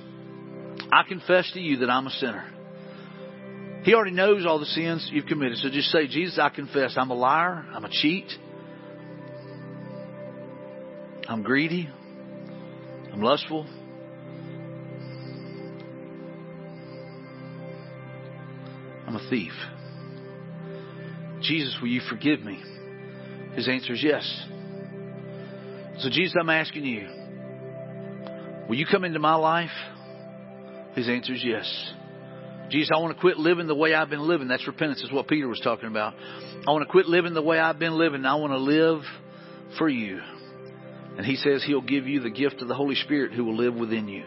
I 0.92 1.02
confess 1.08 1.50
to 1.52 1.60
you 1.60 1.78
that 1.78 1.90
I'm 1.90 2.06
a 2.06 2.10
sinner. 2.10 2.50
He 3.84 3.94
already 3.94 4.12
knows 4.12 4.46
all 4.46 4.58
the 4.58 4.66
sins 4.66 5.08
you've 5.12 5.26
committed. 5.26 5.58
So 5.58 5.68
just 5.68 5.90
say, 5.90 6.06
Jesus, 6.06 6.38
I 6.38 6.48
confess 6.48 6.94
I'm 6.96 7.10
a 7.10 7.14
liar. 7.14 7.66
I'm 7.72 7.84
a 7.84 7.90
cheat. 7.90 8.30
I'm 11.28 11.42
greedy. 11.42 11.88
I'm 13.12 13.20
lustful. 13.20 13.66
I'm 19.06 19.16
a 19.16 19.30
thief. 19.30 19.52
Jesus, 21.42 21.76
will 21.80 21.88
you 21.88 22.00
forgive 22.08 22.40
me? 22.40 22.62
His 23.54 23.68
answer 23.68 23.92
is 23.92 24.02
yes. 24.02 24.46
So, 25.98 26.08
Jesus, 26.10 26.34
I'm 26.40 26.50
asking 26.50 26.84
you, 26.84 27.06
will 28.68 28.76
you 28.76 28.86
come 28.90 29.04
into 29.04 29.20
my 29.20 29.34
life? 29.34 29.70
His 30.94 31.08
answer 31.08 31.32
is 31.32 31.42
yes. 31.44 31.92
Jesus, 32.70 32.90
I 32.94 32.98
want 32.98 33.14
to 33.14 33.20
quit 33.20 33.36
living 33.36 33.66
the 33.66 33.74
way 33.74 33.94
I've 33.94 34.10
been 34.10 34.26
living. 34.26 34.48
That's 34.48 34.66
repentance, 34.66 35.02
is 35.02 35.12
what 35.12 35.28
Peter 35.28 35.48
was 35.48 35.60
talking 35.60 35.88
about. 35.88 36.14
I 36.66 36.70
want 36.70 36.82
to 36.86 36.90
quit 36.90 37.06
living 37.06 37.34
the 37.34 37.42
way 37.42 37.58
I've 37.58 37.78
been 37.78 37.98
living. 37.98 38.24
I 38.24 38.36
want 38.36 38.52
to 38.52 38.58
live 38.58 39.02
for 39.78 39.88
you. 39.88 40.20
And 41.16 41.26
he 41.26 41.36
says 41.36 41.62
he'll 41.64 41.82
give 41.82 42.08
you 42.08 42.20
the 42.20 42.30
gift 42.30 42.62
of 42.62 42.68
the 42.68 42.74
Holy 42.74 42.94
Spirit 42.94 43.32
who 43.32 43.44
will 43.44 43.56
live 43.56 43.74
within 43.74 44.08
you. 44.08 44.24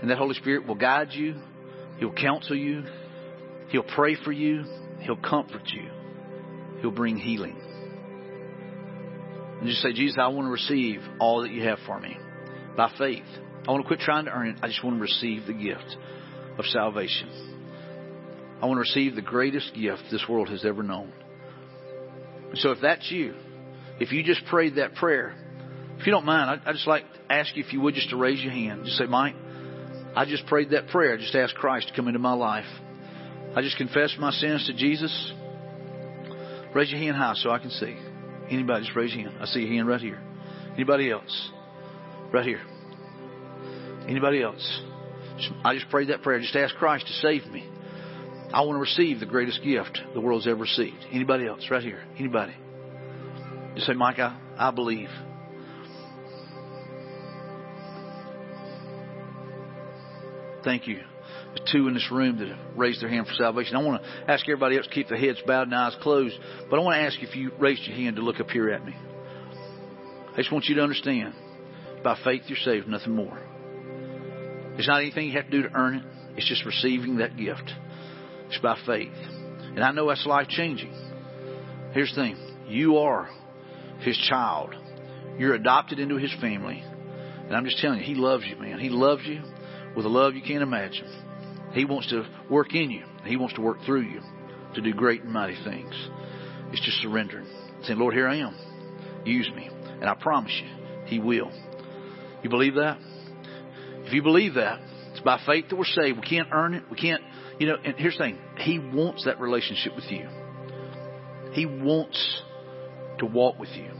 And 0.00 0.10
that 0.10 0.18
Holy 0.18 0.34
Spirit 0.34 0.66
will 0.66 0.74
guide 0.74 1.08
you. 1.12 1.36
He'll 1.98 2.12
counsel 2.12 2.56
you. 2.56 2.84
He'll 3.68 3.82
pray 3.82 4.16
for 4.24 4.32
you. 4.32 4.64
He'll 5.00 5.16
comfort 5.16 5.68
you. 5.68 5.88
He'll 6.80 6.90
bring 6.90 7.16
healing. 7.16 7.56
And 9.60 9.68
just 9.68 9.82
say, 9.82 9.92
Jesus, 9.92 10.16
I 10.20 10.28
want 10.28 10.46
to 10.46 10.50
receive 10.50 11.00
all 11.20 11.42
that 11.42 11.50
you 11.50 11.62
have 11.64 11.78
for 11.86 12.00
me 12.00 12.16
by 12.76 12.92
faith. 12.98 13.24
I 13.66 13.70
want 13.70 13.82
to 13.82 13.86
quit 13.86 14.00
trying 14.00 14.26
to 14.26 14.30
earn 14.30 14.48
it. 14.48 14.56
I 14.62 14.68
just 14.68 14.84
want 14.84 14.96
to 14.96 15.02
receive 15.02 15.46
the 15.46 15.52
gift 15.52 15.96
of 16.58 16.66
salvation. 16.66 17.28
I 18.60 18.66
want 18.66 18.76
to 18.76 18.80
receive 18.80 19.14
the 19.14 19.22
greatest 19.22 19.74
gift 19.74 20.02
this 20.10 20.24
world 20.28 20.48
has 20.48 20.64
ever 20.64 20.82
known. 20.82 21.12
So 22.54 22.70
if 22.70 22.78
that's 22.80 23.10
you, 23.10 23.34
if 24.00 24.12
you 24.12 24.22
just 24.22 24.44
prayed 24.46 24.76
that 24.76 24.94
prayer, 24.94 25.34
if 25.98 26.06
you 26.06 26.12
don't 26.12 26.24
mind, 26.24 26.60
I'd 26.64 26.72
just 26.72 26.86
like 26.86 27.04
to 27.12 27.32
ask 27.32 27.56
you 27.56 27.64
if 27.64 27.72
you 27.72 27.80
would 27.80 27.94
just 27.94 28.10
to 28.10 28.16
raise 28.16 28.42
your 28.42 28.52
hand. 28.52 28.84
Just 28.84 28.98
say, 28.98 29.06
Mike, 29.06 29.34
I 30.14 30.24
just 30.24 30.46
prayed 30.46 30.70
that 30.70 30.88
prayer. 30.88 31.14
I 31.14 31.16
just 31.16 31.34
asked 31.34 31.54
Christ 31.54 31.88
to 31.88 31.94
come 31.94 32.06
into 32.06 32.20
my 32.20 32.34
life. 32.34 32.66
I 33.56 33.62
just 33.62 33.76
confessed 33.76 34.18
my 34.18 34.30
sins 34.30 34.66
to 34.66 34.74
Jesus. 34.74 35.32
Raise 36.74 36.90
your 36.90 37.00
hand 37.00 37.16
high 37.16 37.34
so 37.36 37.50
I 37.50 37.58
can 37.58 37.70
see. 37.70 37.96
Anybody, 38.50 38.84
just 38.84 38.96
raise 38.96 39.14
your 39.14 39.30
hand. 39.30 39.40
I 39.40 39.46
see 39.46 39.60
your 39.60 39.72
hand 39.72 39.88
right 39.88 40.00
here. 40.00 40.20
Anybody 40.74 41.10
else? 41.10 41.50
Right 42.32 42.44
here. 42.44 42.60
Anybody 44.08 44.42
else? 44.42 44.82
I 45.64 45.74
just 45.74 45.88
prayed 45.90 46.08
that 46.08 46.22
prayer. 46.22 46.40
Just 46.40 46.54
ask 46.56 46.74
Christ 46.76 47.06
to 47.06 47.12
save 47.14 47.46
me. 47.46 47.68
I 48.52 48.60
want 48.60 48.76
to 48.76 48.80
receive 48.80 49.18
the 49.18 49.26
greatest 49.26 49.62
gift 49.64 50.00
the 50.14 50.20
world's 50.20 50.46
ever 50.46 50.60
received. 50.60 51.04
Anybody 51.10 51.46
else? 51.46 51.66
Right 51.70 51.82
here. 51.82 52.04
Anybody? 52.18 52.54
Just 53.74 53.86
say, 53.86 53.94
Mike, 53.94 54.18
I, 54.18 54.38
I 54.56 54.70
believe. 54.70 55.08
Thank 60.62 60.86
you. 60.86 61.00
There's 61.48 61.70
two 61.72 61.88
in 61.88 61.94
this 61.94 62.08
room 62.10 62.38
that 62.38 62.56
raised 62.76 63.02
their 63.02 63.08
hand 63.08 63.26
for 63.26 63.34
salvation. 63.34 63.76
I 63.76 63.82
want 63.82 64.02
to 64.02 64.30
ask 64.30 64.44
everybody 64.48 64.76
else 64.76 64.86
to 64.86 64.92
keep 64.92 65.08
their 65.08 65.18
heads 65.18 65.38
bowed 65.46 65.66
and 65.68 65.74
eyes 65.74 65.96
closed. 66.00 66.36
But 66.70 66.78
I 66.78 66.82
want 66.82 66.96
to 66.96 67.02
ask 67.02 67.20
you 67.20 67.28
if 67.28 67.34
you 67.34 67.50
raised 67.58 67.82
your 67.82 67.96
hand 67.96 68.16
to 68.16 68.22
look 68.22 68.40
up 68.40 68.50
here 68.50 68.70
at 68.70 68.84
me. 68.84 68.94
I 70.32 70.36
just 70.36 70.52
want 70.52 70.66
you 70.66 70.76
to 70.76 70.82
understand 70.82 71.34
by 72.02 72.18
faith 72.24 72.42
you're 72.46 72.58
saved, 72.58 72.88
nothing 72.88 73.14
more. 73.14 73.38
It's 74.76 74.88
not 74.88 75.00
anything 75.00 75.28
you 75.28 75.36
have 75.36 75.50
to 75.50 75.50
do 75.50 75.68
to 75.68 75.74
earn 75.74 75.96
it. 75.96 76.02
It's 76.36 76.48
just 76.48 76.64
receiving 76.64 77.18
that 77.18 77.36
gift. 77.36 77.72
It's 78.48 78.58
by 78.58 78.76
faith. 78.86 79.12
And 79.12 79.82
I 79.82 79.92
know 79.92 80.08
that's 80.08 80.26
life 80.26 80.48
changing. 80.48 80.92
Here's 81.92 82.10
the 82.10 82.22
thing. 82.22 82.36
You 82.66 82.98
are 82.98 83.28
His 84.00 84.16
child. 84.28 84.74
You're 85.38 85.54
adopted 85.54 85.98
into 85.98 86.16
His 86.16 86.34
family. 86.40 86.82
And 86.82 87.54
I'm 87.54 87.64
just 87.64 87.78
telling 87.78 88.00
you, 88.00 88.04
He 88.04 88.14
loves 88.14 88.44
you, 88.46 88.56
man. 88.56 88.78
He 88.78 88.88
loves 88.88 89.22
you 89.24 89.42
with 89.96 90.06
a 90.06 90.08
love 90.08 90.34
you 90.34 90.42
can't 90.42 90.62
imagine. 90.62 91.06
He 91.72 91.84
wants 91.84 92.08
to 92.10 92.26
work 92.50 92.74
in 92.74 92.90
you. 92.90 93.04
He 93.24 93.36
wants 93.36 93.54
to 93.56 93.60
work 93.60 93.78
through 93.84 94.02
you 94.02 94.20
to 94.74 94.80
do 94.80 94.92
great 94.92 95.22
and 95.22 95.32
mighty 95.32 95.56
things. 95.64 95.94
It's 96.72 96.84
just 96.84 96.98
surrendering. 96.98 97.46
Saying, 97.82 97.98
Lord, 97.98 98.14
here 98.14 98.28
I 98.28 98.36
am. 98.36 98.56
Use 99.24 99.50
me. 99.54 99.68
And 100.00 100.04
I 100.04 100.14
promise 100.14 100.52
you, 100.62 100.68
He 101.06 101.18
will. 101.18 101.50
You 102.42 102.50
believe 102.50 102.74
that? 102.74 102.98
You 104.14 104.22
believe 104.22 104.54
that, 104.54 104.78
it's 105.10 105.20
by 105.20 105.40
faith 105.44 105.70
that 105.70 105.76
we're 105.76 105.84
saved. 105.84 106.18
We 106.18 106.26
can't 106.26 106.48
earn 106.52 106.74
it. 106.74 106.84
We 106.88 106.96
can't, 106.96 107.20
you 107.58 107.66
know, 107.66 107.76
and 107.84 107.96
here's 107.96 108.16
the 108.16 108.24
thing. 108.24 108.38
He 108.58 108.78
wants 108.78 109.24
that 109.24 109.40
relationship 109.40 109.96
with 109.96 110.04
you. 110.08 110.28
He 111.52 111.66
wants 111.66 112.42
to 113.18 113.26
walk 113.26 113.58
with 113.58 113.70
you. 113.70 113.90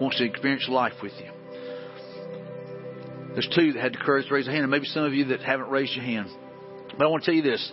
Wants 0.00 0.16
to 0.18 0.24
experience 0.24 0.66
life 0.70 0.94
with 1.02 1.12
you. 1.18 1.30
There's 3.34 3.48
two 3.54 3.74
that 3.74 3.82
had 3.82 3.92
the 3.92 3.98
courage 3.98 4.26
to 4.28 4.34
raise 4.34 4.48
a 4.48 4.50
hand, 4.50 4.62
and 4.62 4.70
maybe 4.70 4.86
some 4.86 5.04
of 5.04 5.12
you 5.12 5.26
that 5.26 5.42
haven't 5.42 5.68
raised 5.68 5.94
your 5.94 6.04
hand. 6.04 6.28
But 6.96 7.04
I 7.04 7.08
want 7.08 7.22
to 7.24 7.30
tell 7.30 7.36
you 7.36 7.42
this. 7.42 7.72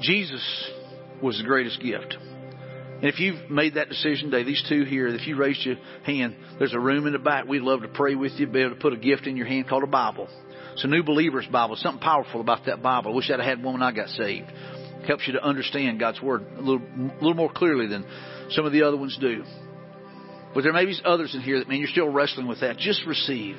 Jesus 0.00 0.70
was 1.22 1.38
the 1.38 1.44
greatest 1.44 1.80
gift. 1.80 2.16
And 3.00 3.08
if 3.08 3.18
you've 3.18 3.50
made 3.50 3.74
that 3.74 3.88
decision 3.88 4.30
today, 4.30 4.44
these 4.44 4.62
two 4.68 4.84
here, 4.84 5.08
if 5.08 5.26
you 5.26 5.36
raised 5.36 5.64
your 5.64 5.76
hand, 6.04 6.36
there's 6.58 6.74
a 6.74 6.78
room 6.78 7.06
in 7.06 7.14
the 7.14 7.18
back. 7.18 7.46
We'd 7.46 7.62
love 7.62 7.80
to 7.80 7.88
pray 7.88 8.14
with 8.14 8.32
you, 8.32 8.46
be 8.46 8.60
able 8.60 8.74
to 8.74 8.80
put 8.80 8.92
a 8.92 8.98
gift 8.98 9.26
in 9.26 9.38
your 9.38 9.46
hand 9.46 9.68
called 9.68 9.84
a 9.84 9.86
Bible. 9.86 10.28
It's 10.74 10.84
a 10.84 10.88
new 10.88 11.02
believer's 11.02 11.46
Bible. 11.46 11.76
Something 11.76 12.02
powerful 12.02 12.42
about 12.42 12.66
that 12.66 12.82
Bible. 12.82 13.12
I 13.12 13.14
wish 13.14 13.30
I'd 13.30 13.40
had 13.40 13.62
one 13.62 13.74
when 13.74 13.82
I 13.82 13.92
got 13.92 14.08
saved. 14.08 14.50
It 14.50 15.06
helps 15.06 15.26
you 15.26 15.32
to 15.32 15.42
understand 15.42 15.98
God's 15.98 16.20
Word 16.20 16.42
a 16.58 16.60
little, 16.60 16.82
a 16.82 17.20
little 17.22 17.34
more 17.34 17.50
clearly 17.50 17.86
than 17.86 18.04
some 18.50 18.66
of 18.66 18.72
the 18.72 18.82
other 18.82 18.98
ones 18.98 19.16
do. 19.18 19.44
But 20.54 20.62
there 20.62 20.72
may 20.74 20.84
be 20.84 20.94
others 21.02 21.34
in 21.34 21.40
here 21.40 21.58
that, 21.58 21.68
man, 21.68 21.78
you're 21.78 21.88
still 21.88 22.10
wrestling 22.10 22.48
with 22.48 22.60
that. 22.60 22.76
Just 22.76 23.06
receive 23.06 23.56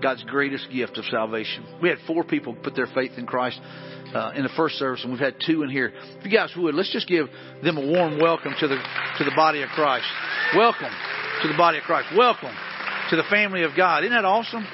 God's 0.00 0.22
greatest 0.24 0.70
gift 0.70 0.96
of 0.96 1.04
salvation. 1.06 1.66
We 1.82 1.88
had 1.88 1.98
four 2.06 2.24
people 2.24 2.54
put 2.54 2.76
their 2.76 2.86
faith 2.86 3.12
in 3.16 3.26
Christ 3.26 3.60
uh, 4.14 4.32
in 4.34 4.42
the 4.42 4.50
first 4.56 4.76
service, 4.76 5.02
and 5.02 5.12
we've 5.12 5.20
had 5.20 5.34
two 5.44 5.62
in 5.62 5.70
here. 5.70 5.92
If 6.18 6.24
you 6.24 6.30
guys 6.30 6.50
would, 6.56 6.74
let's 6.74 6.92
just 6.92 7.08
give 7.08 7.26
them 7.62 7.76
a 7.76 7.86
warm 7.86 8.18
welcome 8.20 8.54
to 8.58 8.68
the 8.68 8.76
to 9.18 9.24
the 9.24 9.32
body 9.34 9.62
of 9.62 9.68
Christ. 9.70 10.06
Welcome 10.56 10.90
to 11.42 11.48
the 11.48 11.56
body 11.56 11.78
of 11.78 11.84
Christ. 11.84 12.08
Welcome 12.16 12.54
to 13.10 13.16
the 13.16 13.24
family 13.30 13.64
of 13.64 13.72
God. 13.76 14.04
Isn't 14.04 14.14
that 14.14 14.24
awesome? 14.24 14.66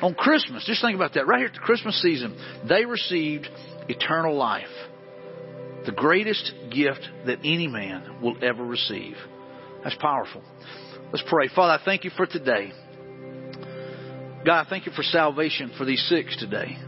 On 0.00 0.14
Christmas, 0.14 0.64
just 0.64 0.80
think 0.80 0.94
about 0.94 1.14
that. 1.14 1.26
Right 1.26 1.38
here 1.38 1.48
at 1.48 1.54
the 1.54 1.60
Christmas 1.60 2.00
season, 2.00 2.38
they 2.68 2.84
received 2.84 3.48
eternal 3.88 4.36
life, 4.36 4.66
the 5.86 5.92
greatest 5.92 6.52
gift 6.70 7.00
that 7.26 7.38
any 7.40 7.66
man 7.66 8.20
will 8.22 8.36
ever 8.42 8.64
receive. 8.64 9.16
That's 9.82 9.96
powerful. 9.96 10.42
Let's 11.12 11.24
pray. 11.28 11.48
Father, 11.48 11.82
I 11.82 11.84
thank 11.84 12.04
you 12.04 12.10
for 12.10 12.26
today. 12.26 12.72
God, 14.44 14.66
I 14.66 14.68
thank 14.68 14.86
you 14.86 14.92
for 14.92 15.02
salvation 15.02 15.72
for 15.76 15.84
these 15.84 16.04
six 16.08 16.36
today. 16.36 16.78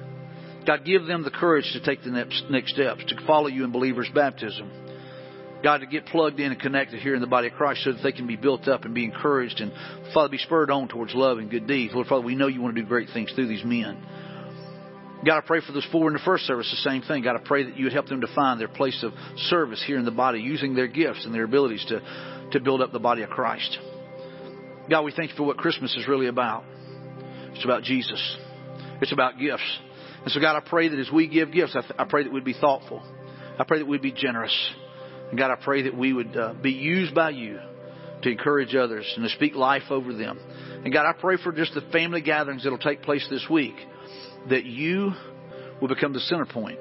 God, 0.67 0.85
give 0.85 1.07
them 1.07 1.25
the 1.25 1.31
courage 1.31 1.71
to 1.73 1.81
take 1.83 2.05
the 2.05 2.11
next, 2.11 2.73
steps, 2.73 3.05
to 3.09 3.27
follow 3.27 3.49
you 3.49 3.65
in 3.65 3.73
believers' 3.73 4.11
baptism. 4.15 4.71
God, 5.63 5.79
to 5.79 5.87
get 5.87 6.07
plugged 6.07 6.41
in 6.41 6.53
and 6.53 6.61
connected 6.61 7.01
here 7.01 7.15
in 7.15 7.21
the 7.21 7.27
body 7.27 7.49
of 7.49 7.55
Christ 7.55 7.85
so 7.85 7.93
that 7.93 8.03
they 8.03 8.13
can 8.13 8.27
be 8.27 8.37
built 8.37 8.67
up 8.67 8.85
and 8.85 8.95
be 8.95 9.05
encouraged 9.05 9.61
and, 9.61 9.73
Father, 10.15 10.31
be 10.31 10.39
spurred 10.39 10.71
on 10.71 10.89
towards 10.89 11.15
love 11.15 11.39
and 11.39 11.51
good 11.51 11.67
deeds. 11.67 11.93
Lord, 11.93 12.07
Father, 12.07 12.25
we 12.25 12.35
know 12.35 12.47
you 12.47 12.63
want 12.63 12.75
to 12.77 12.81
do 12.81 12.89
great 12.89 13.09
things 13.13 13.31
through 13.33 13.49
these 13.49 13.65
men. 13.65 14.03
God, 15.27 15.37
I 15.37 15.41
pray 15.47 15.61
for 15.61 15.73
those 15.73 15.87
four 15.93 16.07
in 16.09 16.15
the 16.15 16.21
first 16.21 16.45
service, 16.45 16.71
the 16.71 16.89
same 16.89 17.03
thing. 17.03 17.23
God, 17.23 17.37
I 17.37 17.41
pray 17.45 17.65
that 17.65 17.77
you 17.77 17.85
would 17.85 17.93
help 17.93 18.07
them 18.07 18.23
to 18.23 18.35
find 18.35 18.59
their 18.59 18.69
place 18.69 19.03
of 19.03 19.13
service 19.37 19.83
here 19.87 19.99
in 19.99 20.07
the 20.07 20.11
body, 20.11 20.41
using 20.41 20.75
their 20.75 20.87
gifts 20.87 21.27
and 21.27 21.35
their 21.35 21.45
abilities 21.45 21.85
to, 21.89 22.01
to 22.53 22.61
build 22.61 22.81
up 22.81 22.93
the 22.93 22.99
body 22.99 23.23
of 23.23 23.29
Christ. 23.29 23.79
God, 24.89 25.03
we 25.03 25.13
thank 25.13 25.31
you 25.31 25.37
for 25.37 25.43
what 25.43 25.59
Christmas 25.59 25.95
is 25.95 26.09
really 26.09 26.27
about. 26.27 26.65
It's 27.55 27.65
about 27.65 27.83
Jesus. 27.83 28.37
It's 29.01 29.13
about 29.13 29.39
gifts. 29.39 29.79
And 30.23 30.31
so, 30.33 30.41
God, 30.41 30.57
I 30.57 30.61
pray 30.61 30.89
that 30.89 30.99
as 30.99 31.11
we 31.11 31.29
give 31.29 31.53
gifts, 31.53 31.75
I, 31.75 31.81
th- 31.81 31.95
I 31.99 32.05
pray 32.05 32.25
that 32.25 32.33
we'd 32.33 32.45
be 32.45 32.55
thoughtful. 32.55 33.03
I 33.59 33.65
pray 33.65 33.79
that 33.79 33.87
we'd 33.87 34.03
be 34.03 34.13
generous. 34.13 34.55
And 35.31 35.39
God, 35.39 35.51
I 35.51 35.57
pray 35.57 35.83
that 35.83 35.97
we 35.97 36.13
would 36.13 36.37
uh, 36.37 36.55
be 36.55 36.73
used 36.73 37.15
by 37.15 37.31
you 37.31 37.59
to 38.23 38.31
encourage 38.31 38.75
others 38.75 39.11
and 39.17 39.25
to 39.25 39.31
speak 39.31 39.55
life 39.55 39.85
over 39.91 40.13
them. 40.13 40.39
And 40.85 40.93
God, 40.93 41.07
I 41.07 41.19
pray 41.19 41.37
for 41.43 41.53
just 41.53 41.75
the 41.75 41.83
family 41.93 42.21
gatherings 42.21 42.65
that 42.65 42.71
will 42.71 42.79
take 42.79 43.03
place 43.03 43.27
this 43.31 43.47
week, 43.51 43.75
that 44.49 44.65
you 44.65 45.13
will 45.81 45.89
become 45.89 46.13
the 46.13 46.21
center 46.21 46.47
point 46.47 46.81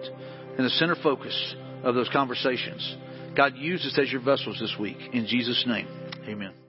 and 0.57 0.65
the 0.65 0.69
center 0.71 0.95
focus 1.01 1.55
of 1.83 1.95
those 1.95 2.09
conversations. 2.11 2.97
God, 3.35 3.55
use 3.55 3.85
us 3.85 3.97
as 4.01 4.11
your 4.11 4.21
vessels 4.21 4.57
this 4.59 4.75
week. 4.79 4.97
In 5.13 5.27
Jesus' 5.27 5.63
name, 5.67 5.87
amen. 6.27 6.68